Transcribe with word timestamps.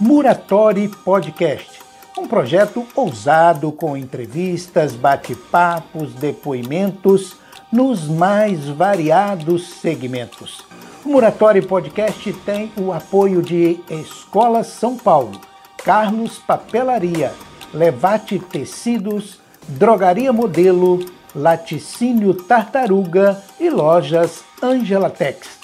Muratori 0.00 0.88
Podcast, 0.88 1.78
um 2.16 2.26
projeto 2.26 2.86
ousado 2.96 3.70
com 3.70 3.94
entrevistas, 3.94 4.94
bate-papos, 4.94 6.14
depoimentos 6.14 7.36
nos 7.70 8.08
mais 8.08 8.66
variados 8.66 9.68
segmentos. 9.74 10.64
O 11.04 11.10
Muratori 11.10 11.60
Podcast 11.60 12.32
tem 12.46 12.72
o 12.78 12.94
apoio 12.94 13.42
de 13.42 13.78
Escola 13.90 14.64
São 14.64 14.96
Paulo, 14.96 15.38
Carlos 15.84 16.38
Papelaria, 16.38 17.34
Levate 17.74 18.38
Tecidos, 18.38 19.38
Drogaria 19.68 20.32
Modelo, 20.32 21.04
Laticínio 21.34 22.32
Tartaruga 22.32 23.38
e 23.60 23.68
Lojas 23.68 24.42
Angela 24.62 25.10
Tex. 25.10 25.59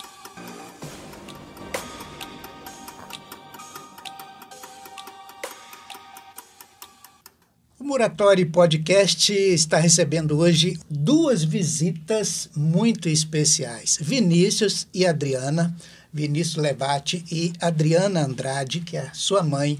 Muratori 7.96 8.44
Podcast 8.44 9.32
está 9.32 9.78
recebendo 9.78 10.36
hoje 10.36 10.78
duas 10.90 11.42
visitas 11.42 12.50
muito 12.54 13.08
especiais. 13.08 13.96
Vinícius 13.98 14.86
e 14.92 15.06
Adriana, 15.06 15.74
Vinícius 16.12 16.56
Levati 16.56 17.24
e 17.32 17.54
Adriana 17.58 18.22
Andrade, 18.22 18.80
que 18.80 18.98
é 18.98 19.08
sua 19.14 19.42
mãe, 19.42 19.78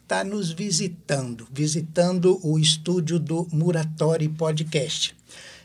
está 0.00 0.22
nos 0.22 0.52
visitando, 0.52 1.48
visitando 1.52 2.38
o 2.44 2.56
estúdio 2.56 3.18
do 3.18 3.48
Muratori 3.50 4.28
Podcast. 4.28 5.16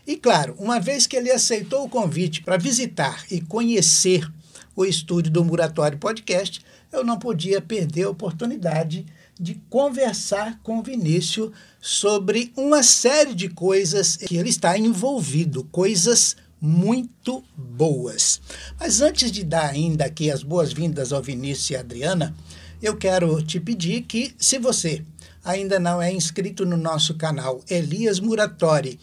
E 0.04 0.16
claro, 0.16 0.56
uma 0.58 0.80
vez 0.80 1.06
que 1.06 1.14
ele 1.14 1.30
aceitou 1.30 1.84
o 1.84 1.88
convite 1.88 2.42
para 2.42 2.56
visitar 2.56 3.24
e 3.30 3.40
conhecer 3.40 4.28
o 4.74 4.84
estúdio 4.84 5.30
do 5.30 5.44
Muratori 5.44 5.96
Podcast, 5.96 6.60
eu 6.92 7.04
não 7.04 7.16
podia 7.16 7.60
perder 7.60 8.06
a 8.06 8.10
oportunidade 8.10 9.06
de 9.38 9.54
conversar 9.68 10.60
com 10.62 10.82
Vinícius 10.82 11.50
sobre 11.80 12.52
uma 12.56 12.82
série 12.82 13.34
de 13.34 13.48
coisas 13.48 14.16
que 14.16 14.36
ele 14.36 14.48
está 14.48 14.78
envolvido, 14.78 15.64
coisas 15.64 16.36
muito 16.60 17.44
boas. 17.56 18.40
Mas 18.80 19.00
antes 19.00 19.30
de 19.30 19.44
dar 19.44 19.70
ainda 19.70 20.06
aqui 20.06 20.30
as 20.30 20.42
boas-vindas 20.42 21.12
ao 21.12 21.22
Vinícius 21.22 21.70
e 21.70 21.76
Adriana, 21.76 22.34
eu 22.82 22.96
quero 22.96 23.42
te 23.42 23.60
pedir 23.60 24.02
que, 24.02 24.34
se 24.38 24.58
você 24.58 25.04
ainda 25.44 25.78
não 25.78 26.00
é 26.00 26.12
inscrito 26.12 26.66
no 26.66 26.76
nosso 26.76 27.14
canal 27.14 27.60
Elias 27.68 28.18
Muratori, 28.18 28.98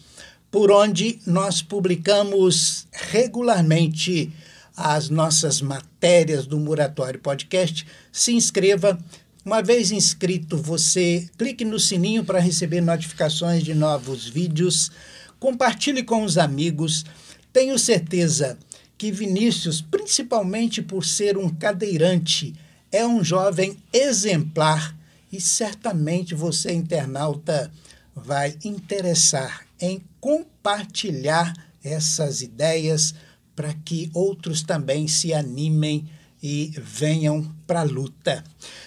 por 0.50 0.70
onde 0.70 1.18
nós 1.26 1.62
publicamos 1.62 2.86
regularmente 2.92 4.32
as 4.76 5.08
nossas 5.08 5.60
matérias 5.60 6.46
do 6.46 6.58
Muratório 6.58 7.20
Podcast, 7.20 7.86
se 8.12 8.32
inscreva, 8.32 8.98
uma 9.44 9.62
vez 9.62 9.90
inscrito, 9.90 10.56
você 10.56 11.28
clique 11.36 11.64
no 11.64 11.78
sininho 11.78 12.24
para 12.24 12.38
receber 12.38 12.80
notificações 12.80 13.62
de 13.62 13.74
novos 13.74 14.26
vídeos, 14.26 14.90
compartilhe 15.38 16.02
com 16.02 16.24
os 16.24 16.38
amigos. 16.38 17.04
Tenho 17.52 17.78
certeza 17.78 18.58
que 18.96 19.12
Vinícius, 19.12 19.82
principalmente 19.82 20.80
por 20.80 21.04
ser 21.04 21.36
um 21.36 21.50
cadeirante, 21.50 22.54
é 22.90 23.06
um 23.06 23.22
jovem 23.22 23.76
exemplar 23.92 24.96
e 25.30 25.40
certamente 25.40 26.34
você, 26.34 26.72
internauta, 26.72 27.70
vai 28.16 28.56
interessar 28.64 29.66
em 29.78 30.00
compartilhar 30.20 31.52
essas 31.82 32.40
ideias 32.40 33.14
para 33.54 33.74
que 33.74 34.10
outros 34.14 34.62
também 34.62 35.06
se 35.06 35.34
animem 35.34 36.08
e 36.46 36.74
venham 36.76 37.42
para 37.66 37.80
a 37.80 37.84
luta. 37.84 38.44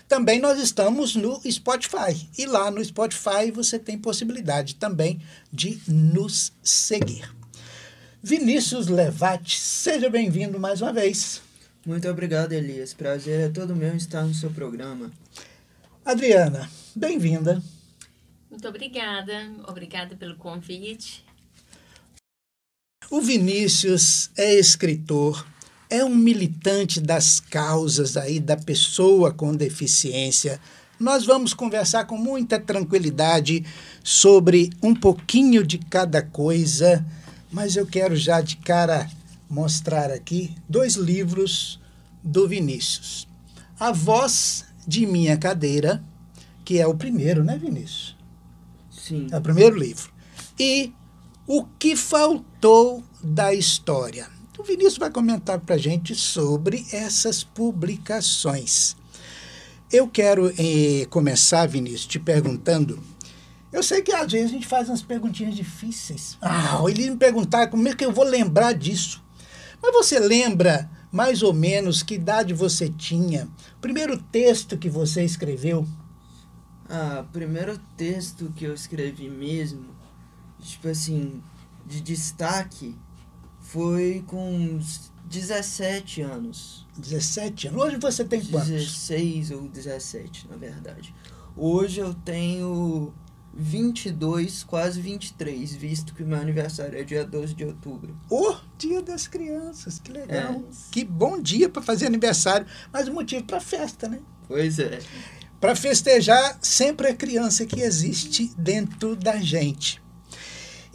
Também 0.07 0.39
nós 0.39 0.59
estamos 0.59 1.15
no 1.15 1.41
Spotify 1.51 2.29
e 2.37 2.45
lá 2.45 2.69
no 2.69 2.85
Spotify 2.85 3.49
você 3.51 3.79
tem 3.79 3.97
possibilidade 3.97 4.75
também 4.75 5.19
de 5.51 5.81
nos 5.87 6.53
seguir. 6.61 7.33
Vinícius 8.21 8.85
Levati, 8.85 9.59
seja 9.59 10.07
bem-vindo 10.07 10.59
mais 10.59 10.83
uma 10.83 10.93
vez. 10.93 11.41
Muito 11.83 12.07
obrigado, 12.07 12.53
Elias. 12.53 12.93
Prazer 12.93 13.49
é 13.49 13.49
todo 13.49 13.75
meu 13.75 13.95
estar 13.95 14.21
no 14.21 14.35
seu 14.35 14.51
programa. 14.51 15.11
Adriana, 16.05 16.69
bem-vinda. 16.95 17.59
Muito 18.51 18.67
obrigada. 18.67 19.51
Obrigada 19.67 20.15
pelo 20.15 20.35
convite. 20.35 21.25
O 23.09 23.19
Vinícius 23.19 24.29
é 24.37 24.53
escritor, 24.53 25.43
é 25.89 26.03
um 26.03 26.15
militante 26.15 26.99
das 26.99 27.39
causas 27.39 28.17
aí 28.17 28.39
da 28.39 28.57
pessoa 28.57 29.31
com 29.31 29.55
deficiência. 29.55 30.59
Nós 30.99 31.25
vamos 31.25 31.53
conversar 31.53 32.05
com 32.05 32.17
muita 32.17 32.59
tranquilidade 32.59 33.65
sobre 34.03 34.69
um 34.81 34.93
pouquinho 34.93 35.65
de 35.65 35.77
cada 35.77 36.21
coisa, 36.21 37.05
mas 37.51 37.75
eu 37.75 37.85
quero 37.85 38.15
já 38.15 38.41
de 38.41 38.57
cara 38.57 39.09
mostrar 39.49 40.11
aqui 40.11 40.53
dois 40.67 40.95
livros 40.95 41.79
do 42.23 42.47
Vinícius. 42.47 43.27
A 43.79 43.91
Voz 43.91 44.65
de 44.85 45.05
Minha 45.05 45.37
Cadeira, 45.37 46.03
que 46.65 46.79
é 46.79 46.87
o 46.87 46.95
primeiro, 46.95 47.43
né, 47.43 47.57
Vinícius? 47.57 48.17
Sim. 48.91 49.27
É 49.31 49.37
o 49.37 49.41
primeiro 49.41 49.77
livro. 49.77 50.11
E 50.59 50.91
O 51.45 51.63
que 51.63 51.95
Faltou 51.95 53.03
da 53.23 53.53
História 53.53 54.36
o 54.57 54.63
Vinícius 54.63 54.97
vai 54.97 55.11
comentar 55.11 55.59
para 55.59 55.75
a 55.75 55.77
gente 55.77 56.15
sobre 56.15 56.85
essas 56.91 57.43
publicações. 57.43 58.95
Eu 59.91 60.07
quero 60.07 60.51
eh, 60.57 61.05
começar, 61.09 61.65
Vinícius, 61.67 62.07
te 62.07 62.19
perguntando. 62.19 63.01
Eu 63.71 63.83
sei 63.83 64.01
que 64.01 64.11
às 64.11 64.31
vezes 64.31 64.49
a 64.49 64.53
gente 64.53 64.67
faz 64.67 64.89
umas 64.89 65.01
perguntinhas 65.01 65.55
difíceis. 65.55 66.37
Ah, 66.41 66.81
ele 66.89 67.09
me 67.09 67.17
perguntar 67.17 67.67
como 67.67 67.87
é 67.87 67.95
que 67.95 68.03
eu 68.03 68.11
vou 68.11 68.25
lembrar 68.25 68.73
disso. 68.73 69.23
Mas 69.81 69.93
você 69.93 70.19
lembra 70.19 70.89
mais 71.11 71.41
ou 71.41 71.53
menos 71.53 72.03
que 72.03 72.15
idade 72.15 72.53
você 72.53 72.89
tinha? 72.89 73.47
Primeiro 73.79 74.17
texto 74.17 74.77
que 74.77 74.89
você 74.89 75.23
escreveu? 75.23 75.87
Ah, 76.89 77.25
primeiro 77.31 77.77
texto 77.95 78.51
que 78.55 78.65
eu 78.65 78.73
escrevi 78.73 79.29
mesmo, 79.29 79.85
tipo 80.59 80.87
assim, 80.87 81.41
de 81.85 82.01
destaque, 82.01 82.95
foi 83.67 84.23
com 84.27 84.79
17 85.25 86.21
anos. 86.21 86.85
17 86.97 87.67
anos? 87.67 87.81
Hoje 87.81 87.97
você 87.97 88.23
tem 88.23 88.43
quantos? 88.45 88.69
16 88.69 89.51
ou 89.51 89.67
17, 89.67 90.47
na 90.49 90.55
verdade. 90.55 91.13
Hoje 91.55 91.99
eu 91.99 92.13
tenho 92.13 93.13
22, 93.53 94.63
quase 94.63 95.01
23, 95.01 95.73
visto 95.75 96.13
que 96.13 96.23
meu 96.23 96.39
aniversário 96.39 96.97
é 96.97 97.03
dia 97.03 97.25
12 97.25 97.53
de 97.55 97.65
outubro. 97.65 98.17
Oh, 98.29 98.55
dia 98.77 99.01
das 99.01 99.27
crianças, 99.27 99.99
que 99.99 100.13
legal. 100.13 100.53
É. 100.53 100.63
Que 100.91 101.03
bom 101.03 101.41
dia 101.41 101.67
para 101.67 101.81
fazer 101.81 102.05
aniversário, 102.05 102.65
mas 102.91 103.09
o 103.09 103.13
motivo 103.13 103.43
para 103.43 103.59
festa, 103.59 104.07
né? 104.07 104.19
Pois 104.47 104.79
é. 104.79 104.99
Para 105.59 105.75
festejar 105.75 106.57
sempre 106.61 107.07
a 107.07 107.15
criança 107.15 107.65
que 107.65 107.81
existe 107.81 108.53
dentro 108.57 109.15
da 109.15 109.37
gente. 109.37 110.01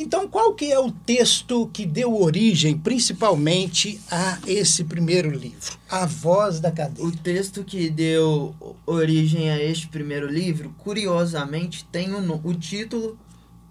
Então, 0.03 0.27
qual 0.27 0.53
que 0.53 0.73
é 0.73 0.79
o 0.81 0.91
texto 0.91 1.71
que 1.73 1.87
deu 1.87 2.21
origem, 2.21 2.77
principalmente, 2.77 4.01
a 4.11 4.37
esse 4.49 4.83
primeiro 4.83 5.31
livro, 5.31 5.79
A 5.89 6.07
Voz 6.07 6.59
da 6.59 6.73
Cadeia? 6.73 7.07
O 7.07 7.13
texto 7.13 7.63
que 7.63 7.89
deu 7.89 8.53
origem 8.85 9.49
a 9.49 9.63
este 9.63 9.87
primeiro 9.87 10.27
livro, 10.27 10.75
curiosamente, 10.79 11.85
tem 11.85 12.13
o, 12.13 12.41
o 12.43 12.53
título 12.53 13.17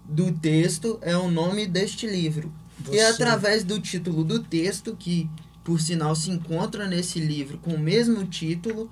do 0.06 0.32
texto, 0.32 0.98
é 1.02 1.14
o 1.14 1.30
nome 1.30 1.66
deste 1.66 2.06
livro. 2.06 2.50
Você... 2.78 2.96
E 2.96 2.98
é 2.98 3.10
através 3.10 3.62
do 3.62 3.78
título 3.78 4.24
do 4.24 4.38
texto, 4.38 4.96
que 4.98 5.28
por 5.62 5.82
sinal 5.82 6.16
se 6.16 6.30
encontra 6.30 6.86
nesse 6.86 7.20
livro 7.20 7.58
com 7.58 7.74
o 7.74 7.78
mesmo 7.78 8.24
título, 8.24 8.90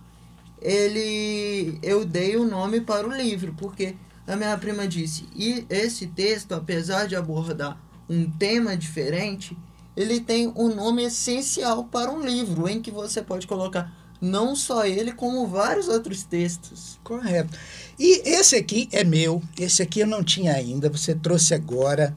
ele 0.61 1.79
eu 1.83 2.05
dei 2.05 2.37
o 2.37 2.45
nome 2.45 2.83
para 2.83 3.09
o 3.09 3.17
livro, 3.17 3.55
porque 3.57 3.95
a 4.27 4.37
minha 4.37 4.57
prima 4.59 4.87
disse: 4.87 5.25
e 5.35 5.65
esse 5.69 6.07
texto, 6.07 6.53
apesar 6.53 7.07
de 7.07 7.17
abordar 7.17 7.81
um 8.09 8.31
tema 8.31 8.77
diferente, 8.77 9.57
ele 9.97 10.21
tem 10.21 10.53
um 10.57 10.75
nome 10.75 11.05
essencial 11.05 11.85
para 11.85 12.11
um 12.11 12.21
livro 12.21 12.69
em 12.69 12.81
que 12.81 12.91
você 12.91 13.23
pode 13.23 13.47
colocar 13.47 13.93
não 14.21 14.55
só 14.55 14.85
ele, 14.85 15.13
como 15.13 15.47
vários 15.47 15.89
outros 15.89 16.25
textos. 16.25 16.99
Correto. 17.03 17.57
E 17.99 18.29
esse 18.29 18.55
aqui 18.57 18.89
é 18.93 19.03
meu, 19.03 19.43
esse 19.59 19.83
aqui 19.83 20.01
eu 20.01 20.07
não 20.07 20.23
tinha 20.23 20.53
ainda, 20.53 20.91
você 20.91 21.15
trouxe 21.15 21.55
agora. 21.55 22.15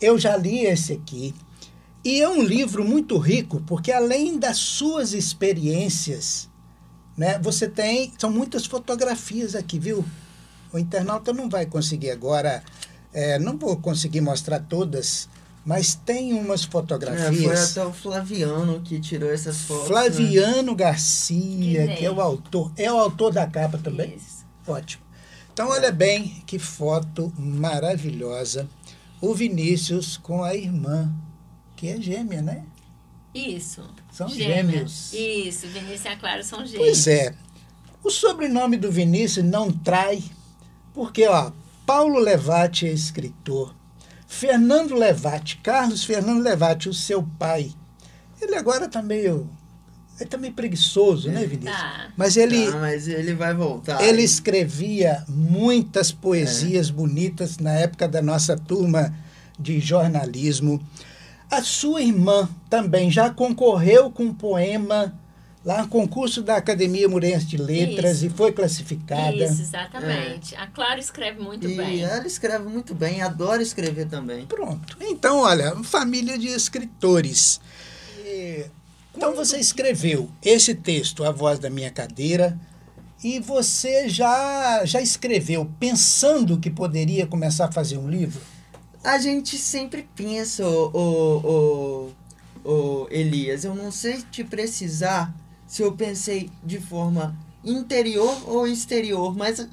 Eu 0.00 0.18
já 0.18 0.36
li 0.36 0.60
esse 0.60 0.94
aqui. 0.94 1.34
E 2.04 2.20
é 2.20 2.28
um 2.28 2.42
livro 2.42 2.84
muito 2.84 3.18
rico, 3.18 3.62
porque 3.66 3.90
além 3.90 4.38
das 4.38 4.58
suas 4.58 5.12
experiências, 5.12 6.48
né, 7.16 7.38
você 7.38 7.68
tem. 7.68 8.12
São 8.18 8.30
muitas 8.30 8.64
fotografias 8.64 9.54
aqui, 9.54 9.78
viu? 9.78 10.04
O 10.76 10.78
internauta 10.78 11.32
não 11.32 11.48
vai 11.48 11.64
conseguir 11.64 12.10
agora, 12.10 12.62
é, 13.12 13.38
não 13.38 13.56
vou 13.56 13.76
conseguir 13.78 14.20
mostrar 14.20 14.60
todas, 14.60 15.26
mas 15.64 15.94
tem 15.94 16.34
umas 16.34 16.64
É, 16.64 16.66
fotografias. 16.68 17.72
foi 17.72 17.82
até 17.82 17.86
o 17.90 17.92
Flaviano 17.94 18.82
que 18.82 19.00
tirou 19.00 19.30
essas 19.32 19.62
fotos. 19.62 19.84
né? 19.84 19.88
Flaviano 19.88 20.74
Garcia, 20.74 21.88
Que 21.88 21.94
que 21.96 22.04
é 22.04 22.10
o 22.10 22.20
autor. 22.20 22.70
É 22.76 22.92
o 22.92 22.98
autor 22.98 23.32
da 23.32 23.46
capa 23.46 23.78
também? 23.78 24.14
Isso. 24.14 24.44
Ótimo. 24.66 25.02
Então, 25.52 25.70
olha 25.70 25.90
bem 25.90 26.42
que 26.46 26.58
foto 26.58 27.32
maravilhosa. 27.38 28.68
O 29.18 29.34
Vinícius 29.34 30.18
com 30.18 30.44
a 30.44 30.54
irmã, 30.54 31.10
que 31.74 31.88
é 31.88 31.98
gêmea, 31.98 32.42
né? 32.42 32.64
Isso. 33.34 33.82
São 34.12 34.28
Gêmeas. 34.28 35.10
gêmeos. 35.10 35.12
Isso, 35.14 35.66
Vinícius 35.68 36.04
e 36.04 36.08
a 36.08 36.16
Clara 36.16 36.42
são 36.44 36.66
gêmeos. 36.66 36.76
Pois 36.84 37.06
é. 37.06 37.34
O 38.04 38.10
sobrenome 38.10 38.76
do 38.76 38.92
Vinícius 38.92 39.44
não 39.44 39.72
trai, 39.72 40.22
porque, 40.96 41.28
ó, 41.28 41.52
Paulo 41.84 42.18
Levati 42.18 42.86
é 42.86 42.90
escritor. 42.90 43.74
Fernando 44.26 44.94
Levati, 44.94 45.58
Carlos 45.58 46.02
Fernando 46.02 46.42
Levati, 46.42 46.88
o 46.88 46.94
seu 46.94 47.22
pai. 47.38 47.70
Ele 48.40 48.56
agora 48.56 48.88
tá 48.88 49.02
meio. 49.02 49.46
Ele 50.18 50.30
tá 50.30 50.38
meio 50.38 50.54
preguiçoso, 50.54 51.30
né, 51.30 51.44
Vinícius? 51.44 51.76
Tá. 51.76 52.08
Mas 52.16 52.38
ele. 52.38 52.66
Ah, 52.68 52.76
mas 52.78 53.06
ele 53.06 53.34
vai 53.34 53.52
voltar. 53.52 54.02
Ele 54.02 54.22
escrevia 54.22 55.22
muitas 55.28 56.10
poesias 56.10 56.88
bonitas 56.88 57.58
na 57.58 57.72
época 57.72 58.08
da 58.08 58.22
nossa 58.22 58.56
turma 58.56 59.14
de 59.58 59.78
jornalismo. 59.78 60.80
A 61.50 61.60
sua 61.60 62.00
irmã 62.00 62.48
também 62.70 63.10
já 63.10 63.28
concorreu 63.28 64.10
com 64.10 64.24
um 64.24 64.34
poema 64.34 65.14
lá 65.66 65.82
no 65.82 65.88
concurso 65.88 66.42
da 66.42 66.56
Academia 66.56 67.08
Murense 67.08 67.44
de 67.46 67.56
Letras 67.56 68.18
Isso. 68.18 68.26
e 68.26 68.30
foi 68.30 68.52
classificada. 68.52 69.34
Isso, 69.44 69.62
exatamente. 69.62 70.54
A 70.54 70.68
Clara 70.68 71.00
escreve 71.00 71.42
muito 71.42 71.68
E 71.68 71.76
bem. 71.76 72.02
ela 72.02 72.24
escreve 72.24 72.68
muito 72.68 72.94
bem, 72.94 73.20
adora 73.20 73.60
escrever 73.60 74.06
também. 74.06 74.46
Pronto. 74.46 74.96
Então, 75.00 75.40
olha, 75.40 75.74
família 75.82 76.38
de 76.38 76.46
escritores. 76.46 77.60
E- 78.24 78.66
Então 79.16 79.34
você 79.34 79.56
escreveu 79.58 80.30
esse 80.40 80.72
texto, 80.74 81.24
A 81.24 81.32
Voz 81.32 81.58
da 81.58 81.68
Minha 81.70 81.90
Cadeira, 81.90 82.56
e 83.24 83.40
você 83.40 84.08
já, 84.08 84.84
já 84.84 85.00
escreveu 85.00 85.68
pensando 85.80 86.58
que 86.60 86.70
poderia 86.70 87.26
começar 87.26 87.64
a 87.64 87.72
fazer 87.72 87.96
um 87.98 88.08
livro? 88.08 88.40
A 89.02 89.18
gente 89.18 89.56
sempre 89.58 90.06
pensa, 90.14 90.64
ô, 90.68 90.90
ô, 90.92 92.10
ô, 92.64 92.70
ô, 92.70 93.06
Elias, 93.10 93.64
eu 93.64 93.74
não 93.74 93.90
sei 93.90 94.22
te 94.30 94.44
precisar 94.44 95.34
se 95.66 95.82
eu 95.82 95.92
pensei 95.92 96.50
de 96.64 96.80
forma 96.80 97.36
interior 97.64 98.48
ou 98.48 98.66
exterior, 98.66 99.36
mas 99.36 99.66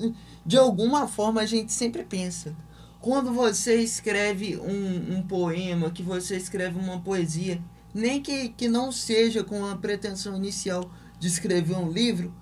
de 0.45 0.57
alguma 0.57 1.07
forma 1.07 1.41
a 1.41 1.45
gente 1.45 1.71
sempre 1.71 2.03
pensa. 2.03 2.55
Quando 2.99 3.33
você 3.33 3.75
escreve 3.81 4.57
um, 4.57 5.17
um 5.17 5.23
poema, 5.23 5.91
que 5.91 6.01
você 6.01 6.37
escreve 6.37 6.79
uma 6.79 7.01
poesia, 7.01 7.61
nem 7.93 8.21
que, 8.21 8.49
que 8.49 8.67
não 8.67 8.91
seja 8.91 9.43
com 9.43 9.65
a 9.65 9.75
pretensão 9.75 10.35
inicial 10.35 10.89
de 11.19 11.27
escrever 11.27 11.75
um 11.75 11.91
livro, 11.91 12.33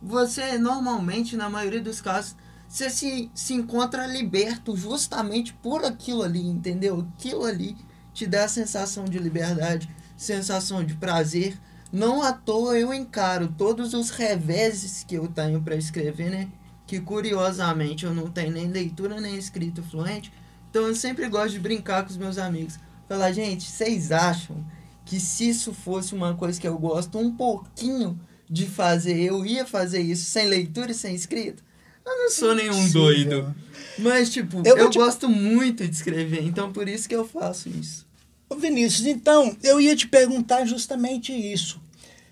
você 0.00 0.56
normalmente, 0.56 1.36
na 1.36 1.50
maioria 1.50 1.80
dos 1.80 2.00
casos, 2.00 2.36
você 2.68 2.90
se, 2.90 3.30
se 3.34 3.54
encontra 3.54 4.06
liberto 4.06 4.76
justamente 4.76 5.52
por 5.54 5.84
aquilo 5.84 6.22
ali, 6.22 6.46
entendeu? 6.46 7.06
Aquilo 7.16 7.44
ali 7.44 7.76
te 8.12 8.26
dá 8.26 8.44
a 8.44 8.48
sensação 8.48 9.04
de 9.04 9.18
liberdade, 9.18 9.88
sensação 10.16 10.84
de 10.84 10.94
prazer. 10.94 11.58
Não 11.92 12.22
à 12.22 12.32
toa 12.32 12.78
eu 12.78 12.92
encaro 12.92 13.52
todos 13.56 13.94
os 13.94 14.10
reveses 14.10 15.04
que 15.04 15.14
eu 15.14 15.28
tenho 15.28 15.62
para 15.62 15.76
escrever, 15.76 16.30
né? 16.30 16.48
Que 16.86 17.00
curiosamente 17.00 18.04
eu 18.04 18.14
não 18.14 18.30
tenho 18.30 18.52
nem 18.52 18.68
leitura 18.68 19.20
nem 19.20 19.36
escrita 19.36 19.82
fluente. 19.82 20.32
Então 20.70 20.86
eu 20.86 20.94
sempre 20.94 21.28
gosto 21.28 21.52
de 21.52 21.60
brincar 21.60 22.02
com 22.04 22.10
os 22.10 22.16
meus 22.16 22.38
amigos. 22.38 22.78
Falar, 23.08 23.32
gente, 23.32 23.64
vocês 23.64 24.10
acham 24.10 24.64
que 25.04 25.20
se 25.20 25.48
isso 25.48 25.72
fosse 25.72 26.14
uma 26.14 26.34
coisa 26.34 26.60
que 26.60 26.66
eu 26.66 26.76
gosto 26.76 27.18
um 27.18 27.34
pouquinho 27.34 28.18
de 28.48 28.66
fazer, 28.66 29.18
eu 29.20 29.46
ia 29.46 29.64
fazer 29.64 30.00
isso 30.00 30.24
sem 30.24 30.46
leitura 30.46 30.90
e 30.90 30.94
sem 30.94 31.14
escrita? 31.14 31.62
Eu 32.04 32.16
não 32.18 32.30
sou 32.30 32.54
nenhum 32.54 32.88
doido. 32.90 33.54
Mas, 33.98 34.30
tipo, 34.30 34.62
Eu 34.64 34.76
eu, 34.76 34.90
gosto 34.90 35.28
muito 35.28 35.86
de 35.86 35.94
escrever, 35.94 36.42
então 36.44 36.72
por 36.72 36.88
isso 36.88 37.08
que 37.08 37.14
eu 37.14 37.26
faço 37.26 37.68
isso. 37.68 38.05
Ô 38.48 38.54
Vinícius, 38.54 39.06
então, 39.06 39.56
eu 39.62 39.80
ia 39.80 39.96
te 39.96 40.06
perguntar 40.06 40.64
justamente 40.64 41.32
isso. 41.32 41.80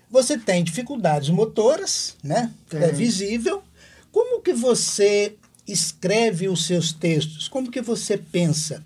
Você 0.09 0.37
tem 0.37 0.63
dificuldades 0.63 1.29
motoras, 1.29 2.15
né? 2.23 2.51
É 2.71 2.79
Tenho. 2.79 2.95
visível. 2.95 3.63
Como 4.11 4.41
que 4.41 4.53
você 4.53 5.35
escreve 5.67 6.47
os 6.47 6.65
seus 6.65 6.93
textos? 6.93 7.47
Como 7.47 7.69
que 7.69 7.81
você 7.81 8.17
pensa? 8.17 8.83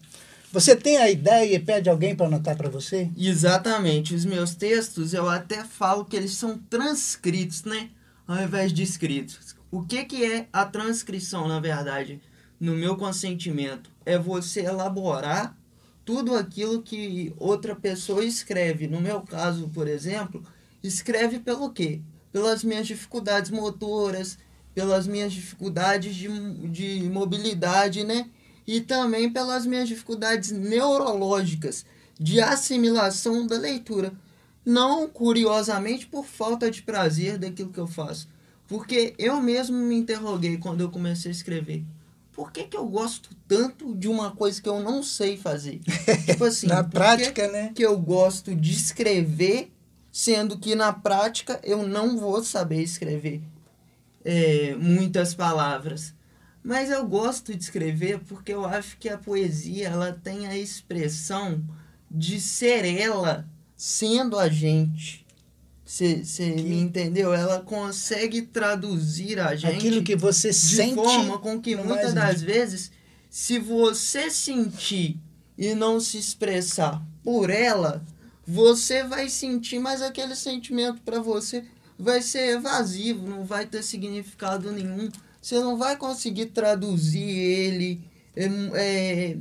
Você 0.51 0.75
tem 0.75 0.97
a 0.97 1.09
ideia 1.09 1.55
e 1.55 1.59
pede 1.59 1.89
alguém 1.89 2.15
para 2.15 2.25
anotar 2.25 2.57
para 2.57 2.69
você? 2.69 3.07
Exatamente. 3.15 4.15
Os 4.15 4.25
meus 4.25 4.55
textos, 4.55 5.13
eu 5.13 5.29
até 5.29 5.63
falo 5.63 6.05
que 6.05 6.15
eles 6.15 6.31
são 6.31 6.57
transcritos, 6.57 7.63
né? 7.63 7.89
Ao 8.27 8.41
invés 8.41 8.73
de 8.73 8.81
escritos. 8.81 9.55
O 9.69 9.83
que, 9.83 10.03
que 10.05 10.25
é 10.25 10.47
a 10.51 10.65
transcrição, 10.65 11.47
na 11.47 11.59
verdade? 11.59 12.19
No 12.59 12.73
meu 12.73 12.95
consentimento, 12.97 13.91
é 14.03 14.17
você 14.17 14.61
elaborar 14.61 15.55
tudo 16.09 16.35
aquilo 16.35 16.81
que 16.81 17.31
outra 17.37 17.75
pessoa 17.75 18.25
escreve. 18.25 18.87
No 18.87 18.99
meu 18.99 19.21
caso, 19.21 19.69
por 19.69 19.87
exemplo, 19.87 20.43
escreve 20.81 21.37
pelo 21.37 21.69
quê? 21.69 22.01
Pelas 22.31 22.63
minhas 22.63 22.87
dificuldades 22.87 23.51
motoras, 23.51 24.35
pelas 24.73 25.05
minhas 25.05 25.31
dificuldades 25.31 26.15
de, 26.15 26.27
de 26.69 27.07
mobilidade, 27.11 28.03
né? 28.03 28.27
E 28.65 28.81
também 28.81 29.31
pelas 29.31 29.67
minhas 29.67 29.87
dificuldades 29.87 30.49
neurológicas 30.49 31.85
de 32.19 32.41
assimilação 32.41 33.45
da 33.45 33.59
leitura. 33.59 34.11
Não, 34.65 35.07
curiosamente, 35.07 36.07
por 36.07 36.25
falta 36.25 36.71
de 36.71 36.81
prazer 36.81 37.37
daquilo 37.37 37.69
que 37.71 37.79
eu 37.79 37.87
faço. 37.87 38.27
Porque 38.67 39.13
eu 39.19 39.39
mesmo 39.39 39.77
me 39.77 39.93
interroguei 39.93 40.57
quando 40.57 40.81
eu 40.81 40.89
comecei 40.89 41.29
a 41.29 41.35
escrever. 41.35 41.85
Por 42.39 42.53
que, 42.53 42.63
que 42.63 42.77
eu 42.77 42.87
gosto 42.87 43.31
tanto 43.49 43.93
de 43.93 44.07
uma 44.07 44.31
coisa 44.31 44.61
que 44.61 44.69
eu 44.69 44.79
não 44.79 45.03
sei 45.03 45.35
fazer? 45.35 45.81
tipo 46.25 46.45
assim, 46.45 46.67
Na 46.67 46.85
que 46.85 46.91
prática, 46.91 47.51
né? 47.51 47.73
que 47.75 47.85
eu 47.85 47.99
gosto 47.99 48.55
de 48.55 48.71
escrever, 48.71 49.73
sendo 50.09 50.57
que 50.57 50.73
na 50.73 50.93
prática 50.93 51.59
eu 51.65 51.85
não 51.85 52.17
vou 52.17 52.41
saber 52.41 52.81
escrever 52.81 53.41
é, 54.23 54.73
muitas 54.75 55.35
palavras. 55.35 56.13
Mas 56.63 56.89
eu 56.89 57.05
gosto 57.05 57.53
de 57.53 57.61
escrever 57.61 58.19
porque 58.19 58.53
eu 58.53 58.63
acho 58.63 58.95
que 58.97 59.09
a 59.09 59.17
poesia 59.17 59.89
ela 59.89 60.13
tem 60.13 60.47
a 60.47 60.55
expressão 60.55 61.61
de 62.09 62.39
ser 62.39 62.85
ela 62.85 63.45
sendo 63.75 64.39
a 64.39 64.47
gente. 64.47 65.25
Você 65.89 66.51
me 66.51 66.79
entendeu? 66.79 67.33
Ela 67.33 67.61
consegue 67.61 68.43
traduzir 68.43 69.39
a 69.39 69.55
gente 69.55 69.75
Aquilo 69.75 70.03
que 70.03 70.15
você 70.15 70.49
de 70.49 70.53
sente. 70.53 70.93
forma 70.93 71.39
com 71.39 71.59
que 71.59 71.75
muitas 71.75 72.13
das 72.13 72.43
vezes, 72.43 72.91
se 73.27 73.57
você 73.57 74.29
sentir 74.29 75.19
e 75.57 75.73
não 75.73 75.99
se 75.99 76.19
expressar 76.19 77.03
por 77.23 77.49
ela, 77.49 78.05
você 78.45 79.03
vai 79.03 79.29
sentir, 79.29 79.79
mas 79.79 80.03
aquele 80.03 80.35
sentimento 80.35 81.01
para 81.01 81.19
você 81.19 81.65
vai 81.97 82.21
ser 82.21 82.57
evasivo, 82.57 83.27
não 83.27 83.43
vai 83.43 83.65
ter 83.65 83.81
significado 83.81 84.71
nenhum. 84.71 85.09
Você 85.41 85.59
não 85.59 85.75
vai 85.75 85.97
conseguir 85.97 86.47
traduzir 86.47 87.27
ele, 87.27 87.99
é, 88.35 88.45
é, 88.75 89.37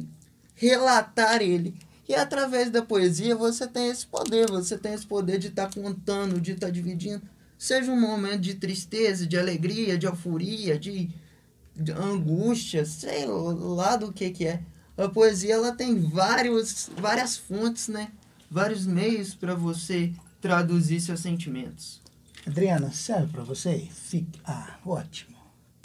relatar 0.55 1.43
ele. 1.43 1.75
E 2.09 2.15
através 2.15 2.71
da 2.71 2.81
poesia 2.81 3.37
você 3.37 3.67
tem 3.67 3.89
esse 3.91 4.07
poder, 4.07 4.51
você 4.51 4.79
tem 4.79 4.95
esse 4.95 5.07
poder 5.07 5.39
de 5.39 5.49
estar 5.49 5.73
contando, 5.73 6.41
de 6.41 6.53
estar 6.53 6.71
dividindo. 6.71 7.23
Seja 7.59 7.93
um 7.93 8.01
momento 8.01 8.41
de 8.41 8.55
tristeza, 8.55 9.27
de 9.27 9.37
alegria, 9.37 9.99
de 9.99 10.07
euforia, 10.07 10.79
de, 10.79 11.11
de 11.77 11.93
angústia, 11.93 12.87
sei 12.87 13.27
lá 13.27 13.97
do 13.97 14.13
que 14.13 14.31
que 14.31 14.47
é. 14.47 14.63
A 14.97 15.09
poesia 15.09 15.55
ela 15.55 15.73
tem 15.73 16.01
vários, 16.01 16.89
várias 16.97 17.37
fontes, 17.37 17.89
né? 17.89 18.11
Vários 18.51 18.87
meios 18.87 19.35
para 19.35 19.55
você 19.55 20.13
traduzir 20.41 21.01
seus 21.01 21.21
sentimentos. 21.21 22.01
Adriana, 22.47 22.91
serve 22.91 23.33
para 23.33 23.45
você? 23.45 23.87
Fique... 23.93 24.41
Ah, 24.45 24.79
ótimo. 24.85 25.38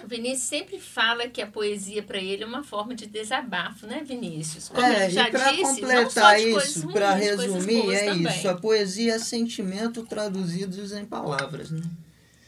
O 0.03 0.07
Vinícius 0.07 0.41
sempre 0.41 0.79
fala 0.79 1.27
que 1.29 1.41
a 1.41 1.47
poesia 1.47 2.03
para 2.03 2.17
ele 2.17 2.43
é 2.43 2.45
uma 2.45 2.63
forma 2.63 2.93
de 2.93 3.05
desabafo, 3.05 3.87
né, 3.87 4.03
Vinícius? 4.05 4.67
Como 4.67 4.85
É, 4.85 5.05
ele 5.05 5.13
já 5.13 5.29
e 5.29 5.31
para 5.31 5.51
disse, 5.51 5.63
não 5.63 6.09
só 6.09 6.21
completar 6.21 6.41
isso, 6.41 6.87
para 6.89 7.13
resumir, 7.13 7.81
boas 7.83 7.97
é 7.97 8.05
também. 8.05 8.37
isso. 8.37 8.49
A 8.49 8.55
poesia 8.55 9.13
é 9.15 9.19
sentimento 9.19 10.03
traduzidos 10.03 10.91
em 10.91 11.05
palavras, 11.05 11.71
né? 11.71 11.81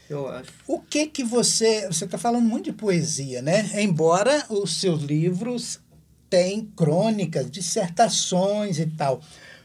Eu 0.08 0.28
acho. 0.28 0.50
O 0.68 0.78
que 0.80 1.06
que 1.06 1.24
você... 1.24 1.86
Você 1.86 2.04
está 2.04 2.18
falando 2.18 2.44
muito 2.44 2.66
de 2.66 2.72
poesia, 2.72 3.40
né? 3.42 3.68
Embora 3.82 4.44
os 4.50 4.78
seus 4.78 5.02
livros 5.02 5.80
têm 6.28 6.70
crônicas, 6.76 7.50
dissertações 7.50 8.78
e 8.78 8.86
tal. 8.86 9.20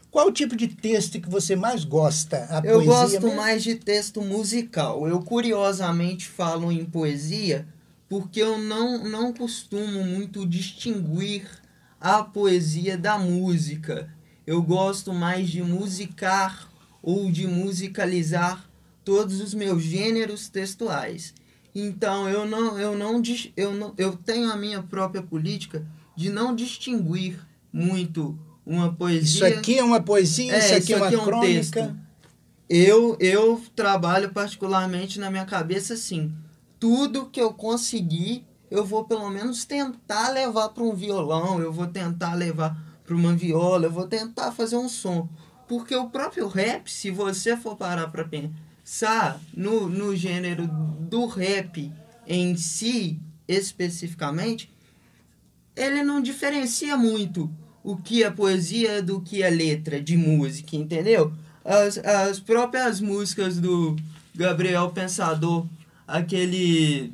Qual 0.10 0.27
o 0.27 0.31
tipo 0.31 0.55
de 0.55 0.67
texto 0.67 1.19
que 1.21 1.29
você 1.29 1.55
mais 1.55 1.83
gosta? 1.83 2.48
A 2.50 2.57
Eu 2.65 2.75
poesia 2.75 2.86
gosto 2.93 3.21
mesmo? 3.21 3.36
mais 3.36 3.63
de 3.63 3.75
texto 3.75 4.21
musical. 4.21 5.07
Eu 5.07 5.21
curiosamente 5.21 6.27
falo 6.27 6.71
em 6.71 6.83
poesia 6.86 7.67
porque 8.11 8.41
eu 8.41 8.57
não, 8.57 9.05
não 9.05 9.31
costumo 9.31 10.03
muito 10.03 10.45
distinguir 10.45 11.47
a 11.97 12.21
poesia 12.21 12.97
da 12.97 13.17
música. 13.17 14.13
Eu 14.45 14.61
gosto 14.61 15.13
mais 15.13 15.47
de 15.47 15.63
musicar 15.63 16.69
ou 17.01 17.31
de 17.31 17.47
musicalizar 17.47 18.69
todos 19.05 19.39
os 19.39 19.53
meus 19.53 19.81
gêneros 19.81 20.49
textuais. 20.49 21.33
Então 21.73 22.27
eu 22.27 22.45
não 22.45 22.77
eu 22.77 22.97
não 22.97 23.23
eu 23.55 23.73
não 23.73 23.93
eu 23.97 24.17
tenho 24.17 24.51
a 24.51 24.57
minha 24.57 24.83
própria 24.83 25.21
política 25.21 25.87
de 26.13 26.29
não 26.29 26.53
distinguir 26.53 27.39
muito 27.71 28.37
uma 28.65 28.91
poesia. 28.93 29.47
Isso 29.47 29.57
aqui 29.57 29.77
é 29.77 29.83
uma 29.85 30.01
poesia, 30.01 30.53
é, 30.53 30.57
isso 30.57 30.73
aqui 30.73 30.83
isso 30.83 30.93
é 30.95 30.97
uma 30.97 31.05
aqui 31.05 31.15
é 31.15 31.17
um 31.17 31.23
crônica. 31.23 31.47
texto. 31.47 31.97
Eu 32.69 33.15
eu 33.21 33.63
trabalho 33.73 34.31
particularmente 34.33 35.17
na 35.17 35.31
minha 35.31 35.45
cabeça 35.45 35.93
assim, 35.93 36.35
tudo 36.81 37.27
que 37.27 37.39
eu 37.39 37.53
conseguir, 37.53 38.43
eu 38.71 38.83
vou 38.83 39.05
pelo 39.05 39.29
menos 39.29 39.65
tentar 39.65 40.29
levar 40.29 40.69
para 40.69 40.83
um 40.83 40.95
violão, 40.95 41.61
eu 41.61 41.71
vou 41.71 41.85
tentar 41.85 42.33
levar 42.33 42.75
para 43.05 43.15
uma 43.15 43.35
viola, 43.35 43.85
eu 43.85 43.91
vou 43.91 44.07
tentar 44.07 44.51
fazer 44.51 44.77
um 44.77 44.89
som. 44.89 45.29
Porque 45.67 45.95
o 45.95 46.09
próprio 46.09 46.47
rap, 46.47 46.91
se 46.91 47.11
você 47.11 47.55
for 47.55 47.77
parar 47.77 48.07
para 48.07 48.27
pensar 48.27 49.39
no, 49.55 49.88
no 49.88 50.15
gênero 50.15 50.67
do 50.67 51.27
rap 51.27 51.93
em 52.25 52.57
si, 52.57 53.19
especificamente, 53.47 54.73
ele 55.75 56.01
não 56.01 56.19
diferencia 56.19 56.97
muito 56.97 57.47
o 57.83 57.95
que 57.95 58.23
é 58.23 58.31
poesia 58.31 59.03
do 59.03 59.21
que 59.21 59.43
é 59.43 59.51
letra 59.51 60.01
de 60.01 60.17
música, 60.17 60.75
entendeu? 60.75 61.31
As, 61.63 62.00
as 62.00 62.39
próprias 62.39 63.00
músicas 63.00 63.59
do 63.59 63.95
Gabriel 64.33 64.89
Pensador, 64.89 65.67
aquele 66.08 67.13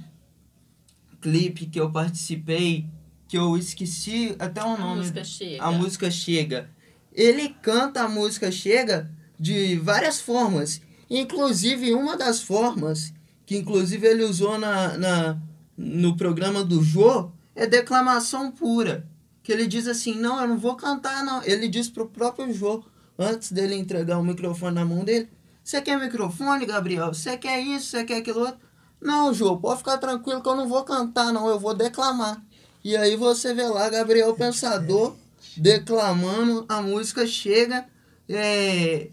clipe 1.22 1.66
que 1.66 1.80
eu 1.80 1.92
participei, 1.92 2.86
que 3.28 3.38
eu 3.38 3.58
esqueci 3.58 4.36
até 4.40 4.64
o 4.64 4.78
nome. 4.78 4.84
A 4.84 4.96
música 4.96 5.24
chega. 5.24 5.64
A 5.64 5.72
música 5.72 6.12
chega. 6.12 6.70
Ele 7.14 7.50
canta 7.62 8.04
a 8.04 8.10
música 8.10 8.52
chega 8.52 9.12
de 9.40 9.76
várias 9.78 10.22
formas. 10.22 10.82
Inclusive, 11.10 11.94
uma 11.94 12.16
das 12.16 12.42
formas 12.42 13.14
que 13.46 13.56
inclusive 13.56 14.06
ele 14.06 14.24
usou 14.24 14.60
na, 14.60 14.98
na, 14.98 15.42
no 15.78 16.18
programa 16.18 16.64
do 16.66 16.84
Jô 16.84 17.32
é 17.56 17.66
declamação 17.66 18.52
pura. 18.52 19.08
Que 19.42 19.54
ele 19.54 19.66
diz 19.66 19.88
assim, 19.88 20.14
não, 20.16 20.42
eu 20.42 20.48
não 20.48 20.58
vou 20.58 20.76
cantar, 20.76 21.24
não. 21.24 21.42
Ele 21.44 21.70
diz 21.70 21.90
pro 21.90 22.08
próprio 22.08 22.54
Jô, 22.54 22.84
antes 23.18 23.52
dele 23.52 23.76
entregar 23.76 24.20
o 24.20 24.24
microfone 24.24 24.76
na 24.76 24.84
mão 24.84 25.06
dele, 25.06 25.30
você 25.64 25.82
quer 25.82 25.98
microfone, 25.98 26.66
Gabriel? 26.66 27.14
Você 27.14 27.38
quer 27.38 27.60
isso? 27.62 27.92
Você 27.92 28.04
quer 28.04 28.18
aquilo 28.18 28.42
outro? 28.42 28.60
Não, 29.02 29.34
Jô, 29.34 29.58
pode 29.58 29.80
ficar 29.80 29.98
tranquilo 29.98 30.42
que 30.42 30.50
eu 30.50 30.56
não 30.56 30.68
vou 30.68 30.84
cantar, 30.84 31.32
não. 31.32 31.48
Eu 31.48 31.60
vou 31.60 31.74
declamar. 31.74 32.42
E 32.84 32.96
aí 32.96 33.16
você 33.16 33.54
vê 33.54 33.68
lá 33.68 33.90
Gabriel 33.90 34.34
Pensador 34.34 35.16
declamando, 35.56 36.66
a 36.70 36.82
música 36.82 37.26
chega 37.26 37.86
é, 38.30 39.10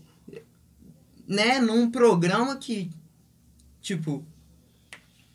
né, 1.27 1.59
num 1.59 1.91
programa 1.91 2.57
que, 2.57 2.91
tipo, 3.81 4.25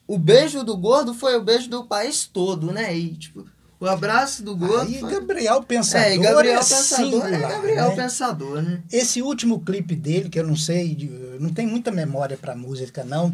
o 0.07 0.17
beijo 0.17 0.63
do 0.63 0.77
gordo 0.77 1.13
foi 1.13 1.35
o 1.35 1.43
beijo 1.43 1.69
do 1.69 1.83
país 1.85 2.25
todo, 2.25 2.71
né? 2.71 2.95
E, 2.95 3.15
tipo, 3.15 3.45
o 3.79 3.85
abraço 3.85 4.43
do 4.43 4.55
gordo. 4.55 4.87
Aí 4.87 4.99
foi... 4.99 5.11
Gabriel 5.11 5.63
Pensador 5.63 6.07
é, 6.07 6.17
Gabriel 6.17 6.55
é 6.55 6.57
Pensador 6.57 7.05
singular, 7.05 7.33
é 7.33 7.39
Gabriel 7.39 7.89
né? 7.89 7.95
Pensador, 7.95 8.61
né? 8.61 8.83
Esse 8.91 9.21
último 9.21 9.59
clipe 9.61 9.95
dele, 9.95 10.29
que 10.29 10.39
eu 10.39 10.47
não 10.47 10.55
sei, 10.55 11.37
não 11.39 11.51
tenho 11.51 11.69
muita 11.69 11.91
memória 11.91 12.37
para 12.37 12.55
música 12.55 13.03
não, 13.03 13.33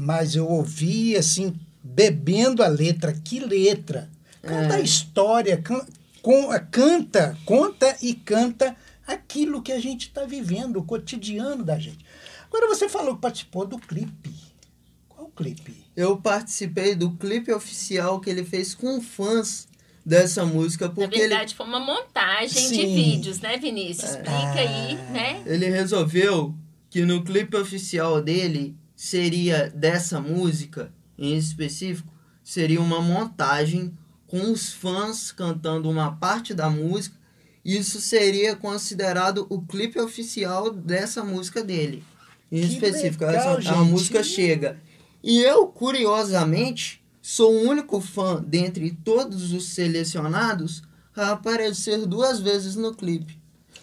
mas 0.00 0.36
eu 0.36 0.46
ouvi 0.48 1.16
assim 1.16 1.52
bebendo 1.82 2.62
a 2.62 2.68
letra, 2.68 3.12
que 3.12 3.40
letra. 3.40 4.08
Canta 4.40 4.74
É. 4.74 4.76
a 4.76 4.80
história, 4.80 5.56
can- 5.56 5.84
com- 6.22 6.48
canta, 6.70 7.36
conta 7.44 7.96
e 8.00 8.14
canta 8.14 8.76
aquilo 9.04 9.60
que 9.60 9.72
a 9.72 9.80
gente 9.80 10.02
está 10.08 10.24
vivendo, 10.24 10.76
o 10.76 10.84
cotidiano 10.84 11.64
da 11.64 11.76
gente. 11.78 11.98
Agora 12.46 12.68
você 12.68 12.88
falou 12.88 13.16
que 13.16 13.22
participou 13.22 13.66
do 13.66 13.76
clipe. 13.78 14.30
Qual 15.08 15.26
clipe? 15.34 15.84
Eu 15.96 16.16
participei 16.18 16.94
do 16.94 17.10
clipe 17.16 17.50
oficial 17.52 18.20
que 18.20 18.30
ele 18.30 18.44
fez 18.44 18.74
com 18.76 19.00
fãs 19.00 19.66
dessa 20.06 20.46
música, 20.46 20.86
Na 20.86 20.92
porque 20.94 21.16
ele 21.18 21.28
verdade, 21.28 21.54
foi 21.56 21.66
uma 21.66 21.80
montagem 21.80 22.62
de 22.70 22.76
Sim. 22.76 22.94
vídeos, 22.94 23.40
né, 23.40 23.56
Vinícius? 23.58 24.12
É. 24.14 24.22
Explica 24.22 24.60
aí, 24.60 24.92
Ah. 25.08 25.10
né? 25.10 25.42
ele 25.44 25.68
resolveu 25.68 26.54
que 26.88 27.04
no 27.04 27.22
clipe 27.24 27.56
oficial 27.56 28.22
dele 28.22 28.76
seria 28.98 29.70
dessa 29.70 30.20
música 30.20 30.92
em 31.16 31.36
específico? 31.36 32.12
Seria 32.42 32.80
uma 32.80 33.00
montagem 33.00 33.96
com 34.26 34.50
os 34.50 34.72
fãs 34.72 35.30
cantando 35.30 35.88
uma 35.88 36.16
parte 36.16 36.52
da 36.52 36.68
música. 36.68 37.16
Isso 37.64 38.00
seria 38.00 38.56
considerado 38.56 39.46
o 39.48 39.62
clipe 39.62 40.00
oficial 40.00 40.72
dessa 40.72 41.22
música 41.22 41.62
dele. 41.62 42.02
Em 42.50 42.60
Que 42.60 42.74
específico 42.74 43.24
legal, 43.24 43.58
essa, 43.58 43.72
a 43.72 43.84
música 43.84 44.20
chega. 44.24 44.80
E 45.22 45.38
eu 45.42 45.68
curiosamente 45.68 47.00
sou 47.22 47.52
o 47.52 47.68
único 47.68 48.00
fã 48.00 48.42
dentre 48.44 48.90
todos 49.04 49.52
os 49.52 49.68
selecionados 49.68 50.82
a 51.14 51.32
aparecer 51.32 52.04
duas 52.04 52.40
vezes 52.40 52.74
no 52.74 52.92
clipe. 52.92 53.38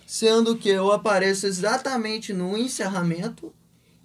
Sendo 0.05 0.57
que 0.57 0.69
eu 0.69 0.91
apareço 0.91 1.47
exatamente 1.47 2.33
no 2.33 2.57
encerramento 2.57 3.53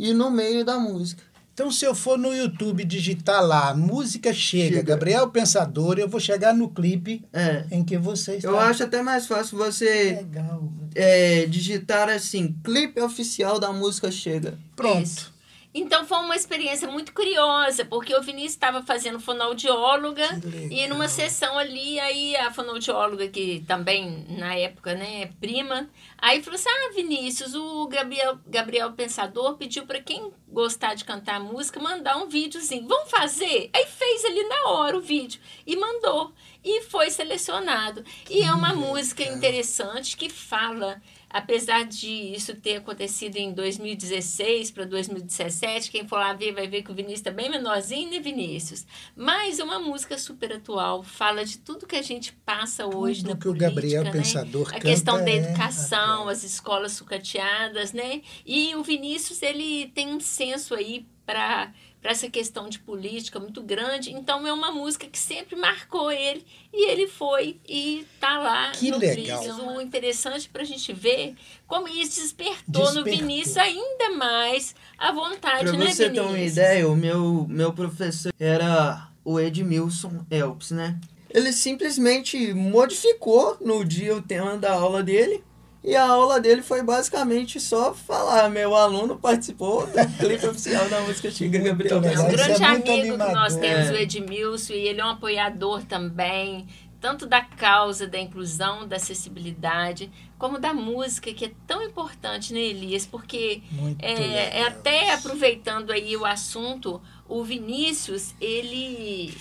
e 0.01 0.13
no 0.15 0.31
meio 0.31 0.65
da 0.65 0.79
música. 0.79 1.23
Então, 1.53 1.71
se 1.71 1.85
eu 1.85 1.95
for 1.95 2.17
no 2.19 2.35
YouTube 2.35 2.85
digitar 2.85 3.45
lá, 3.45 3.75
música 3.75 4.33
chega, 4.33 4.77
Chega. 4.77 4.83
Gabriel 4.83 5.29
Pensador, 5.29 5.99
eu 5.99 6.09
vou 6.09 6.19
chegar 6.19 6.55
no 6.55 6.71
clipe 6.71 7.23
É. 7.35 7.65
em 7.71 7.85
que 7.85 7.99
você 7.99 8.37
está. 8.37 8.49
Eu 8.49 8.59
acho 8.59 8.83
até 8.83 9.03
mais 9.03 9.27
fácil 9.27 9.59
você 9.59 10.15
legal. 10.15 10.73
é, 10.95 11.45
digitar 11.47 12.09
assim, 12.09 12.55
clipe 12.65 12.99
oficial 13.01 13.61
da 13.61 13.71
música 13.75 14.11
chega. 14.11 14.59
Pronto. 14.75 15.03
Isso. 15.05 15.33
Então 15.73 16.05
foi 16.05 16.19
uma 16.19 16.35
experiência 16.35 16.89
muito 16.89 17.13
curiosa, 17.13 17.85
porque 17.85 18.15
o 18.15 18.21
Vinícius 18.21 18.55
estava 18.55 18.83
fazendo 18.83 19.21
fonoaudióloga 19.21 20.27
Que 20.41 20.47
legal. 20.47 20.69
e 20.73 20.87
numa 20.89 21.07
sessão 21.07 21.57
ali, 21.57 22.01
aí 22.01 22.35
a 22.37 22.53
fonoaudióloga, 22.53 23.29
que 23.29 23.65
também 23.69 24.27
na 24.31 24.55
época 24.57 24.95
né, 24.95 25.23
é 25.23 25.27
prima, 25.41 25.89
aí 26.19 26.43
falou 26.43 26.57
assim: 26.59 26.69
Ah, 26.69 26.93
Vinícius, 26.95 27.55
o 27.55 27.87
Gabriel, 27.87 28.39
Gabriel 28.47 28.93
Pensador 28.93 29.57
pediu 29.57 29.87
para 29.87 30.01
quem 30.01 30.33
gostar 30.49 30.95
de 30.95 31.05
cantar 31.05 31.39
música 31.39 31.79
mandar 31.81 32.17
um 32.17 32.27
videozinho. 32.29 32.89
Vamos 32.89 33.09
fazer? 33.09 33.71
Aí 33.73 33.87
fez 33.87 34.25
ali 34.25 34.43
na 34.49 34.71
hora 34.71 34.97
o 34.97 35.01
vídeo 35.01 35.41
e 35.65 35.77
mandou. 35.77 36.33
E 36.65 36.83
foi 36.83 37.11
selecionado. 37.11 38.05
E 38.29 38.43
é 38.43 38.53
uma 38.53 38.75
música 38.75 39.23
interessante 39.23 40.17
que 40.17 40.29
fala 40.29 41.01
apesar 41.31 41.85
de 41.85 42.11
isso 42.11 42.55
ter 42.57 42.77
acontecido 42.77 43.37
em 43.37 43.53
2016 43.53 44.73
para 44.73 44.85
2017, 44.85 45.91
quem 45.91 46.07
for 46.07 46.17
lá 46.19 46.33
ver 46.33 46.53
vai 46.53 46.67
ver 46.67 46.83
que 46.83 46.91
o 46.91 46.95
Vinícius 46.95 47.21
está 47.21 47.31
bem 47.31 47.49
menorzinho, 47.49 48.11
né, 48.11 48.19
Vinícius? 48.19 48.85
Mas 49.17 49.59
é 49.61 49.65
uma 49.65 49.79
música 49.79 50.19
super 50.19 50.53
atual, 50.53 51.03
fala 51.05 51.45
de 51.45 51.59
tudo 51.59 51.87
que 51.87 51.97
a 51.97 52.03
gente 52.03 52.33
passa 52.45 52.85
hoje 52.85 53.21
Tudo 53.21 53.35
na 53.35 53.41
que 53.41 53.49
o 53.49 53.53
política, 53.53 53.69
Gabriel 53.71 54.05
né? 54.05 54.11
Pensador 54.11 54.75
A 54.75 54.81
questão 54.81 55.25
da 55.25 55.31
é 55.31 55.37
educação, 55.37 56.15
atual. 56.15 56.29
as 56.29 56.43
escolas 56.43 56.93
sucateadas, 56.93 57.93
né? 57.93 58.23
E 58.45 58.75
o 58.75 58.83
Vinícius, 58.83 59.41
ele 59.43 59.87
tem 59.95 60.09
um 60.09 60.21
senso 60.21 60.75
aí 60.75 61.07
para 61.25 61.73
para 62.01 62.13
essa 62.13 62.31
questão 62.31 62.69
de 62.69 62.79
política 62.79 63.39
muito 63.39 63.63
grande. 63.63 64.13
Então 64.13 64.47
é 64.47 64.53
uma 64.53 64.71
música 64.73 65.07
que 65.07 65.19
sempre 65.19 65.55
marcou 65.57 66.11
ele 66.11 66.45
e 66.73 66.91
ele 66.91 67.07
foi 67.07 67.59
e 67.69 68.07
tá 68.19 68.39
lá 68.39 68.71
Que 68.73 68.91
no 68.91 68.99
legal. 68.99 69.41
vídeo. 69.43 69.57
O 69.71 69.81
interessante 69.81 70.49
para 70.49 70.63
a 70.63 70.65
gente 70.65 70.93
ver 70.93 71.35
como 71.67 71.87
isso 71.89 72.21
despertou, 72.21 72.85
no 72.95 73.03
Despertou. 73.05 73.05
Vinícius 73.05 73.57
ainda 73.59 74.11
mais 74.17 74.75
a 74.99 75.13
vontade, 75.13 75.65
Pra 75.65 75.73
né, 75.79 75.91
você 75.93 76.09
ter 76.11 76.21
uma 76.21 76.33
Vinícius? 76.33 76.53
ideia, 76.53 76.89
o 76.89 76.97
meu, 76.97 77.47
meu 77.49 77.73
professor 77.73 78.33
era 78.41 79.09
o 79.25 79.39
Edmilson 79.39 80.25
Elps, 80.31 80.71
né? 80.71 80.99
Ele 81.33 81.53
simplesmente 81.53 82.53
modificou 82.55 83.57
no 83.61 83.85
dia 83.85 84.17
o 84.17 84.23
tema 84.23 84.57
da 84.57 84.73
aula 84.73 85.03
dele. 85.03 85.45
E 85.83 85.97
a 85.97 86.07
aula 86.07 86.39
dele 86.39 86.63
foi 86.63 86.83
basicamente 86.83 87.59
só 87.59 87.95
falar: 87.95 88.51
meu 88.51 88.77
aluno 88.77 89.17
participou 89.17 89.87
do 89.87 90.19
clipe 90.19 90.47
oficial 90.47 90.87
da 90.89 91.01
música 91.01 91.31
Chica 91.31 91.59
Muito 91.59 91.65
Gabriel. 91.71 92.05
É 92.05 92.21
um 92.21 92.27
é 92.27 92.33
grande 92.33 92.61
muito 92.61 92.91
amigo 92.91 93.13
que 93.13 93.33
nós 93.33 93.57
temos, 93.57 93.89
É. 93.89 93.93
o 93.93 93.97
Edmilson, 93.97 94.75
e 94.75 94.89
ele 94.89 95.01
é 95.01 95.05
um 95.05 95.11
apoiador 95.11 95.83
também, 95.85 96.67
tanto 97.01 97.27
da 97.27 97.41
causa 97.41 98.07
da 98.07 98.19
inclusão, 98.19 98.87
da 98.87 98.97
acessibilidade, 98.97 100.11
como 100.39 100.59
da 100.59 100.75
música, 100.75 101.33
que 101.33 101.47
é 101.47 101.53
tão 101.67 101.83
importante, 101.83 102.53
né, 102.53 102.61
Elias? 102.61 103.07
Porque 103.07 103.63
Muito 103.71 104.05
é, 104.05 104.61
é 104.61 104.67
até 104.67 105.15
aproveitando 105.15 105.93
aí 105.93 106.15
o 106.15 106.27
assunto, 106.27 107.01
o 107.27 107.43
Vinícius, 107.43 108.35
ele 108.39 109.35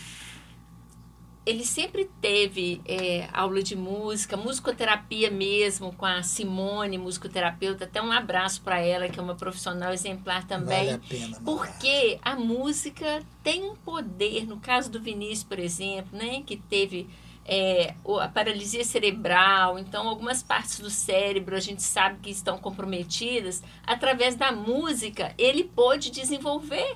ele 1.50 1.66
sempre 1.66 2.08
teve 2.22 2.80
é, 2.86 3.28
aula 3.34 3.64
de 3.64 3.76
música, 3.76 4.38
musicoterapia 4.38 5.32
mesmo, 5.32 5.92
com 5.94 6.06
a 6.06 6.22
Simone, 6.22 6.96
musicoterapeuta. 7.00 7.86
Até 7.86 8.00
um 8.00 8.12
abraço 8.12 8.62
para 8.62 8.80
ela, 8.80 9.10
que 9.10 9.20
é 9.20 9.24
uma 9.24 9.34
profissional 9.34 9.92
exemplar 9.92 10.46
também. 10.46 10.86
Vale 10.86 10.92
a 10.92 11.00
pena. 11.00 11.28
Mara. 11.30 11.44
Porque 11.44 12.20
a 12.22 12.36
música 12.36 13.24
tem 13.44 13.64
um 13.64 13.76
poder, 13.76 14.46
no 14.46 14.60
caso 14.60 14.92
do 14.92 15.02
Vinícius, 15.02 15.44
por 15.44 15.58
exemplo, 15.58 16.16
né, 16.16 16.44
que 16.46 16.56
teve 16.56 17.10
é, 17.46 17.96
a 18.22 18.28
paralisia 18.28 18.86
cerebral, 18.86 19.80
então 19.80 20.08
algumas 20.08 20.44
partes 20.44 20.80
do 20.80 20.90
cérebro 20.92 21.56
a 21.56 21.60
gente 21.60 21.82
sabe 21.82 22.20
que 22.22 22.30
estão 22.30 22.60
comprometidas, 22.60 23.64
através 23.88 24.36
da 24.36 24.52
música 24.52 25.34
ele 25.36 25.64
pôde 25.64 26.12
desenvolver 26.12 26.96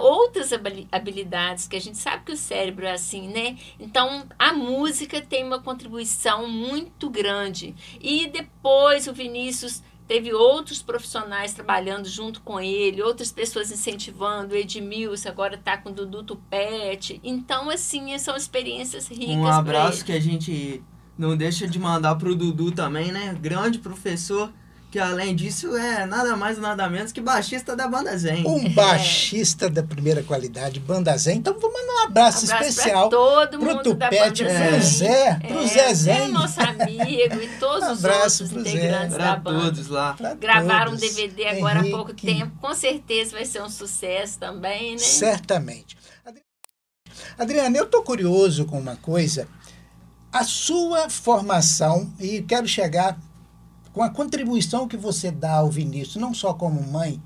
outras 0.00 0.50
habilidades, 0.90 1.68
que 1.68 1.76
a 1.76 1.80
gente 1.80 1.98
sabe 1.98 2.24
que 2.24 2.32
o 2.32 2.36
cérebro 2.36 2.86
é 2.86 2.92
assim, 2.92 3.28
né? 3.28 3.56
Então, 3.78 4.24
a 4.38 4.52
música 4.52 5.20
tem 5.20 5.44
uma 5.44 5.60
contribuição 5.60 6.48
muito 6.48 7.10
grande. 7.10 7.74
E 8.00 8.28
depois 8.28 9.06
o 9.06 9.12
Vinícius 9.12 9.82
teve 10.06 10.32
outros 10.34 10.82
profissionais 10.82 11.54
trabalhando 11.54 12.06
junto 12.08 12.42
com 12.42 12.60
ele, 12.60 13.02
outras 13.02 13.32
pessoas 13.32 13.70
incentivando, 13.70 14.54
Edmilson 14.54 15.28
agora 15.28 15.54
está 15.54 15.78
com 15.78 15.90
o 15.90 15.92
Dudu 15.92 16.22
Tupete. 16.22 17.20
Então, 17.24 17.70
assim, 17.70 18.16
são 18.18 18.36
experiências 18.36 19.08
ricas. 19.08 19.36
Um 19.36 19.46
abraço 19.46 20.04
que 20.04 20.12
a 20.12 20.20
gente 20.20 20.82
não 21.16 21.36
deixa 21.36 21.66
de 21.66 21.78
mandar 21.78 22.16
pro 22.16 22.34
Dudu 22.34 22.70
também, 22.72 23.12
né? 23.12 23.36
Grande 23.40 23.78
professor 23.78 24.52
que 24.94 24.98
além 25.00 25.34
disso 25.34 25.76
é 25.76 26.06
nada 26.06 26.36
mais 26.36 26.56
nada 26.56 26.88
menos 26.88 27.10
que 27.10 27.20
baixista 27.20 27.74
da 27.74 27.88
Banda 27.88 28.16
Zen. 28.16 28.46
Um 28.46 28.68
baixista 28.72 29.66
é. 29.66 29.68
da 29.68 29.82
primeira 29.82 30.22
qualidade, 30.22 30.78
Banda 30.78 31.16
Zen. 31.18 31.38
Então 31.38 31.58
vamos 31.58 31.80
mandar 31.80 31.92
um 31.94 32.04
abraço, 32.04 32.46
um 32.46 32.50
abraço 32.52 32.68
especial 32.68 33.08
todo 33.08 33.58
pro 33.58 33.82
Tupete, 33.82 34.44
pro 34.44 34.80
Zé, 34.80 35.34
pro 35.48 35.58
é, 35.58 35.66
Zé 35.66 35.94
Zen. 35.94 36.16
É 36.16 36.28
nosso 36.28 36.60
amigo 36.60 37.42
e 37.42 37.48
todos 37.58 37.88
os 37.98 38.04
outros 38.04 38.52
integrantes 38.52 39.16
Zé. 39.16 39.18
da 39.18 39.34
banda. 39.34 39.64
todos 39.64 39.88
lá. 39.88 40.14
Pra 40.14 40.34
Gravaram 40.34 40.92
todos. 40.92 41.02
um 41.02 41.06
DVD 41.08 41.48
agora 41.48 41.80
Henrique. 41.80 41.92
há 41.92 41.96
pouco 41.96 42.14
tempo. 42.14 42.52
Com 42.60 42.72
certeza 42.72 43.32
vai 43.32 43.44
ser 43.44 43.62
um 43.62 43.68
sucesso 43.68 44.38
também, 44.38 44.92
né? 44.92 44.98
Certamente. 44.98 45.98
Adriana, 47.36 47.76
eu 47.76 47.86
tô 47.86 48.00
curioso 48.04 48.64
com 48.64 48.78
uma 48.78 48.94
coisa. 48.94 49.48
A 50.32 50.44
sua 50.44 51.10
formação, 51.10 52.12
e 52.20 52.42
quero 52.42 52.68
chegar 52.68 53.18
com 53.94 54.02
a 54.02 54.10
contribuição 54.10 54.88
que 54.88 54.96
você 54.96 55.30
dá 55.30 55.54
ao 55.58 55.70
Vinícius, 55.70 56.16
não 56.16 56.34
só 56.34 56.52
como 56.52 56.82
mãe, 56.82 57.22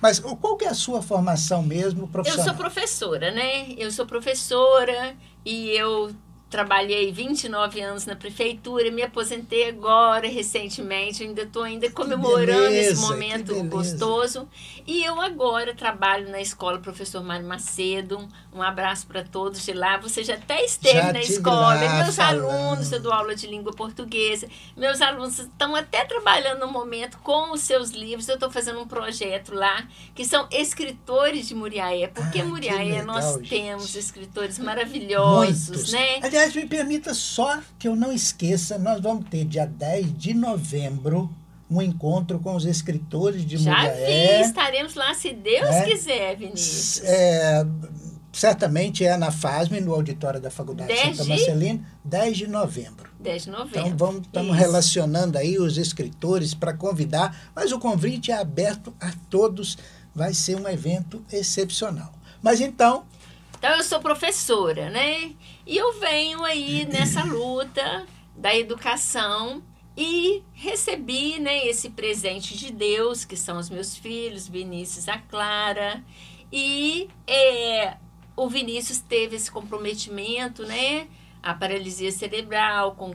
mas 0.00 0.18
qual 0.18 0.56
que 0.56 0.64
é 0.64 0.68
a 0.68 0.74
sua 0.74 1.02
formação 1.02 1.62
mesmo 1.62 2.08
profissional? 2.08 2.46
Eu 2.46 2.52
sou 2.52 2.58
professora, 2.58 3.30
né? 3.30 3.72
Eu 3.76 3.92
sou 3.92 4.06
professora 4.06 5.14
e 5.44 5.68
eu 5.70 6.14
trabalhei 6.48 7.12
29 7.12 7.80
anos 7.80 8.06
na 8.06 8.16
prefeitura, 8.16 8.90
me 8.90 9.02
aposentei 9.02 9.68
agora, 9.68 10.26
recentemente, 10.26 11.22
ainda 11.22 11.42
estou 11.42 11.62
ainda 11.62 11.90
comemorando 11.90 12.62
beleza, 12.62 12.92
esse 12.92 13.00
momento 13.02 13.62
gostoso. 13.64 14.48
E 14.86 15.04
eu 15.04 15.20
agora 15.20 15.74
trabalho 15.74 16.30
na 16.30 16.40
escola 16.40 16.78
Professor 16.78 17.22
Mário 17.22 17.46
Macedo. 17.46 18.26
Um 18.52 18.62
abraço 18.62 19.06
para 19.06 19.22
todos 19.22 19.64
de 19.64 19.72
lá. 19.72 19.98
Você 19.98 20.24
já 20.24 20.34
até 20.34 20.64
esteve 20.64 20.98
já 20.98 21.12
na 21.12 21.20
escola. 21.20 21.76
Meus 21.76 22.16
falando. 22.16 22.48
alunos, 22.48 22.90
eu 22.92 23.00
dou 23.00 23.12
aula 23.12 23.34
de 23.34 23.46
língua 23.46 23.72
portuguesa. 23.72 24.48
Meus 24.76 25.02
alunos 25.02 25.38
estão 25.38 25.76
até 25.76 26.04
trabalhando 26.04 26.60
no 26.60 26.72
momento 26.72 27.18
com 27.18 27.52
os 27.52 27.60
seus 27.60 27.90
livros. 27.90 28.26
Eu 28.28 28.34
estou 28.34 28.50
fazendo 28.50 28.80
um 28.80 28.88
projeto 28.88 29.54
lá, 29.54 29.86
que 30.14 30.24
são 30.24 30.48
escritores 30.50 31.48
de 31.48 31.54
Muriaé. 31.54 32.08
Porque 32.08 32.40
ah, 32.40 32.44
Muriaé 32.44 33.02
nós 33.02 33.34
gente. 33.34 33.48
temos 33.50 33.94
escritores 33.94 34.58
maravilhosos, 34.58 35.68
Muitos. 35.68 35.92
né? 35.92 36.18
Aliás, 36.22 36.37
me 36.54 36.66
permita 36.66 37.14
só 37.14 37.60
que 37.78 37.88
eu 37.88 37.96
não 37.96 38.12
esqueça, 38.12 38.78
nós 38.78 39.00
vamos 39.00 39.28
ter 39.28 39.44
dia 39.44 39.66
10 39.66 40.16
de 40.16 40.34
novembro 40.34 41.30
um 41.70 41.82
encontro 41.82 42.38
com 42.38 42.54
os 42.54 42.64
escritores 42.64 43.44
de 43.44 43.58
Já 43.58 43.72
Muriaé. 43.72 44.38
vi, 44.38 44.48
estaremos 44.48 44.94
lá 44.94 45.12
se 45.14 45.32
Deus 45.32 45.68
é, 45.68 45.84
quiser, 45.84 46.36
Vinícius. 46.36 47.02
É, 47.04 47.66
certamente 48.32 49.04
é 49.04 49.16
na 49.16 49.30
FASM, 49.30 49.80
no 49.80 49.92
auditório 49.92 50.40
da 50.40 50.50
Faculdade 50.50 50.96
Santa 50.96 51.24
de... 51.24 51.28
Marcelina, 51.28 51.80
10 52.04 52.36
de 52.38 52.46
novembro. 52.46 53.10
10 53.20 53.44
de 53.44 53.50
novembro. 53.50 53.80
Então 53.80 53.96
vamos, 53.96 54.26
estamos 54.26 54.56
relacionando 54.56 55.36
aí 55.36 55.58
os 55.58 55.76
escritores 55.76 56.54
para 56.54 56.72
convidar, 56.72 57.50
mas 57.54 57.70
o 57.70 57.78
convite 57.78 58.30
é 58.30 58.38
aberto 58.38 58.94
a 59.00 59.12
todos, 59.28 59.76
vai 60.14 60.32
ser 60.32 60.56
um 60.56 60.66
evento 60.68 61.22
excepcional. 61.30 62.12
Mas 62.40 62.60
então, 62.60 63.04
então 63.58 63.76
eu 63.76 63.82
sou 63.82 64.00
professora, 64.00 64.88
né? 64.88 65.32
E 65.68 65.76
eu 65.76 65.92
venho 66.00 66.42
aí 66.44 66.86
nessa 66.86 67.22
luta 67.22 68.06
da 68.34 68.56
educação 68.56 69.62
e 69.94 70.42
recebi, 70.54 71.38
né, 71.38 71.66
esse 71.66 71.90
presente 71.90 72.56
de 72.56 72.72
Deus, 72.72 73.26
que 73.26 73.36
são 73.36 73.58
os 73.58 73.68
meus 73.68 73.94
filhos, 73.94 74.48
Vinícius 74.48 75.10
a 75.10 75.18
Clara. 75.18 76.02
E 76.50 77.10
é, 77.26 77.98
o 78.34 78.48
Vinícius 78.48 78.98
teve 79.00 79.36
esse 79.36 79.50
comprometimento, 79.50 80.64
né? 80.64 81.06
a 81.42 81.54
paralisia 81.54 82.10
cerebral, 82.10 82.94
com 82.96 83.14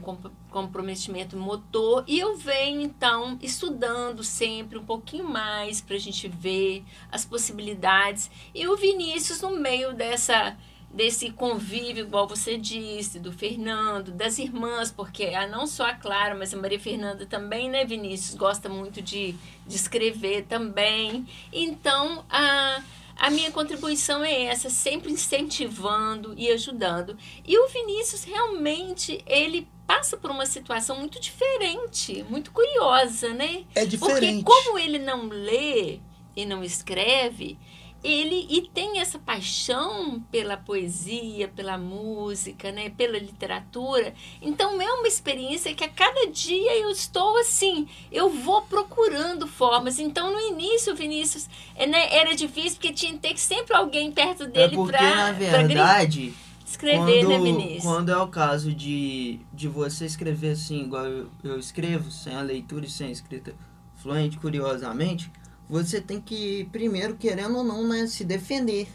comprometimento 0.50 1.36
motor, 1.36 2.04
e 2.06 2.18
eu 2.18 2.36
venho 2.36 2.80
então 2.80 3.38
estudando 3.42 4.24
sempre 4.24 4.78
um 4.78 4.84
pouquinho 4.84 5.24
mais 5.24 5.80
para 5.80 5.96
a 5.96 5.98
gente 5.98 6.26
ver 6.26 6.84
as 7.12 7.24
possibilidades. 7.24 8.30
E 8.54 8.66
o 8.66 8.76
Vinícius, 8.76 9.42
no 9.42 9.50
meio 9.50 9.92
dessa 9.92 10.56
desse 10.94 11.30
convívio, 11.30 12.04
igual 12.04 12.28
você 12.28 12.56
disse, 12.56 13.18
do 13.18 13.32
Fernando, 13.32 14.12
das 14.12 14.38
irmãs, 14.38 14.92
porque 14.92 15.24
a, 15.26 15.46
não 15.46 15.66
só 15.66 15.86
a 15.86 15.94
Clara, 15.94 16.34
mas 16.34 16.54
a 16.54 16.56
Maria 16.56 16.78
Fernanda 16.78 17.26
também, 17.26 17.68
né, 17.68 17.84
Vinícius, 17.84 18.36
gosta 18.36 18.68
muito 18.68 19.02
de, 19.02 19.34
de 19.66 19.76
escrever 19.76 20.44
também. 20.44 21.26
Então, 21.52 22.24
a 22.30 22.80
a 23.16 23.30
minha 23.30 23.50
contribuição 23.52 24.24
é 24.24 24.46
essa, 24.46 24.68
sempre 24.68 25.12
incentivando 25.12 26.34
e 26.36 26.50
ajudando. 26.50 27.16
E 27.46 27.56
o 27.56 27.68
Vinícius 27.68 28.24
realmente, 28.24 29.22
ele 29.24 29.68
passa 29.86 30.16
por 30.16 30.30
uma 30.30 30.46
situação 30.46 30.98
muito 30.98 31.20
diferente, 31.20 32.24
muito 32.28 32.50
curiosa, 32.50 33.32
né? 33.32 33.64
É 33.74 33.84
diferente. 33.84 34.42
Porque 34.42 34.64
como 34.64 34.78
ele 34.78 34.98
não 34.98 35.28
lê 35.28 36.00
e 36.34 36.44
não 36.44 36.64
escreve, 36.64 37.56
ele 38.04 38.46
e 38.50 38.68
tem 38.68 39.00
essa 39.00 39.18
paixão 39.18 40.22
pela 40.30 40.58
poesia, 40.58 41.48
pela 41.48 41.78
música, 41.78 42.70
né, 42.70 42.90
pela 42.90 43.18
literatura. 43.18 44.12
Então 44.42 44.80
é 44.80 44.92
uma 44.92 45.08
experiência 45.08 45.74
que 45.74 45.82
a 45.82 45.88
cada 45.88 46.26
dia 46.26 46.76
eu 46.78 46.90
estou 46.90 47.38
assim, 47.38 47.88
eu 48.12 48.28
vou 48.28 48.60
procurando 48.62 49.46
formas. 49.46 49.98
Então 49.98 50.30
no 50.30 50.40
início, 50.40 50.94
Vinícius, 50.94 51.48
é, 51.74 51.86
né, 51.86 52.14
era 52.14 52.34
difícil 52.34 52.72
porque 52.72 52.92
tinha 52.92 53.12
que 53.12 53.18
ter 53.18 53.38
sempre 53.38 53.74
alguém 53.74 54.12
perto 54.12 54.46
dele 54.46 54.76
é 54.76 54.86
para 54.86 55.02
na 55.02 55.32
verdade 55.32 56.34
escrever, 56.66 57.22
né, 57.22 57.22
quando, 57.22 57.28
né, 57.28 57.38
Vinícius? 57.38 57.82
Quando 57.84 58.10
é 58.10 58.16
o 58.18 58.28
caso 58.28 58.72
de, 58.74 59.40
de 59.52 59.68
você 59.68 60.04
escrever 60.04 60.52
assim, 60.52 60.82
igual 60.82 61.06
eu, 61.06 61.30
eu 61.42 61.58
escrevo, 61.58 62.10
sem 62.10 62.34
a 62.34 62.42
leitura 62.42 62.84
e 62.84 62.90
sem 62.90 63.08
a 63.08 63.10
escrita 63.10 63.54
fluente, 63.96 64.36
curiosamente, 64.36 65.30
você 65.68 66.00
tem 66.00 66.20
que, 66.20 66.68
primeiro, 66.70 67.16
querendo 67.16 67.58
ou 67.58 67.64
não, 67.64 67.86
né, 67.86 68.06
se 68.06 68.24
defender. 68.24 68.88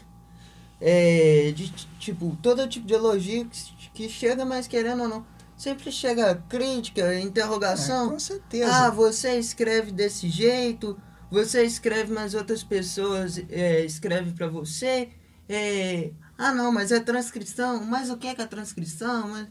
É, 0.80 1.52
de, 1.54 1.70
tipo, 1.98 2.36
todo 2.42 2.66
tipo 2.66 2.86
de 2.86 2.94
elogio 2.94 3.46
que, 3.46 3.90
que 3.92 4.08
chega, 4.08 4.46
mas 4.46 4.66
querendo 4.66 5.02
ou 5.02 5.08
não, 5.08 5.26
sempre 5.56 5.92
chega 5.92 6.42
crítica, 6.48 7.18
interrogação. 7.20 8.06
É, 8.06 8.10
com 8.10 8.18
certeza. 8.18 8.72
Ah, 8.72 8.90
você 8.90 9.38
escreve 9.38 9.92
desse 9.92 10.28
jeito, 10.30 10.98
você 11.30 11.64
escreve, 11.64 12.12
mas 12.12 12.34
outras 12.34 12.64
pessoas 12.64 13.38
é, 13.50 13.84
escrevem 13.84 14.32
para 14.32 14.48
você. 14.48 15.10
É, 15.48 16.12
ah, 16.38 16.54
não, 16.54 16.72
mas 16.72 16.90
é 16.90 16.98
transcrição. 16.98 17.84
Mas 17.84 18.08
o 18.08 18.16
que 18.16 18.28
é, 18.28 18.34
que 18.34 18.40
é 18.40 18.46
transcrição? 18.46 19.28
Mas, 19.28 19.48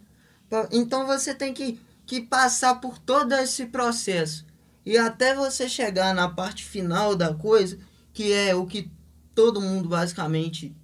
então 0.71 1.05
você 1.05 1.34
tem 1.34 1.53
que, 1.53 1.79
que 2.05 2.21
passar 2.21 2.82
por 2.82 2.97
todo 2.97 3.34
esse 3.34 3.67
processo. 3.67 4.48
E 4.89 4.97
até 4.97 5.36
você 5.36 5.69
chegar 5.69 6.15
na 6.15 6.28
parte 6.28 6.65
final 6.65 7.15
da 7.15 7.32
coisa, 7.32 7.78
que 8.12 8.34
é 8.34 8.56
o 8.56 8.65
que 8.65 8.89
todo 9.36 9.62
mundo 9.62 9.88
basicamente 9.88 10.75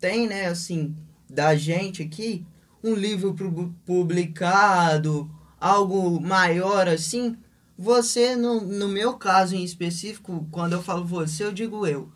tem, 0.00 0.26
né, 0.26 0.46
assim, 0.46 0.92
da 1.30 1.54
gente 1.54 2.02
aqui, 2.02 2.44
um 2.82 2.96
livro 2.96 3.32
publicado, 3.84 5.30
algo 5.60 6.20
maior 6.20 6.88
assim, 6.88 7.36
você, 7.78 8.34
no, 8.34 8.60
no 8.60 8.88
meu 8.88 9.14
caso 9.14 9.54
em 9.54 9.62
específico, 9.62 10.44
quando 10.50 10.72
eu 10.72 10.82
falo 10.82 11.04
você, 11.04 11.44
eu 11.44 11.52
digo 11.52 11.86
eu. 11.86 12.10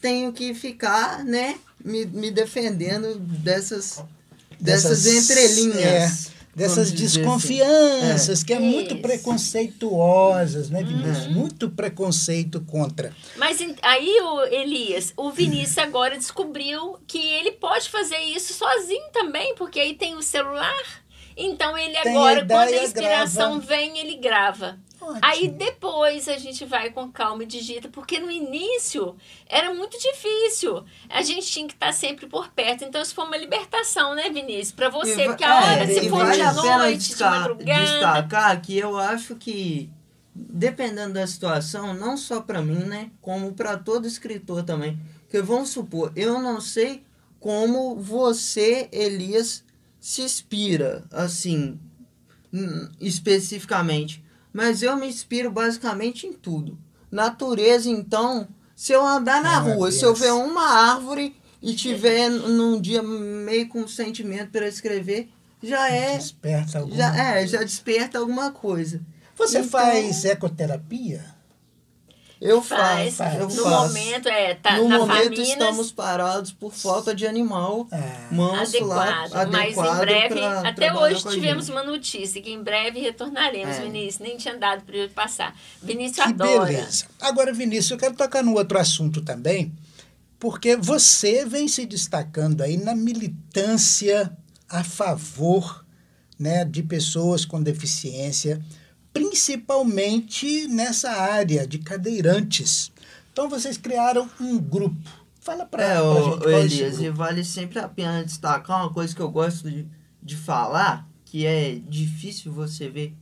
Tenho 0.00 0.32
que 0.32 0.54
ficar, 0.54 1.24
né, 1.24 1.58
me, 1.84 2.06
me 2.06 2.30
defendendo 2.30 3.18
dessas, 3.18 4.04
dessas, 4.60 5.02
dessas 5.02 5.30
entrelinhas. 5.30 6.30
É 6.30 6.35
dessas 6.56 6.88
assim. 6.88 6.96
desconfianças, 6.96 8.30
assim. 8.30 8.46
que 8.46 8.54
é 8.54 8.58
muito 8.58 8.96
preconceituosas, 8.96 10.70
né, 10.70 10.82
Vinícius? 10.82 11.26
Uhum. 11.26 11.32
Muito 11.32 11.68
preconceito 11.68 12.62
contra. 12.62 13.12
Mas 13.36 13.58
aí, 13.82 14.20
o 14.22 14.44
Elias, 14.46 15.12
o 15.18 15.30
Vinícius 15.30 15.76
agora 15.76 16.16
descobriu 16.16 16.98
que 17.06 17.18
ele 17.18 17.52
pode 17.52 17.90
fazer 17.90 18.18
isso 18.20 18.54
sozinho 18.54 19.04
também, 19.12 19.54
porque 19.54 19.78
aí 19.78 19.94
tem 19.94 20.16
o 20.16 20.22
celular. 20.22 21.04
Então 21.36 21.76
ele 21.76 21.96
agora, 21.98 22.46
quando 22.46 22.72
a 22.72 22.82
inspiração 22.82 23.58
grava. 23.58 23.66
vem, 23.66 23.98
ele 23.98 24.16
grava. 24.16 24.78
Ótimo. 25.00 25.20
Aí 25.22 25.48
depois 25.48 26.28
a 26.28 26.38
gente 26.38 26.64
vai 26.64 26.90
com 26.90 27.10
calma 27.10 27.42
e 27.42 27.46
digita, 27.46 27.88
porque 27.88 28.18
no 28.18 28.30
início 28.30 29.16
era 29.48 29.72
muito 29.74 29.98
difícil. 29.98 30.84
A 31.08 31.22
gente 31.22 31.46
tinha 31.46 31.66
que 31.66 31.74
estar 31.74 31.92
sempre 31.92 32.26
por 32.26 32.48
perto. 32.50 32.84
Então 32.84 33.00
isso 33.00 33.14
foi 33.14 33.24
uma 33.24 33.36
libertação, 33.36 34.14
né, 34.14 34.30
Vinícius? 34.30 34.72
Para 34.72 34.88
você, 34.88 35.24
porque 35.24 35.44
a 35.44 35.56
hora, 35.56 35.84
é, 35.84 35.86
se 35.86 36.06
e 36.06 36.08
for 36.08 36.24
vale 36.24 36.42
de 36.42 36.54
noite, 36.54 37.14
de 37.14 37.22
madrugada. 37.22 37.80
destacar 37.80 38.62
que 38.62 38.78
eu 38.78 38.98
acho 38.98 39.36
que 39.36 39.90
dependendo 40.34 41.14
da 41.14 41.26
situação, 41.26 41.94
não 41.94 42.16
só 42.16 42.40
para 42.40 42.60
mim, 42.60 42.84
né, 42.84 43.10
como 43.22 43.52
para 43.52 43.78
todo 43.78 44.06
escritor 44.06 44.62
também, 44.62 44.98
que 45.30 45.40
vamos 45.40 45.70
supor, 45.70 46.12
eu 46.14 46.40
não 46.40 46.60
sei 46.60 47.02
como 47.40 47.96
você, 47.96 48.88
Elias, 48.92 49.64
se 49.98 50.22
inspira 50.22 51.04
assim, 51.10 51.78
hum, 52.52 52.88
especificamente, 53.00 54.22
mas 54.56 54.82
eu 54.82 54.96
me 54.96 55.06
inspiro 55.06 55.50
basicamente 55.50 56.26
em 56.26 56.32
tudo. 56.32 56.78
Natureza, 57.10 57.90
então, 57.90 58.48
se 58.74 58.92
eu 58.92 59.04
andar 59.06 59.42
na 59.42 59.56
Ah, 59.56 59.60
rua, 59.60 59.92
se 59.92 60.02
eu 60.02 60.14
Deus. 60.14 60.18
ver 60.20 60.32
uma 60.32 60.66
árvore 60.94 61.36
e 61.62 61.74
tiver 61.74 62.30
num 62.30 62.80
dia 62.80 63.02
meio 63.02 63.68
com 63.68 63.86
sentimento 63.86 64.50
para 64.50 64.66
escrever, 64.66 65.28
já 65.62 65.88
é 65.90 66.16
Desperta 66.16 66.78
alguma 66.78 66.96
já, 66.96 67.16
é, 67.16 67.46
já 67.46 67.62
desperta 67.62 68.18
alguma 68.18 68.50
coisa. 68.50 69.00
Você 69.36 69.58
Então- 69.58 69.70
faz 69.70 70.24
ecoterapia? 70.24 71.35
Eu 72.40 72.60
Faz, 72.60 73.14
faço, 73.16 73.36
eu 73.38 73.48
no 73.48 73.50
faço. 73.62 73.68
momento, 73.94 74.28
é, 74.28 74.54
tá 74.54 74.76
no 74.76 74.88
na 74.88 74.98
momento 74.98 75.22
Faminas, 75.24 75.48
estamos 75.48 75.90
parados 75.90 76.52
por 76.52 76.70
falta 76.74 77.14
de 77.14 77.26
animal 77.26 77.88
Ah, 77.90 78.28
manso 78.30 78.84
lá, 78.84 79.22
adequado, 79.24 79.50
mas 79.52 79.64
em 79.64 79.80
adequado 79.80 79.98
breve, 80.00 80.34
pra 80.34 80.68
até 80.68 80.92
hoje 80.94 81.24
tivemos 81.30 81.68
uma 81.70 81.82
notícia 81.82 82.42
que 82.42 82.50
em 82.50 82.62
breve 82.62 83.00
retornaremos, 83.00 83.76
É. 83.76 83.80
Vinícius, 83.82 84.18
nem 84.18 84.36
tinha 84.36 84.56
dado 84.58 84.82
para 84.84 84.96
ele 84.96 85.08
passar. 85.08 85.56
Vinícius 85.82 86.16
que 86.26 86.32
adora. 86.32 86.64
beleza. 86.66 87.06
Agora, 87.20 87.52
Vinícius, 87.54 87.92
eu 87.92 87.96
quero 87.98 88.14
tocar 88.14 88.42
no 88.42 88.54
outro 88.54 88.78
assunto 88.78 89.22
também, 89.22 89.72
porque 90.38 90.76
você 90.76 91.46
vem 91.46 91.66
se 91.68 91.86
destacando 91.86 92.60
aí 92.60 92.76
na 92.76 92.94
militância 92.94 94.30
a 94.68 94.84
favor 94.84 95.84
né, 96.38 96.64
de 96.66 96.82
pessoas 96.82 97.46
com 97.46 97.62
deficiência, 97.62 98.60
principalmente 99.18 100.68
nessa 100.68 101.10
área 101.10 101.66
de 101.66 101.78
cadeirantes. 101.78 102.92
Então, 103.32 103.48
vocês 103.48 103.76
criaram 103.76 104.28
um 104.40 104.58
grupo. 104.58 104.96
Fala 105.40 105.64
para 105.64 105.82
É, 105.82 105.96
a 105.96 106.02
ô, 106.02 106.24
gente 106.24 106.38
qual 106.38 106.50
é 106.50 106.60
Elias, 106.60 107.00
e 107.00 107.10
vale 107.10 107.44
sempre 107.44 107.78
a 107.78 107.88
pena 107.88 108.24
destacar 108.24 108.80
uma 108.82 108.92
coisa 108.92 109.14
que 109.14 109.20
eu 109.22 109.30
gosto 109.30 109.70
de, 109.70 109.86
de 110.22 110.36
falar, 110.36 111.08
que 111.24 111.46
é 111.46 111.80
difícil 111.88 112.52
você 112.52 112.88
ver 112.88 113.14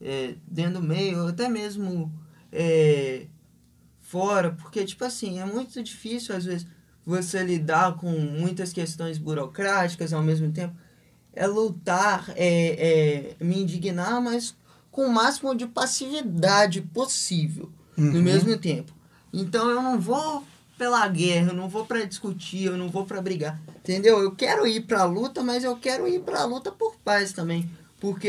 é, 0.00 0.34
dentro 0.46 0.80
do 0.80 0.82
meio, 0.82 1.22
ou 1.22 1.28
até 1.28 1.48
mesmo 1.48 2.12
é, 2.52 3.26
fora, 4.00 4.52
porque, 4.52 4.84
tipo 4.84 5.04
assim, 5.04 5.38
é 5.38 5.44
muito 5.44 5.82
difícil, 5.82 6.34
às 6.34 6.44
vezes, 6.44 6.66
você 7.04 7.42
lidar 7.42 7.96
com 7.96 8.10
muitas 8.10 8.72
questões 8.72 9.18
burocráticas 9.18 10.12
ao 10.12 10.22
mesmo 10.22 10.50
tempo. 10.50 10.74
É 11.32 11.46
lutar, 11.46 12.32
é, 12.34 13.34
é 13.38 13.44
me 13.44 13.60
indignar, 13.60 14.20
mas 14.22 14.54
com 14.96 15.02
o 15.06 15.12
máximo 15.12 15.54
de 15.54 15.66
passividade 15.66 16.80
possível 16.80 17.70
no 17.98 18.14
Uhum. 18.14 18.22
mesmo 18.22 18.56
tempo. 18.56 18.92
Então 19.30 19.68
eu 19.68 19.82
não 19.82 20.00
vou 20.00 20.42
pela 20.78 21.06
guerra, 21.06 21.50
eu 21.50 21.54
não 21.54 21.68
vou 21.68 21.84
pra 21.84 22.02
discutir, 22.04 22.64
eu 22.64 22.78
não 22.78 22.88
vou 22.88 23.04
pra 23.04 23.20
brigar, 23.20 23.60
entendeu? 23.78 24.18
Eu 24.20 24.34
quero 24.34 24.66
ir 24.66 24.86
pra 24.86 25.04
luta, 25.04 25.42
mas 25.42 25.64
eu 25.64 25.76
quero 25.76 26.08
ir 26.08 26.20
pra 26.20 26.44
luta 26.46 26.72
por 26.72 26.96
paz 27.04 27.32
também, 27.34 27.68
porque 28.00 28.28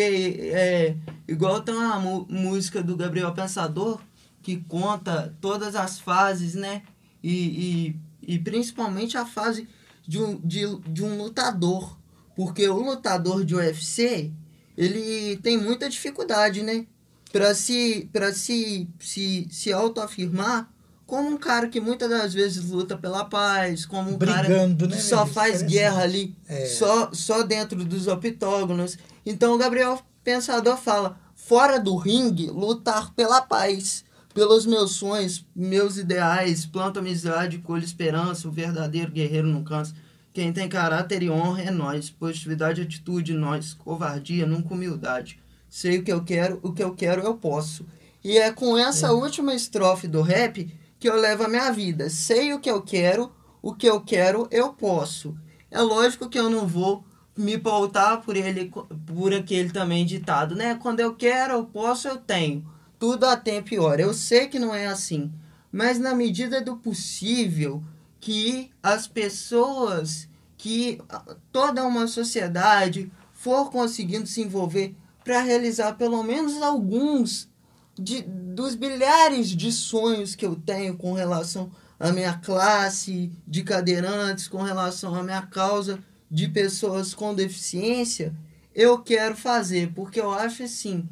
é 0.53 0.95
igual 1.25 1.62
tem 1.62 1.73
uma 1.73 1.99
música 2.30 2.84
do 2.84 2.97
Gabriel 2.97 3.34
Pensador 3.34 4.01
que 4.43 4.58
conta 4.67 5.34
todas 5.39 5.73
as 5.75 5.99
fases, 5.99 6.53
né? 6.53 6.82
E, 7.23 7.95
e, 8.23 8.34
e 8.36 8.39
principalmente 8.39 9.17
a 9.17 9.25
fase 9.25 9.67
de 10.06 10.21
um, 10.21 10.38
de, 10.39 10.63
de 10.89 11.03
um 11.03 11.17
lutador, 11.17 11.97
porque 12.36 12.67
o 12.67 12.77
lutador 12.82 13.43
de 13.45 13.56
UFC 13.56 14.32
ele 14.77 15.37
tem 15.37 15.57
muita 15.57 15.89
dificuldade, 15.89 16.61
né? 16.61 16.85
Pra 17.31 17.53
se, 17.55 18.09
pra 18.13 18.31
se, 18.33 18.87
se, 18.99 19.47
se 19.51 19.73
autoafirmar 19.73 20.69
como 21.05 21.29
um 21.29 21.37
cara 21.37 21.67
que 21.69 21.79
muitas 21.79 22.09
das 22.09 22.33
vezes 22.33 22.69
luta 22.69 22.97
pela 22.97 23.23
paz, 23.25 23.85
como 23.85 24.11
um 24.11 24.17
cara 24.17 24.43
Brigando, 24.47 24.87
né? 24.87 24.95
que 24.95 25.01
só 25.01 25.23
Vinícius? 25.23 25.33
faz 25.33 25.61
guerra 25.61 26.03
ali, 26.03 26.35
É. 26.47 26.65
só, 26.65 27.09
só 27.13 27.43
dentro 27.43 27.83
dos 27.85 28.07
octógonos. 28.07 28.97
Então 29.25 29.53
o 29.53 29.57
Gabriel 29.57 30.01
Pensador 30.23 30.75
fala, 30.77 31.17
fora 31.33 31.79
do 31.79 31.95
ringue, 31.95 32.47
lutar 32.47 33.13
pela 33.13 33.41
paz, 33.41 34.03
pelos 34.33 34.65
meus 34.65 34.91
sonhos, 34.91 35.45
meus 35.55 35.97
ideais, 35.97 36.65
planta 36.65 36.99
amizade, 36.99 37.59
colhe 37.59 37.85
esperança, 37.85 38.47
o 38.47 38.51
verdadeiro 38.51 39.11
guerreiro 39.11 39.47
não 39.47 39.63
cansa. 39.63 39.93
Quem 40.38 40.54
tem 40.54 40.69
caráter 40.69 41.23
e 41.23 41.32
honra 41.32 41.63
é 41.63 41.71
nós, 41.71 42.12
positividade 42.12 42.80
e 42.80 42.84
atitude 42.84 43.34
nós, 43.34 43.73
covardia, 43.73 44.45
nunca 44.45 44.76
humildade. 44.76 45.39
Sei 45.67 45.97
o 45.97 46.04
que 46.04 46.13
eu 46.13 46.23
quero, 46.23 46.60
o 46.62 46.71
que 46.71 46.84
eu 46.84 46.93
quero 46.93 47.23
eu 47.23 47.34
posso. 47.34 47.88
E 48.23 48.38
é 48.38 48.52
com 48.52 48.78
essa 48.78 49.13
última 49.13 49.56
estrofe 49.56 50.08
do 50.08 50.21
rap 50.21 50.71
que 51.00 51.10
eu 51.10 51.15
levo 51.15 51.43
a 51.43 51.47
minha 51.47 51.71
vida. 51.71 52.08
Sei 52.12 52.54
o 52.54 52.60
que 52.60 52.69
eu 52.69 52.84
quero, 52.84 53.32
o 53.63 53.73
que 53.73 53.89
eu 53.89 54.00
quero 54.00 54.47
eu 54.52 54.73
posso. 54.73 55.36
É 55.71 55.82
lógico 55.82 56.30
que 56.30 56.38
eu 56.38 56.52
não 56.52 56.67
vou 56.67 57.04
me 57.36 57.58
pautar 57.58 58.21
por 58.21 58.36
ele, 58.36 58.71
por 59.08 59.34
aquele 59.34 59.71
também 59.71 60.06
ditado, 60.06 60.54
né? 60.54 60.76
Quando 60.76 61.00
eu 61.00 61.15
quero, 61.15 61.54
eu 61.54 61.65
posso, 61.65 62.08
eu 62.08 62.17
tenho. 62.17 62.63
Tudo 63.00 63.26
a 63.26 63.36
tempo 63.36 63.73
e 63.73 63.80
hora. 63.80 64.04
Eu 64.04 64.13
sei 64.13 64.45
que 64.45 64.60
não 64.60 64.76
é 64.76 64.86
assim, 64.86 65.34
mas 65.71 65.97
na 65.97 66.13
medida 66.13 66.62
do 66.62 66.78
possível 66.78 67.84
que 68.19 68.71
as 68.84 69.08
pessoas, 69.08 70.26
que 70.58 71.00
ah, 71.10 71.36
toda 71.52 71.86
uma 71.86 72.08
sociedade 72.08 73.12
for 73.32 73.70
conseguindo 73.70 74.28
se 74.28 74.41
envolver 74.41 74.96
para 75.24 75.41
realizar 75.41 75.93
pelo 75.93 76.24
menos 76.24 76.62
alguns 76.62 77.50
de, 77.98 78.22
dos 78.22 78.76
bilhares 78.76 79.50
de 79.50 79.72
sonhos 79.72 80.36
que 80.36 80.46
eu 80.46 80.56
tenho 80.56 80.96
com 80.98 81.13
relação 81.13 81.72
à 82.00 82.12
minha 82.12 82.34
classe 82.34 83.32
de 83.48 83.63
cadeirantes, 83.63 84.48
com 84.48 84.62
relação 84.62 85.15
à 85.15 85.24
minha 85.24 85.41
causa 85.41 86.00
de 86.30 86.48
pessoas 86.48 87.13
com 87.13 87.34
deficiência, 87.34 88.36
eu 88.74 89.00
quero 89.00 89.36
fazer, 89.36 89.91
porque 89.93 90.20
eu 90.20 90.32
acho 90.32 90.63
assim, 90.63 91.08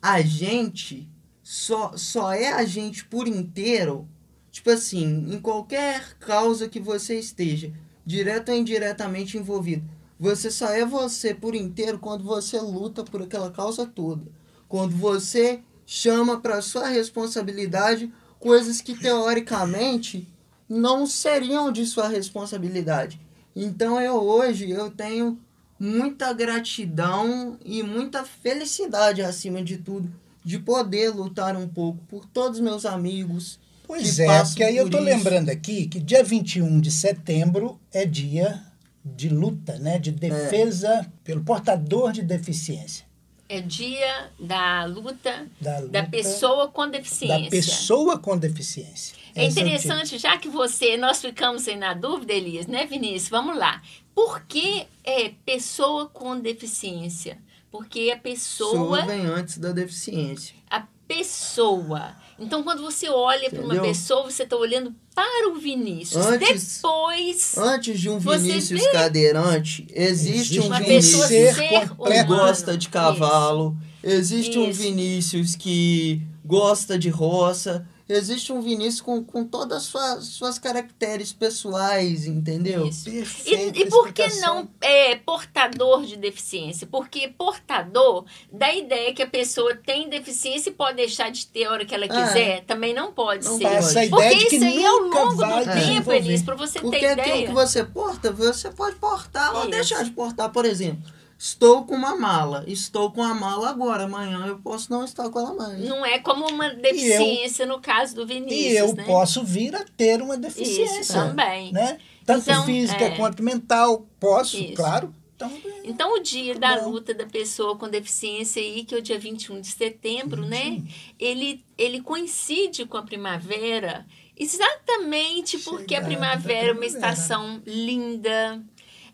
a 0.00 0.22
gente 0.22 1.08
só, 1.42 1.96
só 1.96 2.32
é 2.32 2.52
a 2.52 2.64
gente 2.64 3.04
por 3.04 3.28
inteiro, 3.28 4.08
tipo 4.50 4.70
assim, 4.70 5.26
em 5.32 5.40
qualquer 5.40 6.16
causa 6.18 6.68
que 6.68 6.80
você 6.80 7.18
esteja, 7.18 7.72
direto 8.10 8.50
ou 8.50 8.56
indiretamente 8.56 9.38
envolvido. 9.38 9.88
Você 10.18 10.50
só 10.50 10.68
é 10.68 10.84
você 10.84 11.32
por 11.32 11.54
inteiro 11.54 11.98
quando 11.98 12.24
você 12.24 12.58
luta 12.60 13.04
por 13.04 13.22
aquela 13.22 13.50
causa 13.50 13.86
toda. 13.86 14.26
Quando 14.68 14.96
você 14.96 15.60
chama 15.86 16.40
para 16.40 16.60
sua 16.60 16.88
responsabilidade 16.88 18.12
coisas 18.38 18.80
que 18.80 18.94
teoricamente 18.98 20.28
não 20.68 21.06
seriam 21.06 21.70
de 21.70 21.86
sua 21.86 22.08
responsabilidade. 22.08 23.20
Então 23.54 24.00
eu 24.00 24.14
hoje 24.14 24.70
eu 24.70 24.90
tenho 24.90 25.38
muita 25.78 26.32
gratidão 26.32 27.56
e 27.64 27.82
muita 27.82 28.24
felicidade 28.24 29.22
acima 29.22 29.62
de 29.62 29.78
tudo 29.78 30.10
de 30.44 30.58
poder 30.58 31.10
lutar 31.10 31.56
um 31.56 31.68
pouco 31.68 32.02
por 32.08 32.24
todos 32.24 32.60
meus 32.60 32.84
amigos. 32.86 33.58
Pois 33.90 34.16
que 34.16 34.22
é, 34.22 34.42
porque 34.44 34.64
aí 34.64 34.76
eu 34.76 34.84
por 34.84 34.90
tô 34.92 34.96
isso. 34.98 35.06
lembrando 35.06 35.48
aqui 35.50 35.86
que 35.86 35.98
dia 36.00 36.22
21 36.22 36.80
de 36.80 36.90
setembro 36.90 37.78
é 37.92 38.04
dia 38.06 38.62
de 39.04 39.28
luta, 39.28 39.78
né? 39.78 39.98
De 39.98 40.12
defesa 40.12 41.10
pelo 41.24 41.42
portador 41.42 42.12
de 42.12 42.22
deficiência. 42.22 43.04
É 43.48 43.60
dia 43.60 44.30
da 44.38 44.84
luta 44.84 45.46
Da, 45.60 45.78
luta 45.80 45.88
da 45.90 46.02
pessoa 46.04 46.68
com 46.68 46.88
deficiência. 46.88 47.44
da 47.44 47.50
pessoa 47.50 48.18
com 48.18 48.38
deficiência. 48.38 49.16
É 49.34 49.46
Esse 49.46 49.58
o 49.58 49.62
interessante, 49.62 50.18
já 50.18 50.36
que 50.38 50.48
você, 50.48 50.96
nós 50.96 51.20
ficamos 51.20 51.66
aí 51.66 51.76
na 51.76 51.92
dúvida, 51.94 52.32
Elias, 52.32 52.66
né, 52.68 52.86
Vinícius? 52.86 53.28
Vamos 53.28 53.56
lá. 53.58 53.82
Por 54.14 54.42
que 54.46 54.86
é 55.02 55.30
pessoa 55.44 56.06
com 56.08 56.38
deficiência? 56.38 57.38
Porque 57.72 58.12
a 58.14 58.18
pessoa, 58.18 58.98
Pessoa 58.98 59.06
vem 59.06 59.26
antes 59.26 59.58
da 59.58 59.72
deficiência. 59.72 60.54
a 60.70 60.86
pessoa. 61.08 62.14
Então, 62.40 62.62
quando 62.62 62.82
você 62.82 63.08
olha 63.08 63.50
para 63.50 63.60
uma 63.62 63.74
pessoa, 63.80 64.22
você 64.24 64.44
está 64.44 64.56
olhando 64.56 64.94
para 65.14 65.48
o 65.50 65.56
Vinícius. 65.56 66.24
Antes- 66.26 66.76
Depois, 66.76 67.58
Antes 67.58 68.00
de 68.00 68.08
um 68.08 68.18
Vinícius 68.18 68.80
vê? 68.82 68.92
cadeirante, 68.92 69.86
existe, 69.92 70.56
Existe 70.56 70.60
um 70.60 70.66
um 70.74 70.78
Vinícius 70.78 71.26
ser 71.26 71.54
que 71.54 72.24
gosta 72.24 72.76
de 72.78 72.88
cavalo, 72.88 73.76
existe 74.02 74.58
um 74.58 74.70
Isso. 74.70 74.80
Vinícius 74.80 75.54
que 75.54 76.22
gosta 76.44 76.98
de 76.98 77.08
roça, 77.10 77.86
existe 78.12 78.52
um 78.52 78.60
Vinícius 78.60 79.00
com, 79.00 79.22
com 79.24 79.44
todas 79.44 79.78
as 79.78 79.82
suas, 79.84 80.24
suas 80.26 80.58
caracteres 80.58 81.32
pessoais, 81.32 82.26
entendeu? 82.26 82.86
Isso. 82.86 83.04
Perfeita 83.10 83.78
E, 83.78 83.82
e 83.82 83.86
por 83.90 84.12
que 84.12 84.26
não 84.40 84.68
é, 84.80 85.16
portador 85.16 86.04
de 86.04 86.16
deficiência? 86.16 86.86
Porque 86.86 87.28
portador 87.28 88.24
dá 88.52 88.66
a 88.66 88.74
ideia 88.74 89.12
que 89.14 89.22
a 89.22 89.26
pessoa 89.26 89.74
tem 89.74 90.08
deficiência 90.08 90.70
e 90.70 90.72
pode 90.72 90.96
deixar 90.96 91.30
de 91.30 91.46
ter 91.46 91.64
a 91.66 91.72
hora 91.72 91.84
que 91.84 91.94
ela 91.94 92.08
quiser. 92.08 92.64
Também 92.64 92.92
não 92.94 93.12
pode 93.12 93.44
Não 93.44 93.58
ser. 93.58 93.64
Essa 93.64 94.00
Porque 94.08 94.16
ideia 94.16 94.38
de 94.38 94.46
que 94.46 94.56
isso 94.56 94.64
aí 94.64 94.82
é 94.82 94.86
ao 94.86 94.98
longo 94.98 95.34
do 95.34 95.64
tempo. 95.72 96.12
Elis, 96.12 96.42
pra 96.42 96.54
você 96.54 96.80
Porque 96.80 96.98
ter 96.98 97.06
aquilo 97.10 97.28
ideia. 97.28 97.46
que 97.46 97.52
você 97.52 97.84
porta, 97.84 98.32
você 98.32 98.70
pode 98.70 98.96
portar 98.96 99.54
ou 99.54 99.62
Isso. 99.62 99.70
deixar 99.70 100.04
de 100.04 100.10
portar. 100.10 100.50
Por 100.50 100.64
exemplo, 100.64 101.02
estou 101.40 101.86
com 101.86 101.94
uma 101.94 102.14
mala. 102.14 102.64
Estou 102.66 103.10
com 103.10 103.22
a 103.22 103.32
mala 103.32 103.70
agora. 103.70 104.04
Amanhã 104.04 104.44
eu 104.46 104.58
posso 104.58 104.90
não 104.92 105.02
estar 105.02 105.30
com 105.30 105.38
ela 105.40 105.54
mais. 105.54 105.78
Não 105.80 106.04
é 106.04 106.18
como 106.18 106.46
uma 106.46 106.68
deficiência 106.68 107.64
no 107.64 107.80
caso 107.80 108.14
do 108.14 108.26
Vinícius, 108.26 108.72
E 108.72 108.76
eu 108.76 108.94
né? 108.94 109.04
posso 109.04 109.42
vir 109.42 109.74
a 109.74 109.82
ter 109.96 110.20
uma 110.20 110.36
deficiência. 110.36 111.00
Isso 111.00 111.14
também. 111.14 111.72
Né? 111.72 111.98
Tanto 112.26 112.42
Então, 112.42 112.64
física 112.66 113.04
é. 113.04 113.16
quanto 113.16 113.42
mental. 113.42 114.06
Posso, 114.20 114.58
Isso. 114.58 114.74
claro. 114.74 115.14
Então, 115.34 115.50
Então, 115.82 116.14
o 116.14 116.18
dia 116.18 116.52
Muito 116.52 116.60
da 116.60 116.80
bom. 116.80 116.90
luta 116.90 117.14
da 117.14 117.24
pessoa 117.24 117.74
com 117.74 117.88
deficiência 117.88 118.60
aí, 118.60 118.84
que 118.84 118.94
é 118.94 118.98
o 118.98 119.02
dia 119.02 119.18
21 119.18 119.62
de 119.62 119.68
setembro, 119.68 120.44
né? 120.44 120.82
Ele, 121.18 121.64
ele 121.78 122.02
coincide 122.02 122.84
com 122.84 122.98
a 122.98 123.02
primavera 123.02 124.04
exatamente 124.36 125.58
porque 125.58 125.94
a 125.94 125.98
Chegada 126.02 126.06
primavera 126.06 126.68
é 126.68 126.72
uma 126.72 126.84
estação 126.84 127.62
linda, 127.66 128.62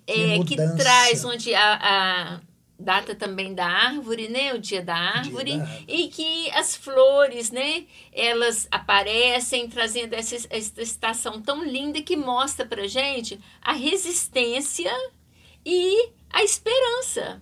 é, 0.06 0.44
que 0.44 0.56
traz 0.76 1.24
onde 1.24 1.54
a, 1.54 1.78
a 1.82 2.40
data 2.78 3.14
também 3.14 3.54
da 3.54 3.66
árvore, 3.66 4.28
né? 4.28 4.52
O 4.54 4.58
dia 4.58 4.82
da 4.82 4.94
árvore. 4.94 5.56
da 5.56 5.64
árvore. 5.64 5.84
E 5.88 6.08
que 6.08 6.50
as 6.50 6.76
flores, 6.76 7.50
né? 7.50 7.84
Elas 8.12 8.68
aparecem 8.70 9.68
trazendo 9.68 10.14
essa, 10.14 10.36
essa 10.50 10.82
estação 10.82 11.40
tão 11.40 11.64
linda 11.64 12.00
que 12.02 12.16
mostra 12.16 12.66
pra 12.66 12.86
gente 12.86 13.40
a 13.62 13.72
resistência 13.72 14.92
e 15.64 16.10
a 16.30 16.42
esperança. 16.44 17.40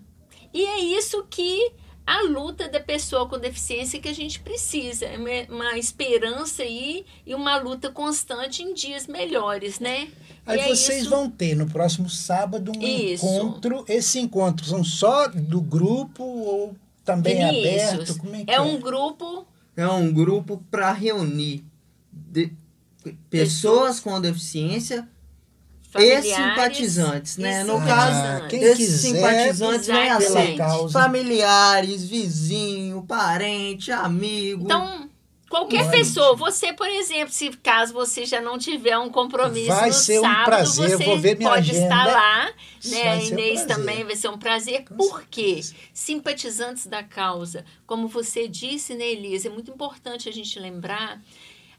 E 0.53 0.65
é 0.65 0.79
isso 0.79 1.27
que 1.29 1.73
a 2.07 2.23
luta 2.23 2.69
da 2.69 2.81
pessoa 2.81 3.27
com 3.29 3.39
deficiência 3.39 3.99
que 4.01 4.09
a 4.09 4.13
gente 4.15 4.41
precisa. 4.41 5.07
É 5.07 5.17
uma, 5.49 5.79
esperança 5.79 6.63
aí 6.63 7.05
e 7.27 7.35
uma 7.35 7.57
luta 7.59 7.91
constante 7.91 8.63
em 8.63 8.75
dias 8.75 9.07
melhores, 9.07 9.81
né? 9.81 10.09
Aí 10.47 10.59
E 10.59 10.61
é 10.63 10.69
vocês 10.69 11.03
isso. 11.03 11.11
vão 11.11 11.31
ter 11.31 11.55
no 11.55 11.67
próximo 11.67 12.09
sábado 12.11 12.71
um 12.77 12.83
Isso. 12.83 13.25
encontro. 13.25 13.85
Esse 13.89 14.19
encontro 14.19 14.67
são 14.67 14.85
só 14.85 15.29
do 15.29 15.61
grupo 15.63 16.23
ou 16.23 16.77
também 17.05 17.43
é 17.43 17.51
Vinícius, 17.51 17.93
aberto? 17.93 18.19
Como 18.19 18.35
é 18.37 18.45
que 18.45 18.51
é 18.51 18.61
um 18.61 18.79
grupo 18.79 19.47
É 19.77 19.89
um 19.89 20.13
grupo 20.13 20.63
para 20.71 20.93
reunir 20.93 21.65
de- 22.13 22.53
pessoas 23.31 24.01
com 24.01 24.21
deficiência 24.21 25.09
e 25.97 26.01
familiares 26.01 26.35
simpatizantes, 26.35 27.37
né? 27.37 27.61
e 27.61 27.65
No 27.65 27.75
simpatizantes. 27.81 28.31
caso, 28.39 28.49
quem 28.49 28.63
esses 28.63 28.77
quiser, 29.03 29.15
simpatizantes 29.17 29.87
vêm 29.87 29.97
a 29.97 30.17
Exatamente. 30.19 30.33
ser 30.33 30.57
Pela 30.57 30.69
causa. 30.71 30.93
familiares, 31.01 32.05
vizinho, 32.05 33.03
parente, 33.07 33.93
amigo. 33.93 34.65
Então, 34.65 35.09
qualquer 35.49 35.89
pessoa, 35.91 36.35
você, 36.35 36.73
por 36.73 36.89
exemplo, 36.89 37.33
se 37.33 37.51
caso 37.63 37.93
você 37.93 38.25
já 38.27 38.41
não 38.41 38.59
tiver 38.59 38.99
um 38.99 39.09
compromisso 39.09 39.69
Vai 39.69 39.89
no 39.89 39.95
ser 39.95 40.19
um 40.19 40.23
sábado, 40.23 40.45
prazer, 40.47 40.91
você 40.99 41.05
vou 41.05 41.19
ver 41.19 41.37
minha 41.37 41.51
pode 41.51 41.71
agenda. 41.71 41.85
estar 41.87 42.07
lá, 42.07 42.45
né? 42.87 43.13
A 43.13 43.17
um 43.17 43.21
Inês 43.21 43.63
prazer. 43.63 43.67
também 43.77 44.05
vai 44.05 44.17
ser 44.17 44.29
um 44.29 44.39
prazer. 44.39 44.85
Com 44.85 44.97
Por 44.97 45.23
quê? 45.31 45.61
Simpatizantes 45.93 46.87
da 46.87 47.03
causa, 47.03 47.65
como 47.87 48.09
você 48.09 48.49
disse, 48.49 48.95
né, 48.95 49.07
Elisa, 49.07 49.47
é 49.49 49.51
muito 49.51 49.71
importante 49.71 50.29
a 50.29 50.33
gente 50.33 50.59
lembrar. 50.59 51.21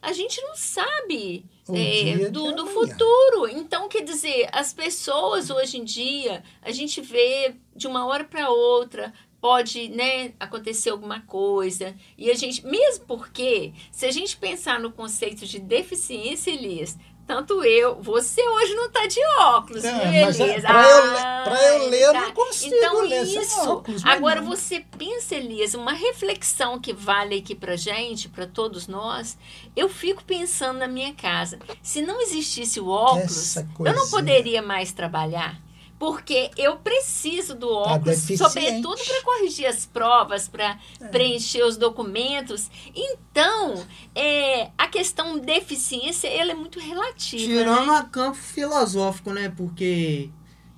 A 0.05 0.13
gente 0.13 0.39
não 0.43 0.55
sabe 0.55 1.45
O 1.67 1.75
é, 1.75 2.29
do, 2.29 2.51
do 2.51 2.67
futuro. 2.67 3.47
Então, 3.49 3.89
quer 3.89 4.03
dizer, 4.03 4.47
as 4.51 4.71
pessoas 4.71 5.49
hoje 5.49 5.77
em 5.79 5.83
dia, 5.83 6.43
a 6.61 6.71
gente 6.71 7.01
vê 7.01 7.55
de 7.75 7.87
uma 7.87 8.05
hora 8.05 8.23
para 8.23 8.51
outra, 8.51 9.11
pode 9.41 9.89
né, 9.89 10.33
acontecer 10.39 10.91
alguma 10.91 11.21
coisa. 11.21 11.95
E 12.15 12.29
a 12.29 12.35
gente, 12.35 12.63
mesmo 12.67 13.05
porque, 13.07 13.73
se 13.91 14.05
a 14.05 14.11
gente 14.11 14.37
pensar 14.37 14.79
no 14.79 14.91
conceito 14.91 15.43
de 15.43 15.57
deficiência, 15.57 16.51
Elias, 16.51 16.95
tanto 17.27 17.63
eu, 17.63 17.95
você 18.01 18.41
hoje 18.47 18.73
não 18.75 18.85
está 18.85 19.05
de 19.07 19.19
óculos, 19.39 19.83
É, 19.83 19.91
viu, 20.31 20.45
é, 20.45 20.61
pra 20.61 20.83
eu 20.89 21.05
le- 21.11 21.17
Ah, 21.17 21.41
pra 21.43 21.63
eu 21.63 21.89
ler, 21.89 22.01
eu 22.03 22.13
tá. 22.13 22.21
não 22.21 22.31
consigo 22.33 22.75
Então, 22.75 23.01
ler 23.03 23.23
isso. 23.23 23.69
óculos, 23.69 24.05
Agora, 24.05 24.41
não. 24.41 24.49
você 24.49 24.83
pensa, 24.97 25.35
Elias, 25.35 25.73
uma 25.73 25.93
reflexão 25.93 26.79
que 26.79 26.93
vale 26.93 27.37
aqui 27.37 27.55
pra 27.55 27.75
gente, 27.75 28.29
pra 28.29 28.45
todos 28.45 28.87
nós. 28.87 29.37
Eu 29.75 29.89
fico 29.89 30.23
pensando 30.23 30.79
na 30.79 30.87
minha 30.87 31.13
casa. 31.13 31.59
Se 31.81 32.01
não 32.01 32.21
existisse 32.21 32.79
o 32.79 32.87
óculos, 32.89 33.55
eu 33.57 33.93
não 33.93 34.09
poderia 34.09 34.61
mais 34.61 34.91
trabalhar. 34.91 35.59
Porque 35.97 36.51
eu 36.57 36.75
preciso 36.77 37.55
do 37.55 37.69
óculos, 37.69 38.03
deficiente. 38.21 38.37
sobretudo 38.43 39.01
para 39.05 39.23
corrigir 39.23 39.65
as 39.65 39.85
provas, 39.85 40.47
para 40.47 40.77
É. 40.99 41.07
preencher 41.07 41.63
os 41.63 41.77
documentos. 41.77 42.69
Então, 42.93 43.81
é, 44.13 44.71
a 44.77 44.87
questão 44.87 45.37
deficiência, 45.39 46.27
ela 46.27 46.51
é 46.51 46.53
muito 46.53 46.79
relativa. 46.79 47.43
Tirando 47.43 47.87
né? 47.91 47.97
a 47.97 48.03
campo 48.03 48.35
filosófico, 48.37 49.31
né? 49.31 49.47
Porque 49.55 50.29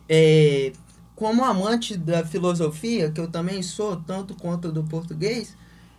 é, 0.08 0.72
como 1.16 1.44
amante 1.44 1.98
da 1.98 2.24
filosofia, 2.24 3.12
que 3.12 3.20
eu 3.20 3.28
também 3.30 3.64
sou, 3.64 3.96
tanto 3.98 4.36
quanto 4.36 4.72
do 4.72 4.84
português, 4.84 5.58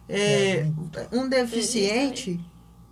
é, 0.09 0.61
É, 0.61 1.09
um 1.13 1.29
deficiente, 1.29 2.39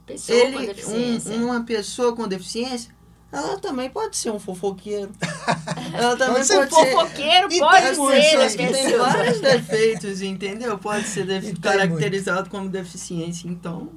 Pessoa 0.05 0.41
com 0.41 0.47
ele, 0.59 0.67
deficiência. 0.67 1.33
um- 1.37 1.45
uma 1.47 1.63
pessoa 1.65 2.15
com 2.17 2.29
deficiência, 2.29 2.95
ela 3.33 3.59
também 3.59 3.91
pode 3.91 4.17
ser 4.17 4.31
um 4.31 4.39
fofoqueiro. 4.39 5.11
ela 5.93 6.17
também 6.17 6.35
Pode 6.37 6.47
ser 6.47 6.57
pode 6.69 6.75
ser. 6.75 6.93
Fofoqueiro 6.93 7.53
E 7.53 7.59
pode 7.59 7.83
tem 7.83 7.95
ser, 7.95 8.01
muitos 8.01 8.33
né, 8.33 8.49
têm 8.57 8.73
pessoa? 8.73 9.09
vários 9.11 9.41
defeitos, 9.41 10.23
entendeu? 10.23 10.79
Pode 10.79 11.07
ser 11.09 11.27
def- 11.27 11.45
tem 11.45 11.55
caracterizado 11.57 12.49
como 12.51 12.69
deficiência, 12.69 13.49
então. 13.49 13.91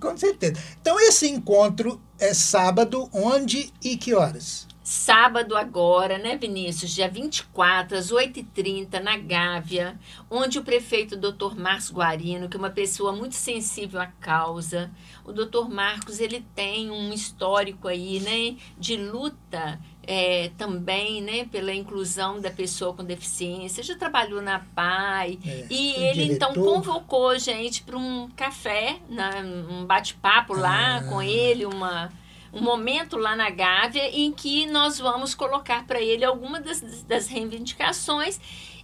Com 0.00 0.16
certeza. 0.16 0.54
Então, 0.80 0.98
esse 0.98 1.28
encontro 1.28 2.00
é 2.18 2.32
sábado, 2.34 3.08
onde 3.12 3.72
e 3.82 3.96
que 3.96 4.14
horas? 4.14 4.66
Sábado 4.84 5.56
agora, 5.56 6.18
né, 6.18 6.36
Vinícius? 6.36 6.90
Dia 6.90 7.08
24, 7.08 7.96
às 7.96 8.10
8h30, 8.10 8.98
na 9.00 9.16
Gávea, 9.16 9.96
onde 10.28 10.58
o 10.58 10.64
prefeito 10.64 11.16
Dr. 11.16 11.54
Marcos 11.56 11.92
Guarino, 11.92 12.48
que 12.48 12.56
é 12.56 12.58
uma 12.58 12.68
pessoa 12.70 13.12
muito 13.12 13.36
sensível 13.36 14.00
à 14.00 14.06
causa, 14.06 14.90
o 15.24 15.32
Dr. 15.32 15.68
Marcos, 15.68 16.18
ele 16.18 16.44
tem 16.54 16.90
um 16.90 17.12
histórico 17.12 17.86
aí, 17.86 18.18
né, 18.18 18.56
de 18.76 18.96
luta 18.96 19.78
é, 20.04 20.50
também, 20.58 21.22
né, 21.22 21.44
pela 21.44 21.72
inclusão 21.72 22.40
da 22.40 22.50
pessoa 22.50 22.92
com 22.92 23.04
deficiência, 23.04 23.84
já 23.84 23.94
trabalhou 23.96 24.42
na 24.42 24.58
PAI, 24.74 25.38
É, 25.46 25.66
e 25.70 25.92
ele 25.94 26.24
então 26.24 26.52
diretor. 26.52 26.74
convocou 26.74 27.28
a 27.28 27.38
gente 27.38 27.84
para 27.84 27.96
um 27.96 28.28
café, 28.34 28.96
na, 29.08 29.30
um 29.38 29.86
bate-papo 29.86 30.54
lá 30.54 30.96
Ah. 30.96 31.04
com 31.04 31.22
ele, 31.22 31.64
uma, 31.64 32.10
um 32.52 32.60
momento 32.60 33.16
lá 33.16 33.34
na 33.34 33.48
Gávea 33.50 34.08
em 34.10 34.30
que 34.30 34.66
nós 34.66 34.98
vamos 34.98 35.34
colocar 35.34 35.86
para 35.86 36.00
ele 36.00 36.24
algumas 36.24 36.62
das, 36.62 37.02
das 37.04 37.26
reivindicações. 37.28 38.38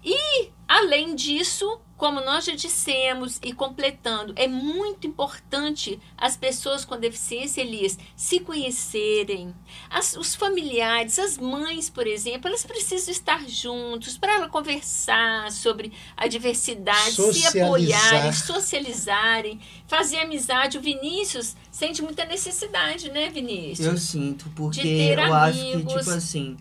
E, 0.04 0.50
além 0.66 1.14
disso, 1.14 1.80
como 1.98 2.20
nós 2.20 2.44
já 2.46 2.54
dissemos 2.54 3.38
e 3.44 3.52
completando, 3.52 4.32
é 4.36 4.46
muito 4.46 5.06
importante 5.06 5.98
as 6.16 6.36
pessoas 6.36 6.84
com 6.84 6.96
deficiência, 6.96 7.60
Elias, 7.60 7.98
se 8.16 8.38
conhecerem. 8.40 9.52
As- 9.90 10.16
os 10.16 10.34
familiares, 10.34 11.18
as 11.18 11.36
mães, 11.36 11.90
por 11.90 12.06
exemplo, 12.06 12.46
elas 12.48 12.64
precisam 12.64 13.10
estar 13.10 13.46
juntos 13.48 14.16
para 14.16 14.32
ela 14.36 14.48
conversar 14.48 15.50
sobre 15.50 15.92
a 16.16 16.28
diversidade, 16.28 17.16
se 17.34 17.58
apoiarem, 17.58 18.32
socializarem, 18.32 19.60
fazer 19.88 20.18
amizade. 20.20 20.78
O 20.78 20.80
Vinícius 20.80 21.56
sente 21.70 22.00
muita 22.00 22.24
necessidade, 22.24 23.10
né, 23.10 23.28
Vinícius? 23.28 23.86
Eu 23.86 23.96
sinto, 23.98 24.48
porque 24.54 24.82
ter 24.82 25.18
eu 25.18 25.34
acho 25.34 25.58
que, 25.60 25.72
amigos. 25.72 25.94
tipo 25.94 26.10
assim, 26.10 26.56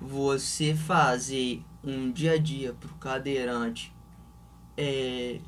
você 0.00 0.74
fazer 0.74 1.62
um 1.84 2.10
dia 2.10 2.32
a 2.32 2.38
dia 2.38 2.72
pro 2.74 2.92
cadeirante 2.96 3.92
é, 4.82 5.40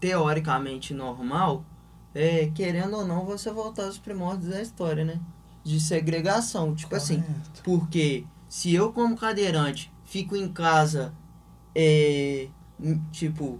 teoricamente 0.00 0.94
normal, 0.94 1.64
é, 2.14 2.50
querendo 2.54 2.96
ou 2.96 3.06
não, 3.06 3.24
você 3.24 3.50
voltar 3.50 3.84
aos 3.84 3.98
primórdios 3.98 4.50
da 4.50 4.62
história, 4.62 5.04
né? 5.04 5.20
De 5.64 5.78
segregação. 5.80 6.74
Tipo 6.74 6.94
assim, 6.96 7.20
Correto. 7.20 7.62
porque 7.64 8.24
se 8.48 8.72
eu, 8.74 8.92
como 8.92 9.16
cadeirante, 9.16 9.92
fico 10.04 10.36
em 10.36 10.48
casa, 10.48 11.12
é, 11.74 12.48
m- 12.80 13.02
tipo, 13.12 13.58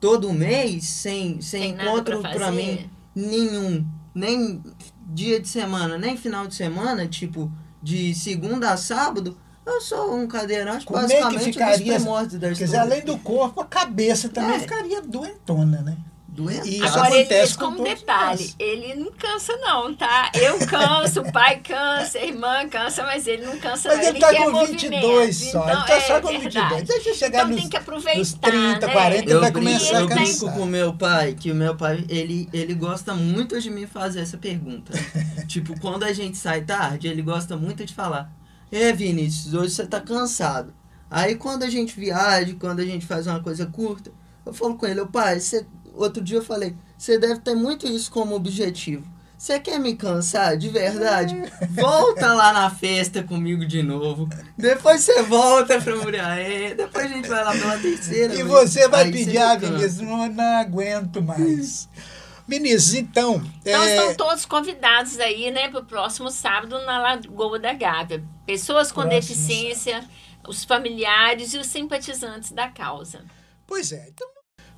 todo 0.00 0.32
mês, 0.32 0.84
sem, 0.84 1.40
sem 1.40 1.74
Tem 1.76 1.86
encontro 1.86 2.20
pra 2.20 2.52
mim 2.52 2.88
nenhum, 3.14 3.84
nem 4.14 4.62
dia 5.08 5.40
de 5.40 5.48
semana, 5.48 5.98
nem 5.98 6.16
final 6.16 6.46
de 6.46 6.54
semana, 6.54 7.08
tipo, 7.08 7.50
de 7.82 8.14
segunda 8.14 8.70
a 8.72 8.76
sábado, 8.76 9.36
eu 9.66 9.80
sou 9.80 10.14
um 10.14 10.26
cadeirante 10.26 10.84
Como 10.86 10.98
é 10.98 11.02
que 11.06 11.14
basicamente 11.14 11.52
ficaria- 11.52 11.76
dos 11.78 11.94
primórdios 12.02 12.40
da 12.40 12.48
Quer 12.48 12.54
dizer, 12.64 12.76
além 12.78 13.02
do 13.02 13.18
corpo, 13.18 13.60
a 13.60 13.64
cabeça 13.66 14.28
também 14.28 14.56
É. 14.56 14.60
ficaria 14.60 15.02
doentona, 15.02 15.82
né? 15.82 15.96
doendo. 16.28 16.66
E 16.66 16.74
isso 16.76 16.84
Agora, 16.88 17.08
ele, 17.14 17.20
acontece 17.20 17.54
com 17.56 17.64
como 17.64 17.76
todos 17.78 17.92
detalhe, 17.94 18.54
ele 18.58 18.94
não 18.94 19.10
cansa 19.12 19.56
não, 19.56 19.94
tá? 19.96 20.30
Eu 20.34 20.58
canso, 20.66 21.22
o 21.22 21.32
pai 21.32 21.60
cansa, 21.64 22.18
a 22.18 22.24
irmã 22.26 22.68
cansa, 22.68 23.02
mas 23.04 23.26
ele 23.26 23.46
não 23.46 23.58
cansa 23.58 23.88
Mas 23.88 24.00
não. 24.00 24.04
ele 24.08 24.18
tá 24.20 24.28
quer 24.34 24.44
com 24.44 24.66
22 24.66 24.92
movimento. 25.00 25.34
só, 25.52 25.62
ele 25.62 25.72
Então, 25.72 25.86
tá 25.86 25.94
é 25.94 26.00
só 26.02 26.20
com 26.20 26.28
verdade. 26.28 26.58
22. 26.58 26.82
Deixa 26.82 27.08
eu 27.08 27.14
chegar 27.14 27.38
Então 27.38 27.48
nos, 27.52 27.60
tem 27.62 27.70
que 27.70 27.76
aproveitar, 27.78 28.18
nos 28.18 28.32
30, 28.34 28.86
né? 28.86 28.92
40, 28.92 29.22
ele 29.24 29.32
Eu 29.32 29.40
vai 29.40 29.50
brinco, 29.50 29.66
começar 29.66 29.96
a 29.96 30.00
eu 30.02 30.06
tem- 30.08 30.16
brinco 30.18 30.40
cansar. 30.40 30.54
com 30.54 30.60
o 30.60 30.66
meu 30.66 30.92
pai, 30.92 31.32
que 31.40 31.50
o 31.50 31.54
meu 31.54 31.74
pai, 31.74 32.04
ele, 32.06 32.50
ele 32.52 32.74
gosta 32.74 33.14
muito 33.14 33.58
de 33.58 33.70
me 33.70 33.86
fazer 33.86 34.20
essa 34.20 34.36
pergunta. 34.36 34.92
tipo, 35.48 35.80
quando 35.80 36.04
a 36.04 36.12
gente 36.12 36.36
sai 36.36 36.60
tarde, 36.60 37.08
ele 37.08 37.22
gosta 37.22 37.56
muito 37.56 37.82
de 37.82 37.94
falar, 37.94 38.30
é 38.70 38.92
Vinícius, 38.92 39.54
hoje 39.54 39.74
você 39.74 39.86
tá 39.86 40.00
cansado. 40.00 40.74
Aí 41.10 41.36
quando 41.36 41.62
a 41.62 41.70
gente 41.70 41.98
viaja, 41.98 42.54
quando 42.58 42.80
a 42.80 42.84
gente 42.84 43.06
faz 43.06 43.26
uma 43.26 43.42
coisa 43.42 43.66
curta, 43.66 44.10
eu 44.44 44.52
falo 44.52 44.76
com 44.76 44.86
ele, 44.86 45.00
ô 45.00 45.06
pai, 45.06 45.40
você... 45.40 45.66
outro 45.94 46.22
dia 46.22 46.38
eu 46.38 46.44
falei, 46.44 46.74
você 46.96 47.18
deve 47.18 47.40
ter 47.40 47.54
muito 47.54 47.86
isso 47.86 48.10
como 48.10 48.34
objetivo. 48.34 49.16
Você 49.38 49.60
quer 49.60 49.78
me 49.78 49.94
cansar 49.94 50.56
de 50.56 50.70
verdade? 50.70 51.36
Volta 51.70 52.32
lá 52.32 52.54
na 52.54 52.70
festa 52.70 53.22
comigo 53.22 53.66
de 53.66 53.82
novo. 53.82 54.26
Depois 54.56 55.02
você 55.02 55.22
volta 55.22 55.78
pra 55.78 55.94
Muriaé. 55.94 56.74
Depois 56.74 57.04
a 57.04 57.08
gente 57.08 57.28
vai 57.28 57.44
lá 57.44 57.52
pela 57.52 57.78
terceira. 57.78 58.32
E 58.32 58.38
vez. 58.38 58.48
você 58.48 58.88
vai 58.88 59.04
Aí 59.04 59.12
pedir, 59.12 59.36
ah. 59.36 59.54
Vinícius, 59.56 60.00
não, 60.00 60.26
não 60.26 60.58
aguento 60.58 61.20
mais. 61.20 61.86
Vinícius, 62.46 62.94
então. 62.94 63.42
Então 63.60 63.82
é, 63.82 63.96
estão 63.96 64.14
todos 64.14 64.46
convidados 64.46 65.18
aí, 65.18 65.50
né, 65.50 65.68
para 65.68 65.80
o 65.80 65.84
próximo 65.84 66.30
sábado 66.30 66.78
na 66.84 66.98
Lagoa 66.98 67.58
da 67.58 67.72
Gávea. 67.72 68.22
Pessoas 68.46 68.92
com 68.92 69.02
Próximo 69.02 69.20
deficiência, 69.20 70.04
os 70.46 70.64
familiares 70.64 71.54
e 71.54 71.58
os 71.58 71.66
simpatizantes 71.66 72.52
da 72.52 72.68
causa. 72.68 73.24
Pois 73.66 73.90
é, 73.90 74.06
então, 74.08 74.28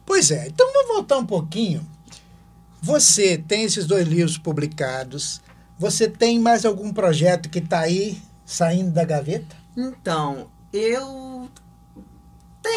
pois 0.07 0.31
é. 0.31 0.48
Então 0.48 0.72
vamos 0.72 0.88
voltar 0.88 1.18
um 1.18 1.26
pouquinho. 1.26 1.87
Você 2.81 3.37
tem 3.37 3.64
esses 3.64 3.87
dois 3.87 4.07
livros 4.07 4.38
publicados. 4.38 5.40
Você 5.78 6.09
tem 6.09 6.38
mais 6.38 6.64
algum 6.64 6.92
projeto 6.92 7.50
que 7.50 7.59
está 7.59 7.81
aí 7.81 8.20
saindo 8.44 8.90
da 8.90 9.04
gaveta? 9.04 9.57
Então, 9.76 10.50
eu 10.72 11.28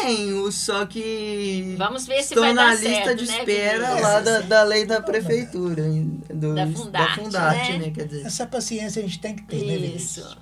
tenho, 0.00 0.50
só 0.52 0.86
que 0.86 1.74
Vamos 1.78 2.06
ver 2.06 2.22
se 2.22 2.34
estou 2.34 2.42
vai 2.42 2.52
na 2.52 2.66
dar 2.66 2.70
lista 2.74 2.88
certo, 3.04 3.16
de 3.16 3.26
né, 3.26 3.38
espera 3.38 3.78
Vinícius? 3.86 4.02
lá 4.02 4.20
da, 4.20 4.40
da 4.40 4.62
lei 4.64 4.84
da 4.86 5.00
prefeitura, 5.02 5.82
do, 6.32 6.54
Da 6.54 6.66
Fundarte, 6.66 7.14
Fundarte, 7.20 7.72
né? 7.72 7.78
né? 7.86 7.90
Quer 7.94 8.06
dizer, 8.06 8.26
Essa 8.26 8.46
paciência 8.46 9.00
a 9.00 9.04
gente 9.06 9.18
tem 9.20 9.34
que 9.36 9.42
ter, 9.42 9.64
né, 9.64 9.76
Vinícius? 9.76 10.26
Isso. 10.26 10.38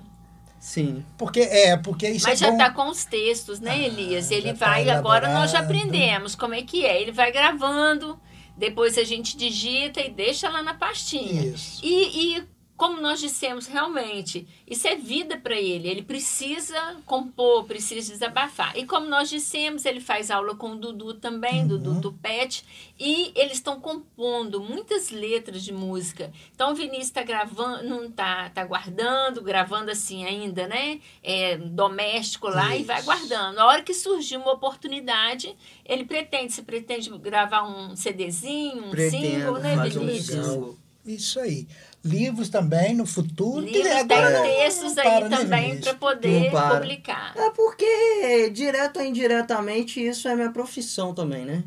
sim. 0.59 1.05
Porque 1.17 1.41
é, 1.41 1.77
porque 1.77 2.07
isso 2.09 2.27
Mas 2.27 2.41
é 2.41 2.45
já 2.45 2.51
está 2.51 2.69
com 2.71 2.89
os 2.89 3.05
textos, 3.05 3.59
né, 3.59 3.71
Ah, 3.71 3.77
Elias? 3.77 4.31
Ele 4.31 4.53
tá 4.53 4.65
vai, 4.67 4.89
agora 4.89 5.29
nós 5.33 5.51
já 5.51 5.59
aprendemos 5.59 6.35
como 6.35 6.53
é 6.55 6.61
que 6.61 6.85
é. 6.85 7.01
Ele 7.01 7.11
vai 7.11 7.31
gravando, 7.31 8.19
depois 8.57 8.97
a 8.97 9.03
gente 9.03 9.35
digita 9.37 10.01
e 10.01 10.09
deixa 10.09 10.49
lá 10.49 10.61
na 10.63 10.73
pastinha. 10.73 11.43
Isso. 11.45 11.79
E, 11.83 12.37
e 12.37 12.43
como 12.81 12.99
nós 12.99 13.19
dissemos, 13.19 13.67
realmente, 13.67 14.47
isso 14.67 14.87
é 14.87 14.95
vida 14.95 15.37
para 15.37 15.53
ele. 15.53 15.87
Ele 15.87 16.01
precisa 16.01 16.97
compor, 17.05 17.65
precisa 17.65 18.11
desabafar. 18.11 18.75
E 18.75 18.87
como 18.87 19.05
nós 19.05 19.29
dissemos, 19.29 19.85
ele 19.85 19.99
faz 19.99 20.31
aula 20.31 20.55
com 20.55 20.71
o 20.71 20.75
Dudu 20.75 21.13
também, 21.13 21.61
Uhum. 21.61 21.67
Dudu 21.67 22.01
Tupete, 22.01 22.65
e 22.99 23.31
eles 23.35 23.57
estão 23.57 23.79
compondo 23.79 24.59
muitas 24.59 25.11
letras 25.11 25.61
de 25.61 25.71
música. 25.71 26.31
Então 26.55 26.71
o 26.71 26.75
Vinícius 26.75 27.09
está 27.09 27.21
gravando, 27.21 27.87
não 27.87 28.05
está 28.05 28.49
tá 28.49 28.65
guardando, 28.65 29.43
gravando 29.43 29.91
assim 29.91 30.25
ainda, 30.25 30.67
né? 30.67 30.99
É, 31.21 31.57
doméstico 31.57 32.47
lá 32.47 32.75
e 32.75 32.81
vai 32.83 32.95
Isso. 32.97 33.05
guardando. 33.05 33.59
A 33.59 33.65
hora 33.67 33.83
que 33.83 33.93
surgir 33.93 34.37
uma 34.37 34.53
oportunidade, 34.53 35.55
ele 35.85 36.03
pretende, 36.03 36.51
se 36.51 36.63
pretende 36.63 37.11
gravar 37.19 37.61
um 37.61 37.95
CDzinho, 37.95 38.85
um 38.87 38.89
Pretendo 38.89 39.21
single, 39.23 39.59
né, 39.59 39.77
um 39.77 39.83
Vinícius? 39.83 40.47
single. 40.47 40.77
Isso 41.05 41.39
aí. 41.39 41.67
Livros 42.03 42.49
também 42.49 42.95
no 42.95 43.05
futuro. 43.05 43.61
Livro 43.61 43.73
que 43.73 43.83
tem 43.83 44.17
agora 44.17 44.41
textos 44.41 44.95
não 44.95 45.03
aí 45.03 45.29
também 45.29 45.79
para 45.79 45.93
poder 45.93 46.51
publicar. 46.51 47.33
É 47.37 47.49
porque, 47.51 48.49
direto 48.51 48.97
ou 48.97 49.05
indiretamente, 49.05 50.03
isso 50.03 50.27
é 50.27 50.35
minha 50.35 50.51
profissão 50.51 51.13
também, 51.13 51.45
né? 51.45 51.63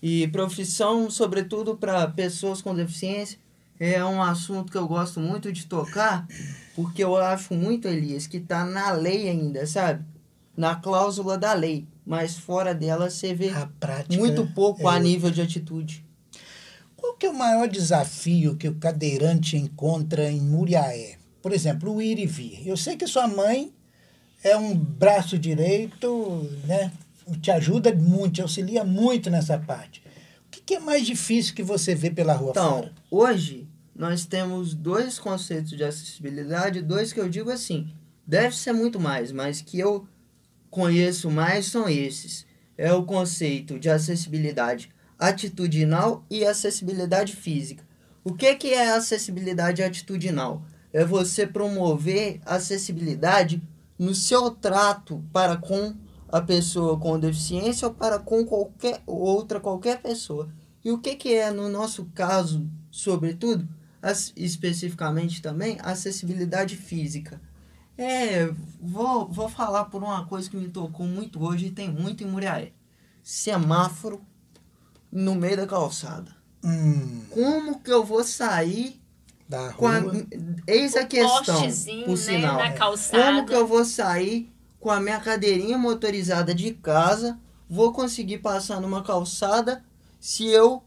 E 0.00 0.28
profissão, 0.28 1.10
sobretudo 1.10 1.76
para 1.76 2.06
pessoas 2.08 2.62
com 2.62 2.74
deficiência, 2.74 3.38
é 3.78 4.04
um 4.04 4.22
assunto 4.22 4.70
que 4.70 4.78
eu 4.78 4.86
gosto 4.86 5.18
muito 5.18 5.52
de 5.52 5.66
tocar, 5.66 6.26
porque 6.76 7.02
eu 7.02 7.16
acho 7.16 7.52
muito, 7.52 7.88
Elias, 7.88 8.26
que 8.26 8.38
tá 8.38 8.64
na 8.64 8.92
lei 8.92 9.28
ainda, 9.28 9.66
sabe? 9.66 10.04
Na 10.56 10.76
cláusula 10.76 11.36
da 11.36 11.52
lei. 11.54 11.86
Mas 12.06 12.38
fora 12.38 12.74
dela 12.74 13.10
você 13.10 13.34
vê 13.34 13.50
A 13.50 13.68
prática 13.78 14.16
muito 14.16 14.46
pouco 14.48 14.82
é 14.82 14.96
a 14.96 14.98
nível 14.98 15.30
de 15.30 15.42
atitude. 15.42 16.04
Qual 17.00 17.14
que 17.16 17.26
é 17.26 17.30
o 17.30 17.34
maior 17.34 17.66
desafio 17.68 18.56
que 18.56 18.68
o 18.68 18.74
cadeirante 18.74 19.56
encontra 19.56 20.30
em 20.30 20.40
Muriaé? 20.40 21.16
Por 21.42 21.52
exemplo, 21.52 21.94
o 21.94 22.02
ir 22.02 22.18
e 22.18 22.26
vir. 22.26 22.66
Eu 22.68 22.76
sei 22.76 22.96
que 22.96 23.06
sua 23.06 23.26
mãe 23.26 23.72
é 24.44 24.54
um 24.56 24.74
braço 24.76 25.38
direito, 25.38 26.46
né? 26.66 26.92
Te 27.40 27.50
ajuda 27.50 27.94
muito, 27.94 28.34
te 28.34 28.42
auxilia 28.42 28.84
muito 28.84 29.30
nessa 29.30 29.58
parte. 29.58 30.02
O 30.46 30.50
que, 30.50 30.60
que 30.60 30.74
é 30.74 30.80
mais 30.80 31.06
difícil 31.06 31.54
que 31.54 31.62
você 31.62 31.94
vê 31.94 32.10
pela 32.10 32.34
rua 32.34 32.50
Então, 32.50 32.70
fora? 32.82 32.92
hoje 33.10 33.66
nós 33.94 34.26
temos 34.26 34.74
dois 34.74 35.18
conceitos 35.18 35.70
de 35.70 35.84
acessibilidade, 35.84 36.82
dois 36.82 37.12
que 37.12 37.20
eu 37.20 37.28
digo 37.28 37.50
assim, 37.50 37.92
deve 38.26 38.56
ser 38.56 38.72
muito 38.72 38.98
mais, 39.00 39.30
mas 39.32 39.60
que 39.60 39.78
eu 39.78 40.06
conheço 40.70 41.30
mais 41.30 41.66
são 41.66 41.88
esses. 41.88 42.46
É 42.76 42.92
o 42.92 43.04
conceito 43.04 43.78
de 43.78 43.88
acessibilidade 43.88 44.90
atitudinal 45.20 46.24
e 46.30 46.46
acessibilidade 46.46 47.36
física. 47.36 47.84
O 48.24 48.34
que, 48.34 48.54
que 48.54 48.68
é 48.72 48.90
acessibilidade 48.92 49.82
atitudinal? 49.82 50.62
É 50.92 51.04
você 51.04 51.46
promover 51.46 52.40
acessibilidade 52.44 53.62
no 53.98 54.14
seu 54.14 54.50
trato 54.50 55.22
para 55.32 55.56
com 55.58 55.94
a 56.28 56.40
pessoa 56.40 56.98
com 56.98 57.18
deficiência 57.20 57.86
ou 57.86 57.94
para 57.94 58.18
com 58.18 58.44
qualquer 58.44 59.02
outra 59.06 59.60
qualquer 59.60 60.00
pessoa. 60.00 60.48
E 60.82 60.90
o 60.90 60.98
que, 60.98 61.14
que 61.16 61.34
é, 61.34 61.50
no 61.50 61.68
nosso 61.68 62.06
caso, 62.14 62.66
sobretudo, 62.90 63.68
as- 64.00 64.32
especificamente 64.34 65.42
também, 65.42 65.76
acessibilidade 65.82 66.76
física? 66.76 67.40
É, 67.98 68.50
vou, 68.80 69.28
vou 69.28 69.48
falar 69.50 69.84
por 69.86 70.02
uma 70.02 70.24
coisa 70.24 70.48
que 70.48 70.56
me 70.56 70.68
tocou 70.70 71.06
muito 71.06 71.44
hoje 71.44 71.66
e 71.66 71.70
tem 71.70 71.90
muito 71.90 72.24
em 72.24 72.26
Muriaé. 72.26 72.72
Semáforo 73.22 74.22
no 75.10 75.34
meio 75.34 75.56
da 75.56 75.66
calçada. 75.66 76.34
Hum, 76.64 77.22
Como 77.30 77.80
que 77.80 77.90
eu 77.90 78.04
vou 78.04 78.22
sair 78.22 79.00
da 79.48 79.72
com 79.72 79.86
a... 79.86 79.98
rua. 79.98 80.26
Eis 80.66 80.94
a 80.94 81.04
questão, 81.04 81.56
por 82.04 82.10
né, 82.10 82.16
sinal. 82.16 82.56
na 82.58 82.72
calçada. 82.72 83.22
Como 83.24 83.46
que 83.46 83.54
eu 83.54 83.66
vou 83.66 83.84
sair 83.84 84.52
com 84.78 84.90
a 84.90 85.00
minha 85.00 85.18
cadeirinha 85.20 85.76
motorizada 85.76 86.54
de 86.54 86.72
casa? 86.72 87.38
Vou 87.68 87.92
conseguir 87.92 88.38
passar 88.38 88.80
numa 88.80 89.02
calçada 89.02 89.82
se 90.18 90.46
eu 90.46 90.82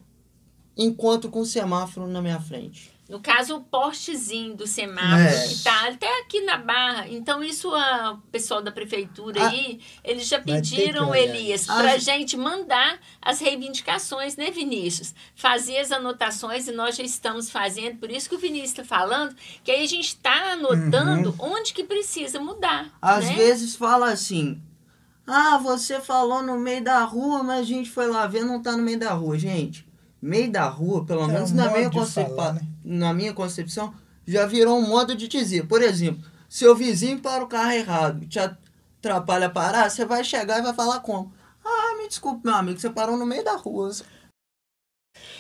encontro 0.78 1.30
com 1.30 1.42
um 1.42 1.46
semáforo 1.46 2.08
na 2.08 2.22
minha 2.22 2.40
frente? 2.40 2.93
No 3.14 3.20
caso, 3.20 3.58
o 3.58 3.62
postezinho 3.62 4.56
do 4.56 4.66
semáforo 4.66 5.22
É. 5.22 5.48
que 5.48 5.62
tá 5.64 5.88
até 5.88 6.22
aqui 6.22 6.42
na 6.42 6.58
barra. 6.58 7.08
Então, 7.08 7.44
isso 7.44 7.70
a- 7.70 8.14
o 8.14 8.18
pessoal 8.32 8.60
da 8.60 8.72
prefeitura 8.72 9.40
Ah, 9.40 9.50
aí, 9.50 9.80
eles 10.04 10.28
já 10.28 10.40
pediram, 10.40 11.14
Elias, 11.14 11.62
isso. 11.62 11.72
pra 11.76 11.92
Ah, 11.94 11.98
gente 12.00 12.36
mandar 12.36 12.98
as 13.22 13.40
reivindicações, 13.40 14.36
né, 14.36 14.50
Vinícius? 14.50 15.14
Fazer 15.36 15.78
as 15.78 15.92
anotações 15.92 16.68
e 16.68 16.72
nós 16.72 16.96
já 16.96 17.04
estamos 17.04 17.52
fazendo. 17.52 17.98
Por 18.00 18.10
isso 18.10 18.28
que 18.28 18.34
o 18.34 18.40
Vinícius 18.40 18.72
está 18.72 18.84
falando, 18.84 19.36
que 19.64 19.70
aí 19.70 19.84
a 19.84 19.88
gente 19.88 20.08
está 20.08 20.54
anotando 20.54 21.36
onde 21.38 21.72
que 21.72 21.84
precisa 21.84 22.40
mudar. 22.40 22.92
Às 23.00 23.26
né? 23.26 23.36
vezes 23.36 23.76
fala 23.76 24.12
assim: 24.12 24.60
Ah, 25.28 25.60
você 25.60 26.00
falou 26.02 26.42
no 26.42 26.58
meio 26.60 26.84
da 26.84 27.04
rua, 27.04 27.44
mas 27.44 27.60
a 27.60 27.64
gente 27.64 27.92
foi 27.92 28.08
lá 28.08 28.26
ver, 28.26 28.44
não 28.44 28.60
tá 28.60 28.72
no 28.76 28.82
meio 28.82 28.98
da 28.98 29.14
rua. 29.14 29.38
Gente, 29.38 29.88
meio 30.20 30.52
da 30.52 30.66
rua, 30.68 31.06
pelo 31.06 31.26
É 31.26 31.28
menos 31.28 31.52
um 31.52 31.56
na, 31.56 31.70
concep... 31.92 32.28
falar, 32.36 32.54
né? 32.54 32.62
Na 32.84 33.14
minha 33.14 33.34
concepção, 33.34 33.94
já 34.26 34.46
virou 34.46 34.78
um 34.78 34.88
modo 34.88 35.16
de 35.16 35.28
dizer. 35.28 35.68
Por 35.68 35.82
exemplo, 35.82 36.24
seu 36.50 36.76
vizinho 36.76 37.20
para 37.20 37.44
o 37.44 37.48
carro 37.48 37.72
errado, 37.72 38.28
te 38.28 38.40
atrapalha 38.40 39.48
a 39.48 39.50
parar, 39.50 39.90
você 39.90 40.06
vai 40.06 40.24
chegar 40.24 40.60
e 40.60 40.62
vai 40.62 40.74
falar 40.74 41.00
como? 41.00 41.34
Ah, 41.66 41.98
me 41.98 42.08
desculpe, 42.08 42.46
meu 42.46 42.56
amigo, 42.56 42.80
você 42.80 42.90
parou 42.90 43.18
no 43.18 43.26
meio 43.26 43.44
da 43.44 43.56
rua. 43.56 43.92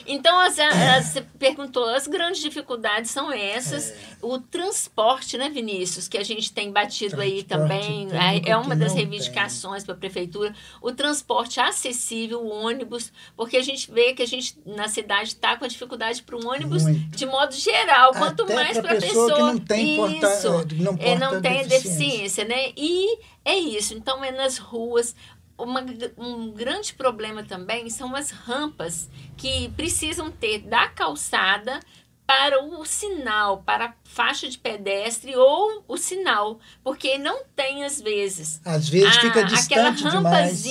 Então, 0.05 0.37
você 0.49 1.21
perguntou, 1.39 1.85
as 1.89 2.07
grandes 2.07 2.41
dificuldades 2.41 3.09
são 3.11 3.31
essas. 3.31 3.91
É. 3.91 3.95
O 4.21 4.37
transporte, 4.39 5.37
né, 5.37 5.49
Vinícius, 5.49 6.07
que 6.07 6.17
a 6.17 6.23
gente 6.23 6.51
tem 6.51 6.71
batido 6.71 7.19
aí 7.21 7.43
Transporte 7.43 7.79
também, 7.79 8.07
público 8.07 8.49
é- 8.49 8.57
uma 8.57 8.75
das 8.75 8.89
não 8.89 8.97
reivindicações 8.97 9.83
para 9.83 9.93
a 9.93 9.97
prefeitura. 9.97 10.53
O 10.81 10.91
transporte 10.91 11.59
acessível, 11.59 12.41
o 12.41 12.49
ônibus, 12.49 13.11
porque 13.35 13.57
a 13.57 13.61
gente 13.63 13.91
vê 13.91 14.13
que 14.13 14.21
a 14.21 14.27
gente 14.27 14.57
na 14.65 14.87
cidade 14.87 15.29
está 15.29 15.57
com 15.57 15.65
a 15.65 15.67
dificuldade 15.67 16.21
para 16.23 16.35
o 16.35 16.47
ônibus 16.47 16.83
Muito. 16.83 17.15
de 17.15 17.25
modo 17.25 17.53
geral, 17.53 18.13
quanto 18.13 18.43
Até 18.43 18.55
mais 18.55 18.73
pra 18.77 18.81
para 18.89 18.97
a 18.97 19.01
pessoa 19.01 19.27
pessoa. 19.29 19.35
que 19.35 19.41
não 19.41 19.57
tem 19.59 19.95
porta- 19.95 20.33
isso, 20.33 20.67
não 20.83 20.97
é, 20.99 21.17
não 21.17 21.29
porta 21.31 21.41
tem 21.41 21.67
deficiência. 21.67 22.43
deficiência, 22.43 22.45
né? 22.45 22.71
E 22.77 23.19
é 23.45 23.55
isso. 23.57 23.93
Então, 23.93 24.23
é 24.23 24.31
nas 24.31 24.57
ruas 24.57 25.15
uma, 25.57 25.83
um 26.17 26.51
grande 26.51 26.93
problema 26.93 27.43
também 27.43 27.89
são 27.89 28.15
as 28.15 28.31
rampas 28.31 29.09
que 29.37 29.69
precisam 29.69 30.31
ter 30.31 30.59
da 30.59 30.87
calçada 30.89 31.79
para 32.25 32.63
o 32.63 32.85
sinal, 32.85 33.63
para 33.63 33.85
a 33.87 33.93
faixa 34.03 34.47
de 34.47 34.57
pedestre 34.57 35.35
ou 35.35 35.83
o 35.87 35.97
sinal, 35.97 36.59
porque 36.83 37.17
não 37.17 37.43
tem 37.55 37.83
às 37.83 38.01
vezes. 38.01 38.61
Às 38.65 38.87
vezes 38.87 39.17
a, 39.17 39.21
fica 39.21 39.43
distante 39.43 40.07
aquela 40.07 40.17
demais. 40.17 40.63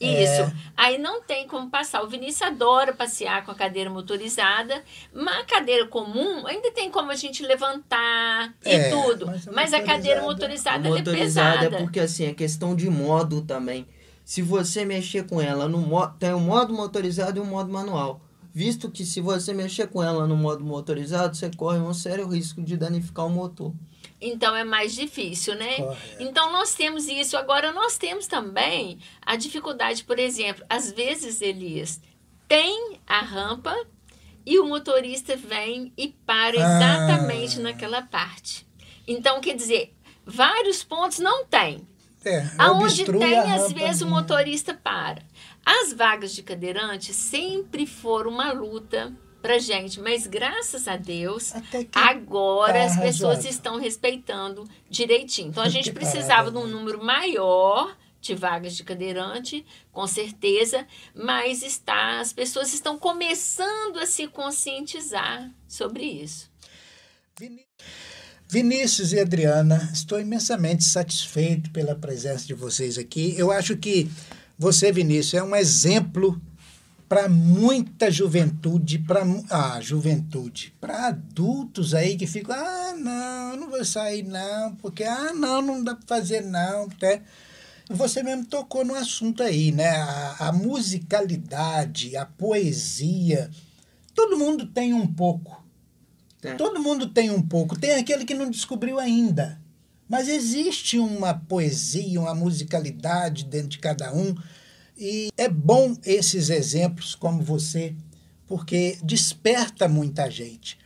Rampazinha. 0.00 0.28
É. 0.30 0.42
Isso. 0.44 0.52
Aí 0.76 0.98
não 0.98 1.22
tem 1.22 1.46
como 1.46 1.68
passar. 1.70 2.02
O 2.02 2.08
Vinícius 2.08 2.42
adora 2.42 2.92
passear 2.92 3.44
com 3.44 3.50
a 3.50 3.54
cadeira 3.54 3.90
motorizada, 3.90 4.82
mas 5.12 5.40
a 5.40 5.44
cadeira 5.44 5.86
comum 5.86 6.46
ainda 6.46 6.70
tem 6.70 6.90
como 6.90 7.10
a 7.10 7.16
gente 7.16 7.42
levantar 7.44 8.54
e 8.64 8.70
É, 8.70 8.90
tudo. 8.90 9.26
mas 9.26 9.46
Mas, 9.46 9.72
a 9.74 9.78
a 9.78 9.82
cadeira 9.82 10.22
motorizada- 10.22 10.78
motorizada, 10.78 10.86
ela 10.88 10.96
é 10.96 10.98
motorizada 11.00 11.58
pesada. 11.58 11.76
é 11.76 11.80
porque 11.82 12.00
assim, 12.00 12.26
é 12.26 12.34
questão 12.34 12.74
de 12.76 12.88
modo 12.88 13.42
também. 13.42 13.86
Se 14.24 14.42
você 14.42 14.84
mexer 14.84 15.26
com 15.26 15.40
ela 15.40 15.68
no 15.68 15.78
modo, 15.78 16.14
tem 16.18 16.32
o 16.34 16.40
modo 16.40 16.72
motorizado 16.74 17.38
e 17.38 17.40
o 17.40 17.44
modo 17.46 17.72
manual. 17.72 18.20
Visto 18.52 18.90
que 18.90 19.04
se 19.04 19.20
você 19.20 19.54
mexer 19.54 19.86
com 19.88 20.02
ela 20.02 20.26
no 20.26 20.36
modo 20.36 20.64
motorizado, 20.64 21.36
você 21.36 21.50
corre 21.56 21.78
um 21.78 21.94
sério 21.94 22.26
risco 22.28 22.60
de 22.62 22.76
danificar 22.76 23.26
o 23.26 23.30
motor. 23.30 23.72
Então 24.20 24.54
é 24.56 24.64
mais 24.64 24.94
difícil, 24.94 25.54
né? 25.54 25.76
Correto. 25.76 26.22
Então 26.22 26.52
nós 26.52 26.74
temos 26.74 27.06
isso. 27.06 27.36
Agora 27.36 27.72
nós 27.72 27.96
temos 27.96 28.26
também 28.26 28.98
a 29.22 29.36
dificuldade, 29.36 30.02
por 30.04 30.18
exemplo, 30.18 30.64
às 30.68 30.90
vezes, 30.90 31.40
Elias, 31.40 32.00
tem 32.48 32.98
a 33.06 33.20
rampa 33.20 33.76
e 34.44 34.58
o 34.58 34.66
motorista 34.66 35.36
vem 35.36 35.92
e 35.96 36.08
para 36.08 36.56
Ah. 36.58 36.76
exatamente 36.76 37.60
naquela 37.60 38.02
parte. 38.02 38.66
Então, 39.06 39.40
quer 39.40 39.54
dizer, 39.54 39.94
vários 40.24 40.82
pontos 40.82 41.18
não 41.18 41.44
tem. 41.46 41.86
É, 42.24 42.44
Aonde 42.58 43.04
tem, 43.04 43.38
às 43.38 43.72
vezes, 43.72 44.02
o 44.02 44.06
motorista 44.06 44.74
para. 44.74 45.22
As 45.64 45.92
vagas 45.92 46.34
de 46.34 46.42
cadeirante 46.42 47.14
sempre 47.14 47.86
foram 47.86 48.30
uma 48.30 48.52
luta 48.52 49.14
pra 49.40 49.58
gente, 49.58 50.00
mas 50.00 50.26
graças 50.26 50.88
a 50.88 50.96
Deus, 50.96 51.52
agora 51.92 52.74
tá 52.74 52.84
as 52.84 52.96
pessoas 52.98 53.44
estão 53.44 53.78
respeitando 53.78 54.68
direitinho. 54.90 55.48
Então 55.48 55.62
a 55.62 55.68
gente 55.68 55.90
Que 55.90 55.94
precisava 55.98 56.50
de 56.50 56.58
um 56.58 56.66
número 56.66 57.02
maior 57.02 57.96
de 58.20 58.34
vagas 58.34 58.76
de 58.76 58.82
cadeirante, 58.82 59.64
com 59.92 60.06
certeza, 60.06 60.86
mas 61.14 61.62
está, 61.62 62.20
as 62.20 62.32
pessoas 62.32 62.72
estão 62.74 62.98
começando 62.98 63.98
a 63.98 64.06
se 64.06 64.26
conscientizar 64.26 65.50
sobre 65.68 66.04
isso. 66.04 66.50
Vinícius 68.48 69.12
e 69.12 69.20
Adriana, 69.20 69.90
estou 69.92 70.18
imensamente 70.18 70.82
satisfeito 70.82 71.70
pela 71.70 71.94
presença 71.94 72.46
de 72.46 72.54
vocês 72.54 72.98
aqui. 72.98 73.34
Eu 73.38 73.52
acho 73.52 73.76
que 73.76 74.10
você, 74.58 74.90
Vinícius, 74.90 75.34
é 75.34 75.42
um 75.42 75.54
exemplo 75.54 76.40
para 77.08 77.28
muita 77.28 78.10
juventude, 78.10 78.98
para 78.98 79.22
ah, 79.50 79.80
juventude, 79.80 80.74
para 80.78 81.06
adultos 81.06 81.94
aí 81.94 82.16
que 82.16 82.26
ficam, 82.26 82.54
ah, 82.54 82.94
não, 82.94 83.56
não 83.56 83.70
vou 83.70 83.84
sair 83.84 84.22
não, 84.22 84.74
porque 84.76 85.04
ah, 85.04 85.32
não, 85.32 85.62
não 85.62 85.82
dá 85.82 85.94
para 85.94 86.06
fazer 86.06 86.42
não, 86.42 86.86
né? 87.00 87.22
Você 87.90 88.22
mesmo 88.22 88.44
tocou 88.44 88.84
no 88.84 88.94
assunto 88.94 89.42
aí, 89.42 89.72
né? 89.72 89.88
A, 89.88 90.48
a 90.48 90.52
musicalidade, 90.52 92.14
a 92.16 92.26
poesia, 92.26 93.50
todo 94.14 94.36
mundo 94.36 94.66
tem 94.66 94.92
um 94.92 95.06
pouco. 95.06 95.64
Tem. 96.40 96.56
Todo 96.56 96.78
mundo 96.80 97.08
tem 97.08 97.30
um 97.30 97.40
pouco. 97.40 97.78
Tem 97.78 97.94
aquele 97.94 98.26
que 98.26 98.34
não 98.34 98.50
descobriu 98.50 98.98
ainda. 98.98 99.58
Mas 100.06 100.28
existe 100.28 100.98
uma 100.98 101.34
poesia, 101.34 102.20
uma 102.20 102.34
musicalidade 102.34 103.44
dentro 103.44 103.68
de 103.68 103.78
cada 103.78 104.12
um. 104.12 104.34
E 105.00 105.28
é 105.36 105.48
bom 105.48 105.96
esses 106.04 106.50
exemplos 106.50 107.14
como 107.14 107.40
você, 107.40 107.94
porque 108.48 108.98
desperta 109.04 109.88
muita 109.88 110.28
gente. 110.28 110.76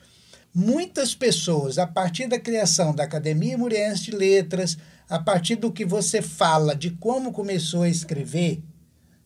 Muitas 0.55 1.15
pessoas, 1.15 1.79
a 1.79 1.87
partir 1.87 2.27
da 2.27 2.39
criação 2.39 2.95
da 2.95 3.05
Academia 3.05 3.57
Muriense 3.57 4.05
de 4.05 4.11
Letras, 4.11 4.77
a 5.09 5.19
partir 5.19 5.57
do 5.57 5.73
que 5.73 5.87
você 5.87 6.21
fala 6.21 6.77
de 6.77 6.91
como 6.91 7.33
começou 7.33 7.85
a 7.85 7.89
escrever, 7.89 8.63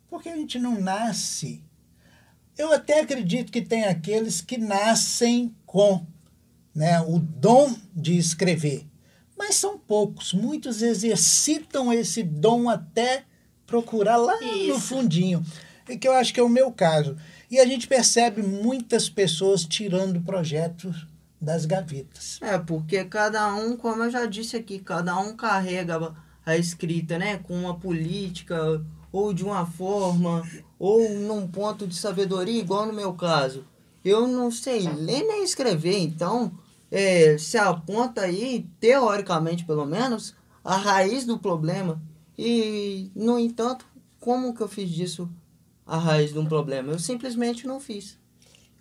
porque 0.09 0.29
a 0.29 0.37
gente 0.37 0.57
não 0.57 0.81
nasce. 0.81 1.65
Eu 2.57 2.73
até 2.73 3.01
acredito 3.01 3.51
que 3.51 3.63
tem 3.63 3.87
aqueles 3.87 4.41
que 4.41 4.57
nascem 4.57 5.53
com 5.67 6.07
né, 6.73 7.01
o 7.01 7.19
dom 7.19 7.75
de 7.93 8.17
escrever, 8.17 8.87
mas 9.37 9.57
são 9.57 9.77
poucos. 9.77 10.33
Muitos 10.33 10.81
exercitam 10.81 11.93
esse 11.93 12.23
dom 12.23 12.69
até 12.69 13.25
procurar 13.67 14.17
lá 14.17 14.41
no 14.41 14.47
Isso. 14.47 14.81
fundinho, 14.81 15.45
e 15.89 15.97
que 15.97 16.07
eu 16.07 16.13
acho 16.13 16.33
que 16.33 16.41
é 16.41 16.43
o 16.43 16.49
meu 16.49 16.71
caso. 16.71 17.17
E 17.51 17.59
a 17.59 17.67
gente 17.67 17.87
percebe 17.87 18.43
muitas 18.43 19.09
pessoas 19.09 19.65
tirando 19.65 20.21
projetos 20.21 21.07
das 21.41 21.65
gavetas. 21.65 22.39
É, 22.43 22.59
porque 22.59 23.05
cada 23.05 23.55
um, 23.55 23.77
como 23.77 24.03
eu 24.05 24.11
já 24.11 24.27
disse 24.27 24.57
aqui, 24.57 24.79
cada 24.79 25.17
um 25.19 25.37
carrega 25.37 26.15
a 26.45 26.57
escrita, 26.57 27.19
né? 27.19 27.39
Com 27.39 27.55
uma 27.55 27.79
política, 27.79 28.85
ou 29.13 29.33
de 29.33 29.45
uma 29.45 29.65
forma, 29.67 30.43
ou 30.79 31.09
num 31.11 31.47
ponto 31.47 31.87
de 31.87 31.95
sabedoria, 31.95 32.61
igual 32.61 32.87
no 32.87 32.93
meu 32.93 33.13
caso. 33.13 33.65
Eu 34.05 34.27
não 34.27 34.51
sei 34.51 34.89
ler 34.89 35.25
nem 35.25 35.43
escrever, 35.43 35.99
então 35.99 36.53
é, 36.91 37.37
se 37.39 37.59
aponta 37.59 38.23
aí, 38.23 38.69
teoricamente 38.79 39.65
pelo 39.65 39.85
menos, 39.85 40.35
a 40.65 40.77
raiz 40.77 41.25
do 41.25 41.39
problema. 41.39 42.01
E, 42.39 43.11
no 43.15 43.39
entanto, 43.39 43.87
como 44.21 44.55
que 44.55 44.61
eu 44.61 44.69
fiz 44.69 44.91
disso 44.91 45.31
a 45.87 45.99
raiz 45.99 46.33
de 46.33 46.39
um 46.39 46.47
problema? 46.47 46.93
Eu 46.93 46.99
simplesmente 46.99 47.67
não 47.67 47.81
fiz. 47.81 48.19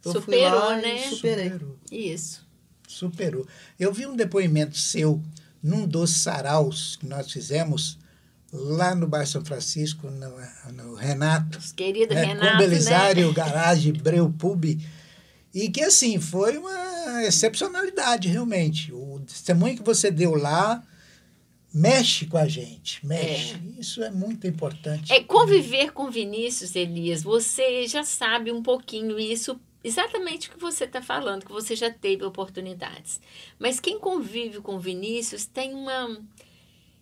Eu 0.04 0.14
fui 0.14 0.22
Superou, 0.22 0.60
lá 0.60 0.80
e 0.80 0.82
né? 0.82 1.10
Superei. 1.10 1.52
Superou. 1.52 1.80
Isso. 1.92 2.48
Superou. 2.88 3.48
Eu 3.80 3.94
vi 3.94 4.06
um 4.06 4.16
depoimento 4.16 4.78
seu 4.78 5.22
num 5.62 5.88
dos 5.88 6.12
saraus 6.12 6.96
que 6.96 7.08
nós 7.08 7.32
fizemos 7.32 7.98
lá 8.52 8.94
no 8.94 9.08
bairro 9.08 9.28
São 9.28 9.44
Francisco, 9.44 10.10
no, 10.10 10.34
no 10.74 10.94
Renato. 10.94 11.58
Os 11.58 11.72
queridos 11.72 12.16
né, 12.16 12.26
Renato, 12.26 12.52
com 12.52 12.58
Belisário, 12.58 13.28
né? 13.28 13.34
Garage, 13.36 13.92
Breu 13.92 14.32
Pub. 14.38 14.64
E 15.54 15.70
que, 15.70 15.82
assim, 15.82 16.20
foi 16.20 16.58
uma 16.58 17.24
excepcionalidade, 17.24 18.28
realmente. 18.28 18.94
O 18.94 19.22
testemunho 19.26 19.76
que 19.76 19.84
você 19.84 20.12
deu 20.12 20.36
lá 20.36 20.84
mexe 21.76 22.26
com 22.26 22.38
a 22.38 22.48
gente, 22.48 23.06
mexe. 23.06 23.58
Isso 23.78 24.02
é 24.02 24.10
muito 24.10 24.48
importante. 24.48 25.12
É 25.12 25.22
conviver 25.22 25.92
com 25.92 26.10
Vinícius 26.10 26.74
Elias. 26.74 27.22
Você 27.22 27.86
já 27.86 28.02
sabe 28.02 28.50
um 28.50 28.64
pouquinho 28.64 29.20
isso, 29.20 29.60
exatamente 29.84 30.48
o 30.48 30.54
que 30.54 30.60
você 30.60 30.86
está 30.86 31.02
falando, 31.02 31.46
que 31.46 31.52
você 31.52 31.76
já 31.76 31.92
teve 31.92 32.24
oportunidades. 32.24 33.20
Mas 33.60 33.82
quem 33.82 34.00
convive 34.00 34.62
com 34.62 34.80
Vinícius 34.80 35.46
tem 35.46 35.74
uma 35.74 36.18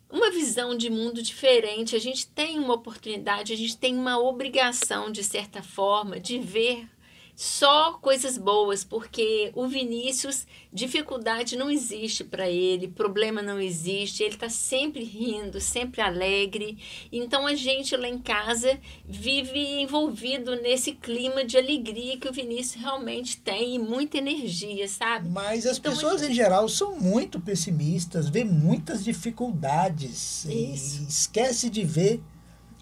uma 0.09 0.29
visão 0.29 0.75
de 0.75 0.91
mundo 0.91 1.23
diferente. 1.23 1.95
A 1.95 1.99
gente 1.99 2.27
tem 2.27 2.59
uma 2.59 2.75
oportunidade, 2.75 3.53
a 3.53 3.57
gente 3.57 3.77
tem 3.77 3.95
uma 3.95 4.19
obrigação 4.19 5.11
de 5.11 5.23
certa 5.23 5.61
forma 5.63 6.19
de 6.19 6.37
ver 6.39 6.87
só 7.35 7.93
coisas 7.93 8.37
boas, 8.37 8.83
porque 8.83 9.51
o 9.55 9.67
Vinícius, 9.67 10.45
dificuldade 10.71 11.55
não 11.55 11.69
existe 11.69 12.23
para 12.23 12.47
ele, 12.47 12.87
problema 12.87 13.41
não 13.41 13.59
existe, 13.59 14.21
ele 14.21 14.35
está 14.35 14.49
sempre 14.49 15.03
rindo, 15.03 15.59
sempre 15.59 16.01
alegre. 16.01 16.77
Então 17.11 17.47
a 17.47 17.55
gente 17.55 17.95
lá 17.97 18.07
em 18.07 18.19
casa 18.19 18.79
vive 19.05 19.81
envolvido 19.81 20.55
nesse 20.61 20.91
clima 20.91 21.43
de 21.43 21.57
alegria 21.57 22.17
que 22.17 22.29
o 22.29 22.33
Vinícius 22.33 22.81
realmente 22.81 23.37
tem 23.37 23.75
e 23.75 23.79
muita 23.79 24.17
energia, 24.17 24.87
sabe? 24.87 25.29
Mas 25.29 25.65
as 25.65 25.77
Então, 25.77 25.91
pessoas 25.91 26.21
em 26.21 26.33
geral 26.33 26.69
são 26.69 26.99
muito 26.99 27.39
pessimistas, 27.39 28.29
vê 28.29 28.43
muitas 28.43 29.03
dificuldades 29.03 30.45
Isso. 30.45 31.01
e 31.01 31.07
esquece 31.07 31.69
de 31.69 31.83
ver 31.83 32.21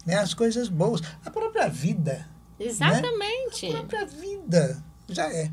né, 0.04 0.16
as 0.16 0.34
coisas 0.34 0.68
boas. 0.68 1.00
A 1.24 1.30
própria 1.30 1.68
vida, 1.68 2.28
Exatamente. 2.64 3.66
a 3.66 3.70
própria 3.70 4.06
vida 4.06 4.82
já 5.08 5.32
é. 5.32 5.50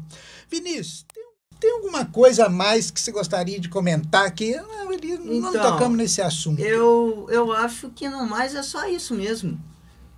Vinícius, 0.49 1.05
tem, 1.14 1.24
tem 1.60 1.72
alguma 1.72 2.05
coisa 2.05 2.45
a 2.45 2.49
mais 2.49 2.89
que 2.91 2.99
você 2.99 3.12
gostaria 3.12 3.60
de 3.60 3.70
comentar 3.70 4.26
aqui? 4.26 4.55
Não, 4.55 4.91
ele, 4.91 5.18
não 5.18 5.49
Então, 5.49 5.72
tocamos 5.72 5.97
nesse 5.97 6.22
assunto. 6.22 6.62
Eu, 6.62 7.28
eu 7.30 7.51
acho 7.51 7.89
que 7.89 8.07
no 8.10 8.26
mais 8.26 8.55
é 8.55 8.64
só 8.64 8.88
isso 8.88 9.14
mesmo. 9.14 9.60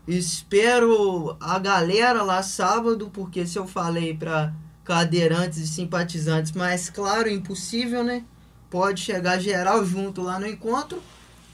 Espero 0.07 1.37
a 1.39 1.59
galera 1.59 2.23
lá 2.23 2.41
sábado, 2.43 3.09
porque 3.13 3.45
se 3.45 3.57
eu 3.57 3.67
falei 3.67 4.15
para 4.15 4.53
cadeirantes 4.83 5.59
e 5.59 5.67
simpatizantes, 5.67 6.51
mas 6.51 6.89
claro, 6.89 7.29
impossível, 7.29 8.03
né? 8.03 8.23
Pode 8.69 9.01
chegar 9.01 9.39
geral 9.39 9.85
junto 9.85 10.21
lá 10.21 10.39
no 10.39 10.47
encontro. 10.47 11.01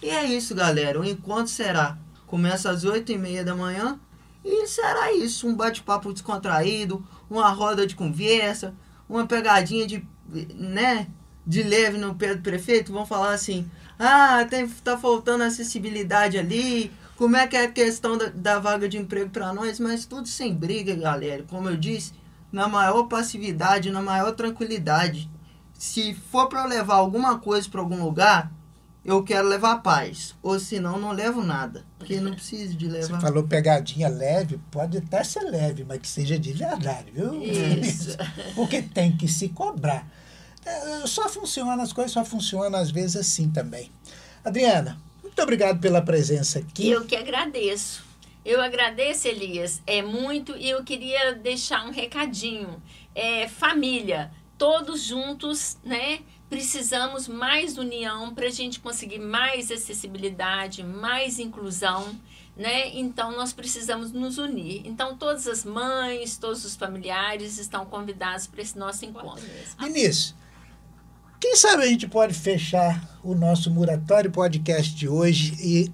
E 0.02 0.10
é 0.10 0.26
isso, 0.26 0.56
galera. 0.56 1.00
O 1.00 1.06
encontro 1.06 1.48
será. 1.48 1.98
Começa 2.26 2.70
às 2.70 2.84
8 2.84 3.12
e 3.12 3.18
meia 3.18 3.44
da 3.44 3.56
manhã. 3.56 4.00
E 4.48 4.66
será 4.66 5.12
isso. 5.12 5.46
Um 5.46 5.54
bate-papo 5.54 6.14
descontraído, 6.14 7.06
uma 7.30 7.50
roda 7.50 7.86
de 7.86 7.96
conversa, 7.96 8.74
uma 9.10 9.28
pegadinha 9.28 9.86
de, 9.86 10.08
né? 10.56 11.08
De 11.46 11.62
leve 11.62 11.98
no 11.98 12.16
pé 12.16 12.34
do 12.34 12.42
prefeito. 12.42 12.94
Vão 12.94 13.06
falar 13.06 13.34
assim: 13.34 13.70
ah, 14.00 14.46
tem, 14.50 14.66
tá 14.70 14.98
faltando 14.98 15.44
acessibilidade 15.44 16.38
ali. 16.38 16.92
como 17.18 17.36
é 17.36 17.46
que 17.46 17.58
é 17.58 17.66
a 17.66 17.72
questão 17.72 18.18
da, 18.18 18.28
da 18.28 18.58
vaga 18.58 18.88
de 18.88 18.98
emprego 18.98 19.30
para 19.30 19.52
nós, 19.52 19.82
mas 19.82 20.06
tudo 20.06 20.30
sem 20.30 20.54
briga, 20.54 20.96
galera. 20.96 21.44
Como 21.50 21.70
eu 21.70 21.76
disse, 21.76 22.14
na 22.50 22.70
maior 22.70 23.04
passividade, 23.04 23.92
na 23.92 24.02
maior 24.02 24.32
tranquilidade. 24.32 25.30
Se 25.74 26.14
for 26.14 26.48
para 26.48 26.66
levar 26.66 26.96
alguma 26.96 27.38
coisa 27.38 27.70
para 27.70 27.82
algum 27.82 28.02
lugar, 28.02 28.52
eu 29.08 29.24
quero 29.24 29.48
levar 29.48 29.78
paz. 29.78 30.36
Ou 30.44 30.60
senão, 30.60 31.00
não 31.00 31.14
levo 31.14 31.42
nada. 31.42 31.86
Porque 31.98 32.20
não 32.20 32.34
preciso 32.34 32.76
de 32.76 32.88
levar. 32.88 33.16
Você 33.16 33.22
falou 33.22 33.44
pegadinha 33.44 34.10
leve, 34.10 34.60
pode 34.70 34.98
até 34.98 35.24
ser 35.24 35.44
leve, 35.44 35.86
mas 35.86 36.00
que 36.00 36.08
seja 36.10 36.38
de 36.38 36.52
verdade, 36.52 37.10
viu? 37.12 37.42
Isso. 37.42 38.18
Porque 38.54 38.82
tem 38.82 39.16
que 39.16 39.30
se 39.30 39.48
cobrar. 39.48 40.06
É, 40.66 41.08
Só 41.08 41.30
funciona, 41.30 41.82
as 41.82 41.94
coisas 41.94 42.12
só 42.12 42.26
funcionam 42.26 42.78
às 42.78 42.92
vezes 42.92 43.16
assim 43.16 43.50
também. 43.50 43.90
Adriana, 44.44 45.00
muito 45.24 45.42
obrigado 45.42 45.80
pela 45.80 46.02
presença 46.02 46.60
aqui. 46.60 46.90
Eu 46.90 47.06
que 47.06 47.16
agradeço. 47.16 48.04
Eu 48.44 48.62
agradeço, 48.62 49.28
Elias, 49.28 49.82
é 49.88 50.02
muito 50.02 50.56
e 50.58 50.70
eu 50.70 50.84
queria 50.84 51.34
deixar 51.34 51.86
um 51.86 51.92
recadinho. 51.92 52.82
É, 53.16 53.48
família, 53.48 54.32
todos 54.58 55.02
juntos, 55.02 55.78
né? 55.84 56.20
Precisamos 56.50 57.28
mais 57.28 57.78
união 57.78 58.34
para 58.34 58.48
a 58.48 58.52
gente 58.52 58.80
conseguir 58.80 59.20
mais 59.20 59.70
acessibilidade, 59.70 60.82
mais 60.84 61.40
inclusão, 61.40 62.16
né? 62.56 62.90
Então 62.98 63.36
nós 63.36 63.52
precisamos 63.52 64.12
nos 64.12 64.38
unir. 64.38 64.82
Então 64.86 65.18
todas 65.18 65.46
as 65.48 65.66
mães, 65.66 66.38
todos 66.38 66.64
os 66.64 66.76
familiares 66.76 67.58
estão 67.58 67.86
convidados 67.86 68.48
para 68.48 68.62
esse 68.62 68.78
nosso 68.78 69.04
encontro. 69.04 69.44
Vinícius, 69.78 70.34
quem 71.40 71.56
sabe 71.56 71.84
a 71.84 71.88
gente 71.88 72.08
pode 72.08 72.34
fechar 72.34 73.20
o 73.24 73.36
nosso 73.36 73.70
Muratório 73.70 74.32
Podcast 74.32 74.96
de 74.96 75.08
hoje 75.08 75.56
e 75.60 75.92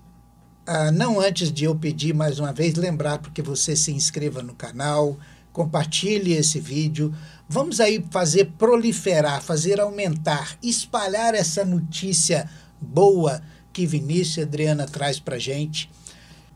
ah, 0.66 0.92
não 0.92 1.20
antes 1.20 1.52
de 1.52 1.66
eu 1.66 1.76
pedir 1.76 2.14
mais 2.14 2.40
uma 2.40 2.54
vez, 2.54 2.76
lembrar 2.76 3.18
porque 3.20 3.42
você 3.42 3.76
se 3.76 3.92
inscreva 3.92 4.42
no 4.42 4.54
canal, 4.54 5.18
compartilhe 5.54 6.34
esse 6.34 6.60
vídeo. 6.60 7.14
Vamos 7.48 7.80
aí 7.80 8.04
fazer 8.10 8.52
proliferar, 8.58 9.42
fazer 9.42 9.80
aumentar, 9.80 10.58
espalhar 10.62 11.36
essa 11.36 11.64
notícia 11.64 12.50
boa 12.82 13.42
que 13.72 13.86
Vinícius 13.86 14.38
e 14.38 14.42
Adriana 14.42 14.86
traz 14.86 15.20
para 15.20 15.40
gente. 15.40 15.90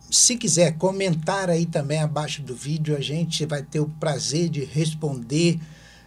Se 0.10 0.36
quiser 0.36 0.78
comentar 0.78 1.50
aí 1.50 1.66
também 1.66 2.00
abaixo 2.00 2.42
do 2.42 2.56
vídeo, 2.56 2.96
a 2.96 3.02
gente 3.02 3.46
vai 3.46 3.62
ter 3.62 3.80
o 3.80 3.90
prazer 4.00 4.50
de 4.50 4.64
responder. 4.64 5.60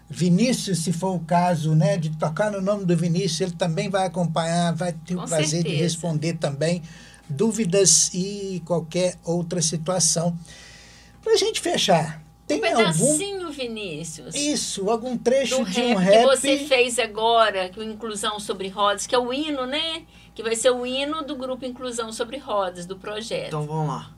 Vinícius, 0.09 0.81
se 0.81 0.93
for 0.93 1.15
o 1.15 1.21
caso, 1.21 1.75
né, 1.75 1.97
de 1.97 2.11
tocar 2.11 2.51
no 2.51 2.61
nome 2.61 2.85
do 2.85 2.97
Vinícius, 2.97 3.41
ele 3.43 3.53
também 3.53 3.89
vai 3.89 4.07
acompanhar, 4.07 4.75
vai 4.75 4.93
ter 4.93 5.15
Com 5.15 5.23
o 5.23 5.29
prazer 5.29 5.63
de 5.63 5.69
certeza. 5.69 5.83
responder 5.83 6.33
também 6.35 6.83
dúvidas 7.29 8.11
e 8.13 8.61
qualquer 8.65 9.17
outra 9.25 9.63
situação. 9.63 10.37
Para 11.23 11.35
a 11.35 11.37
gente 11.37 11.61
fechar, 11.61 12.21
Um 12.55 12.61
tem 12.61 12.73
algum 12.73 12.93
pedacinho, 12.93 13.51
Vinícius. 13.51 14.35
isso, 14.35 14.89
algum 14.91 15.17
trecho 15.17 15.65
de 15.65 15.81
rap, 15.81 15.93
um 15.93 15.99
que 15.99 16.05
rap? 16.05 16.27
você 16.27 16.59
fez 16.59 16.99
agora, 16.99 17.69
que 17.69 17.79
o 17.81 17.83
Inclusão 17.83 18.39
sobre 18.39 18.69
Rodas, 18.69 19.07
que 19.07 19.15
é 19.15 19.19
o 19.19 19.33
hino, 19.33 19.67
né? 19.67 20.05
Que 20.35 20.43
vai 20.43 20.55
ser 20.57 20.71
o 20.71 20.87
hino 20.87 21.23
do 21.23 21.37
grupo 21.37 21.65
Inclusão 21.65 22.13
sobre 22.13 22.39
Rodas, 22.39 22.87
do 22.87 22.97
projeto. 22.97 23.49
Então 23.49 23.67
vamos 23.67 23.89
lá. 23.89 24.15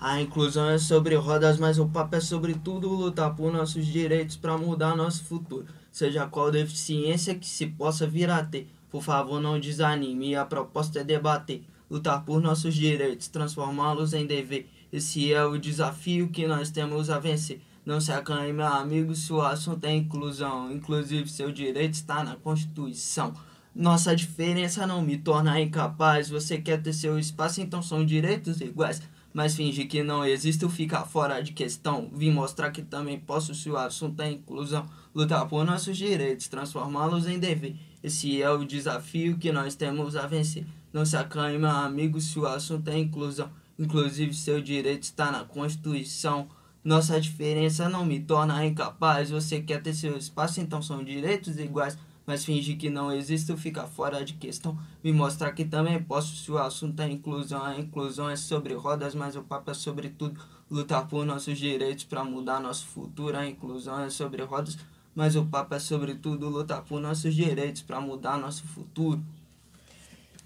A 0.00 0.18
inclusão 0.18 0.70
é 0.70 0.78
sobre 0.78 1.14
rodas, 1.14 1.58
mas 1.58 1.78
o 1.78 1.86
papo 1.86 2.16
é 2.16 2.20
sobre 2.20 2.54
tudo 2.54 2.88
lutar 2.88 3.36
por 3.36 3.52
nossos 3.52 3.84
direitos 3.84 4.34
para 4.34 4.56
mudar 4.56 4.96
nosso 4.96 5.24
futuro. 5.24 5.66
Seja 5.92 6.26
qual 6.26 6.50
deficiência 6.50 7.34
que 7.34 7.46
se 7.46 7.66
possa 7.66 8.06
vir 8.06 8.30
a 8.30 8.42
ter. 8.42 8.66
Por 8.90 9.02
favor, 9.02 9.38
não 9.42 9.60
desanime. 9.60 10.34
A 10.34 10.46
proposta 10.46 11.00
é 11.00 11.04
debater, 11.04 11.62
lutar 11.90 12.24
por 12.24 12.40
nossos 12.40 12.74
direitos, 12.74 13.28
transformá-los 13.28 14.14
em 14.14 14.24
dever. 14.24 14.70
Esse 14.92 15.32
é 15.32 15.44
o 15.44 15.56
desafio 15.56 16.28
que 16.28 16.46
nós 16.46 16.70
temos 16.70 17.10
a 17.10 17.18
vencer. 17.18 17.60
Não 17.86 18.00
se 18.00 18.12
acanhe, 18.12 18.52
meu 18.52 18.66
amigo, 18.66 19.14
se 19.14 19.32
o 19.32 19.40
assunto 19.40 19.84
é 19.84 19.94
inclusão. 19.94 20.70
Inclusive, 20.72 21.30
seu 21.30 21.52
direito 21.52 21.94
está 21.94 22.22
na 22.24 22.36
Constituição. 22.36 23.32
Nossa 23.74 24.14
diferença 24.14 24.86
não 24.86 25.00
me 25.00 25.16
torna 25.16 25.60
incapaz. 25.60 26.28
Você 26.28 26.58
quer 26.58 26.82
ter 26.82 26.92
seu 26.92 27.18
espaço, 27.18 27.60
então 27.60 27.80
são 27.80 28.04
direitos 28.04 28.60
iguais. 28.60 29.00
Mas 29.32 29.54
fingir 29.54 29.88
que 29.88 30.02
não 30.02 30.24
existe 30.24 30.64
ou 30.64 30.70
ficar 30.70 31.04
fora 31.04 31.40
de 31.40 31.52
questão. 31.52 32.10
Vim 32.12 32.32
mostrar 32.32 32.72
que 32.72 32.82
também 32.82 33.18
posso 33.18 33.54
se 33.54 33.70
o 33.70 33.76
assunto 33.76 34.20
é 34.20 34.30
inclusão. 34.30 34.84
Lutar 35.14 35.46
por 35.48 35.64
nossos 35.64 35.96
direitos, 35.96 36.48
transformá-los 36.48 37.28
em 37.28 37.38
dever. 37.38 37.76
Esse 38.02 38.42
é 38.42 38.50
o 38.50 38.64
desafio 38.64 39.38
que 39.38 39.52
nós 39.52 39.76
temos 39.76 40.16
a 40.16 40.26
vencer. 40.26 40.66
Não 40.92 41.06
se 41.06 41.16
acanhe, 41.16 41.58
meu 41.58 41.70
amigo, 41.70 42.20
se 42.20 42.38
o 42.38 42.46
assunto 42.46 42.88
é 42.88 42.98
inclusão. 42.98 43.50
Inclusive, 43.80 44.34
seu 44.34 44.60
direito 44.60 45.04
está 45.04 45.32
na 45.32 45.42
Constituição. 45.42 46.46
Nossa 46.84 47.18
diferença 47.18 47.88
não 47.88 48.04
me 48.04 48.20
torna 48.20 48.66
incapaz. 48.66 49.30
Você 49.30 49.62
quer 49.62 49.82
ter 49.82 49.94
seu 49.94 50.18
espaço, 50.18 50.60
então 50.60 50.82
são 50.82 51.02
direitos 51.02 51.58
iguais. 51.58 51.96
Mas 52.26 52.44
fingir 52.44 52.76
que 52.76 52.90
não 52.90 53.10
existe 53.10 53.50
ou 53.50 53.56
ficar 53.56 53.86
fora 53.86 54.22
de 54.22 54.34
questão. 54.34 54.78
Me 55.02 55.14
mostrar 55.14 55.52
que 55.52 55.64
também 55.64 56.00
posso 56.02 56.36
se 56.36 56.52
o 56.52 56.58
assunto 56.58 57.00
é 57.00 57.10
inclusão. 57.10 57.64
A 57.64 57.78
inclusão 57.78 58.28
é 58.28 58.36
sobre 58.36 58.74
rodas, 58.74 59.14
mas 59.14 59.34
o 59.34 59.42
papo 59.42 59.70
é 59.70 59.74
sobre 59.74 60.10
tudo. 60.10 60.38
Lutar 60.70 61.08
por 61.08 61.24
nossos 61.24 61.58
direitos 61.58 62.04
para 62.04 62.22
mudar 62.22 62.60
nosso 62.60 62.86
futuro. 62.86 63.38
A 63.38 63.46
inclusão 63.46 63.98
é 64.00 64.10
sobre 64.10 64.42
rodas, 64.42 64.76
mas 65.14 65.36
o 65.36 65.46
papo 65.46 65.74
é 65.74 65.78
sobre 65.78 66.16
tudo. 66.16 66.50
Lutar 66.50 66.82
por 66.82 67.00
nossos 67.00 67.34
direitos 67.34 67.80
para 67.80 67.98
mudar 67.98 68.36
nosso 68.36 68.62
futuro. 68.64 69.24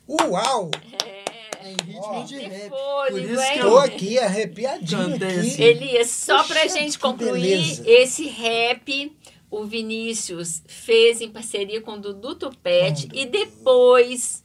Uau! 0.09 0.71
É. 1.05 1.24
Em 1.65 1.77
Ó, 1.99 2.13
ritmo 2.21 2.25
de 2.27 2.37
tem 2.37 2.49
rap. 2.49 2.69
fôlego, 2.69 3.17
Por 3.19 3.31
isso 3.31 3.53
que 3.53 3.59
Tô 3.61 3.67
eu 3.69 3.79
aqui 3.79 4.19
arrepiadinho 4.19 5.15
aqui. 5.15 5.25
assim. 5.25 5.63
Elias, 5.63 6.11
só 6.11 6.43
Puxa, 6.43 6.55
pra 6.55 6.67
gente 6.67 6.99
concluir, 6.99 7.41
beleza. 7.41 7.83
esse 7.87 8.27
rap 8.29 9.17
o 9.51 9.65
Vinícius 9.65 10.63
fez 10.67 11.21
em 11.21 11.31
parceria 11.31 11.81
com 11.81 11.93
o 11.93 12.01
Dudu 12.01 12.35
Tupete 12.35 13.09
e 13.15 13.25
Dudu. 13.25 13.31
depois 13.31 14.45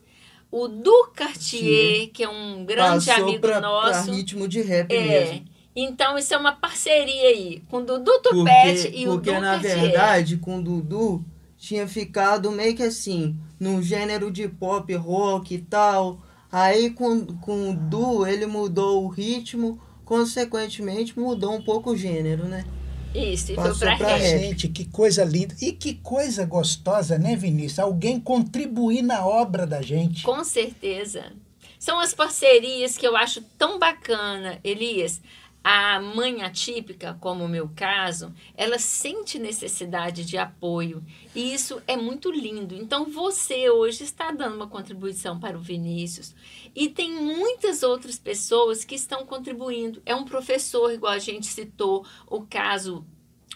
o 0.52 0.68
Du 0.68 1.12
Cartier, 1.16 2.10
que 2.12 2.24
é 2.24 2.30
um 2.30 2.64
grande 2.66 3.06
passou 3.08 3.24
amigo 3.24 3.40
pra, 3.40 3.60
pra 3.60 3.62
nosso. 3.62 4.12
ritmo 4.12 4.48
de 4.48 4.62
rap 4.62 4.92
É. 4.94 5.02
mesmo. 5.02 5.46
Então 5.76 6.18
isso 6.18 6.34
é 6.34 6.38
uma 6.38 6.52
parceria 6.52 7.30
aí 7.30 7.62
com 7.70 7.78
o 7.78 7.86
Dudu 7.86 8.20
Tupete 8.22 8.84
Porque, 8.84 8.98
e 8.98 9.08
o 9.08 9.12
porque 9.14 9.32
Du 9.34 9.42
na 9.42 9.52
Cartier. 9.54 9.80
verdade, 9.82 10.38
com 10.38 10.58
o 10.58 10.62
Dudu, 10.64 11.24
tinha 11.58 11.88
ficado 11.88 12.52
meio 12.52 12.76
que 12.76 12.84
assim, 12.84 13.36
num 13.60 13.82
gênero 13.82 14.32
de 14.32 14.48
pop, 14.48 14.94
rock 14.96 15.54
e 15.56 15.60
tal. 15.60 16.22
Aí 16.52 16.90
com, 16.92 17.26
com 17.26 17.72
o 17.72 17.76
Du, 17.76 18.26
ele 18.26 18.46
mudou 18.46 19.04
o 19.04 19.08
ritmo, 19.08 19.80
consequentemente 20.04 21.18
mudou 21.20 21.54
um 21.54 21.62
pouco 21.62 21.92
o 21.92 21.98
gênero, 21.98 22.46
né? 22.46 22.66
Isso, 23.14 23.52
e 23.52 23.56
Passou 23.56 23.76
foi 23.76 23.88
pra, 23.88 23.98
pra 23.98 24.08
rap. 24.16 24.22
rap. 24.22 24.40
Gente, 24.40 24.68
que 24.68 24.86
coisa 24.86 25.24
linda. 25.24 25.56
E 25.62 25.72
que 25.72 25.96
coisa 25.96 26.46
gostosa, 26.46 27.18
né, 27.18 27.36
Vinícius? 27.36 27.80
Alguém 27.80 28.20
contribuir 28.20 29.02
na 29.02 29.26
obra 29.26 29.66
da 29.66 29.82
gente. 29.82 30.24
Com 30.24 30.44
certeza. 30.44 31.32
São 31.80 32.00
as 32.00 32.14
parcerias 32.14 32.98
que 32.98 33.08
eu 33.08 33.16
acho 33.16 33.42
tão 33.58 33.80
bacana, 33.80 34.60
Elias. 34.64 35.22
A 35.62 36.00
mãe 36.00 36.42
atípica, 36.42 37.18
como 37.20 37.44
o 37.44 37.50
meu 37.50 37.70
caso, 37.76 38.34
ela 38.56 38.80
sente 38.80 39.38
necessidade 39.38 40.24
de 40.24 40.38
apoio 40.38 41.04
e 41.36 41.54
isso 41.54 41.82
é 41.86 41.98
muito 41.98 42.32
lindo. 42.32 42.74
Então 42.74 43.06
você 43.06 43.70
hoje 43.70 44.04
está 44.04 44.32
dando 44.32 44.56
uma 44.56 44.68
contribuição 44.68 45.38
para 45.38 45.58
o 45.58 45.62
Vinícius 45.62 46.34
e 46.74 46.88
tem 46.88 47.12
muitas 47.12 47.84
outras 47.84 48.18
pessoas 48.18 48.86
que 48.86 48.96
estão 48.96 49.26
contribuindo. 49.26 50.02
É 50.06 50.16
um 50.16 50.24
professor, 50.24 50.94
igual 50.94 51.12
a 51.12 51.20
gente 51.20 51.48
citou, 51.48 52.06
o 52.26 52.42
caso 52.44 53.06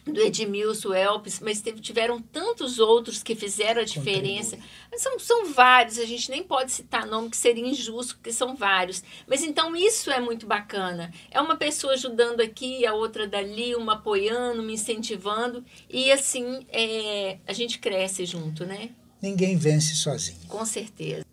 do 0.05 0.19
Edmilson 0.19 0.93
Elpes, 0.93 1.39
mas 1.39 1.61
teve- 1.61 1.79
tiveram 1.79 2.21
tantos 2.21 2.77
outros 2.77 3.23
que 3.23 3.35
fizeram 3.35 3.81
a 3.81 3.85
diferença. 3.85 4.57
São, 4.97 5.17
são 5.17 5.45
vários, 5.53 5.97
a 5.97 6.05
gente 6.05 6.29
nem 6.29 6.43
pode 6.43 6.71
citar 6.73 7.05
nome, 7.07 7.29
que 7.29 7.37
seria 7.37 7.65
injusto, 7.65 8.15
porque 8.15 8.31
são 8.33 8.55
vários. 8.55 9.01
Mas 9.25 9.41
então 9.43 9.75
isso 9.75 10.11
é 10.11 10.19
muito 10.19 10.45
bacana. 10.45 11.11
É 11.31 11.39
uma 11.39 11.55
pessoa 11.55 11.93
ajudando 11.93 12.41
aqui, 12.41 12.85
a 12.85 12.93
outra 12.93 13.25
dali, 13.27 13.75
uma 13.75 13.93
apoiando, 13.93 14.61
me 14.61 14.73
incentivando. 14.73 15.63
E 15.89 16.11
assim 16.11 16.65
é, 16.69 17.37
a 17.47 17.53
gente 17.53 17.79
cresce 17.79 18.25
junto, 18.25 18.65
né? 18.65 18.89
Ninguém 19.21 19.55
vence 19.55 19.95
sozinho. 19.95 20.39
Com 20.49 20.65
certeza. 20.65 21.25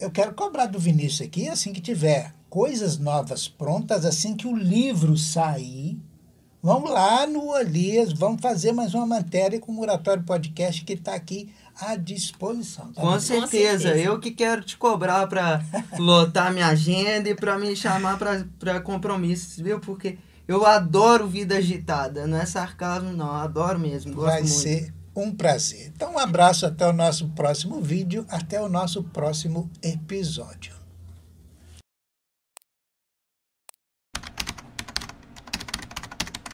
Eu 0.00 0.10
quero 0.10 0.34
cobrar 0.34 0.66
do 0.66 0.78
Vinícius 0.78 1.22
aqui, 1.28 1.48
assim 1.48 1.72
que 1.72 1.80
tiver 1.80 2.34
coisas 2.50 2.98
novas 2.98 3.46
prontas, 3.46 4.04
assim 4.04 4.36
que 4.36 4.46
o 4.46 4.56
livro 4.56 5.16
sair, 5.16 5.96
vamos 6.62 6.90
lá 6.90 7.26
no 7.26 7.56
Elias, 7.56 8.12
vamos 8.12 8.40
fazer 8.40 8.72
mais 8.72 8.94
uma 8.94 9.06
matéria 9.06 9.60
com 9.60 9.72
o 9.72 9.74
Muratório 9.74 10.22
Podcast 10.22 10.84
que 10.84 10.94
está 10.94 11.14
aqui 11.14 11.52
à 11.80 11.94
disposição. 11.96 12.92
tá 12.92 13.00
Com 13.00 13.08
bom? 13.12 13.20
certeza. 13.20 13.82
certeza. 13.82 13.96
Eu 13.96 14.18
que 14.18 14.30
quero 14.32 14.62
te 14.62 14.76
cobrar 14.76 15.26
pra 15.28 15.62
lotar 15.98 16.52
minha 16.52 16.66
agenda 16.66 17.28
e 17.28 17.34
pra 17.34 17.58
me 17.58 17.74
chamar 17.76 18.18
pra 18.58 18.80
compromissos, 18.80 19.56
viu? 19.56 19.78
Porque 19.80 20.18
eu 20.46 20.66
adoro 20.66 21.26
vida 21.26 21.56
agitada. 21.56 22.26
Não 22.26 22.38
é 22.38 22.46
sarcasmo, 22.46 23.12
não. 23.12 23.26
Eu 23.28 23.34
adoro 23.34 23.78
mesmo. 23.78 24.14
Gosto 24.14 24.26
Vai 24.26 24.40
muito. 24.42 24.54
ser 24.54 24.92
um 25.14 25.30
prazer. 25.32 25.92
Então, 25.94 26.14
um 26.14 26.18
abraço 26.18 26.64
até 26.64 26.86
o 26.86 26.92
nosso 26.92 27.28
próximo 27.30 27.80
vídeo, 27.80 28.24
até 28.28 28.60
o 28.60 28.68
nosso 28.68 29.02
próximo 29.02 29.70
episódio. 29.82 30.77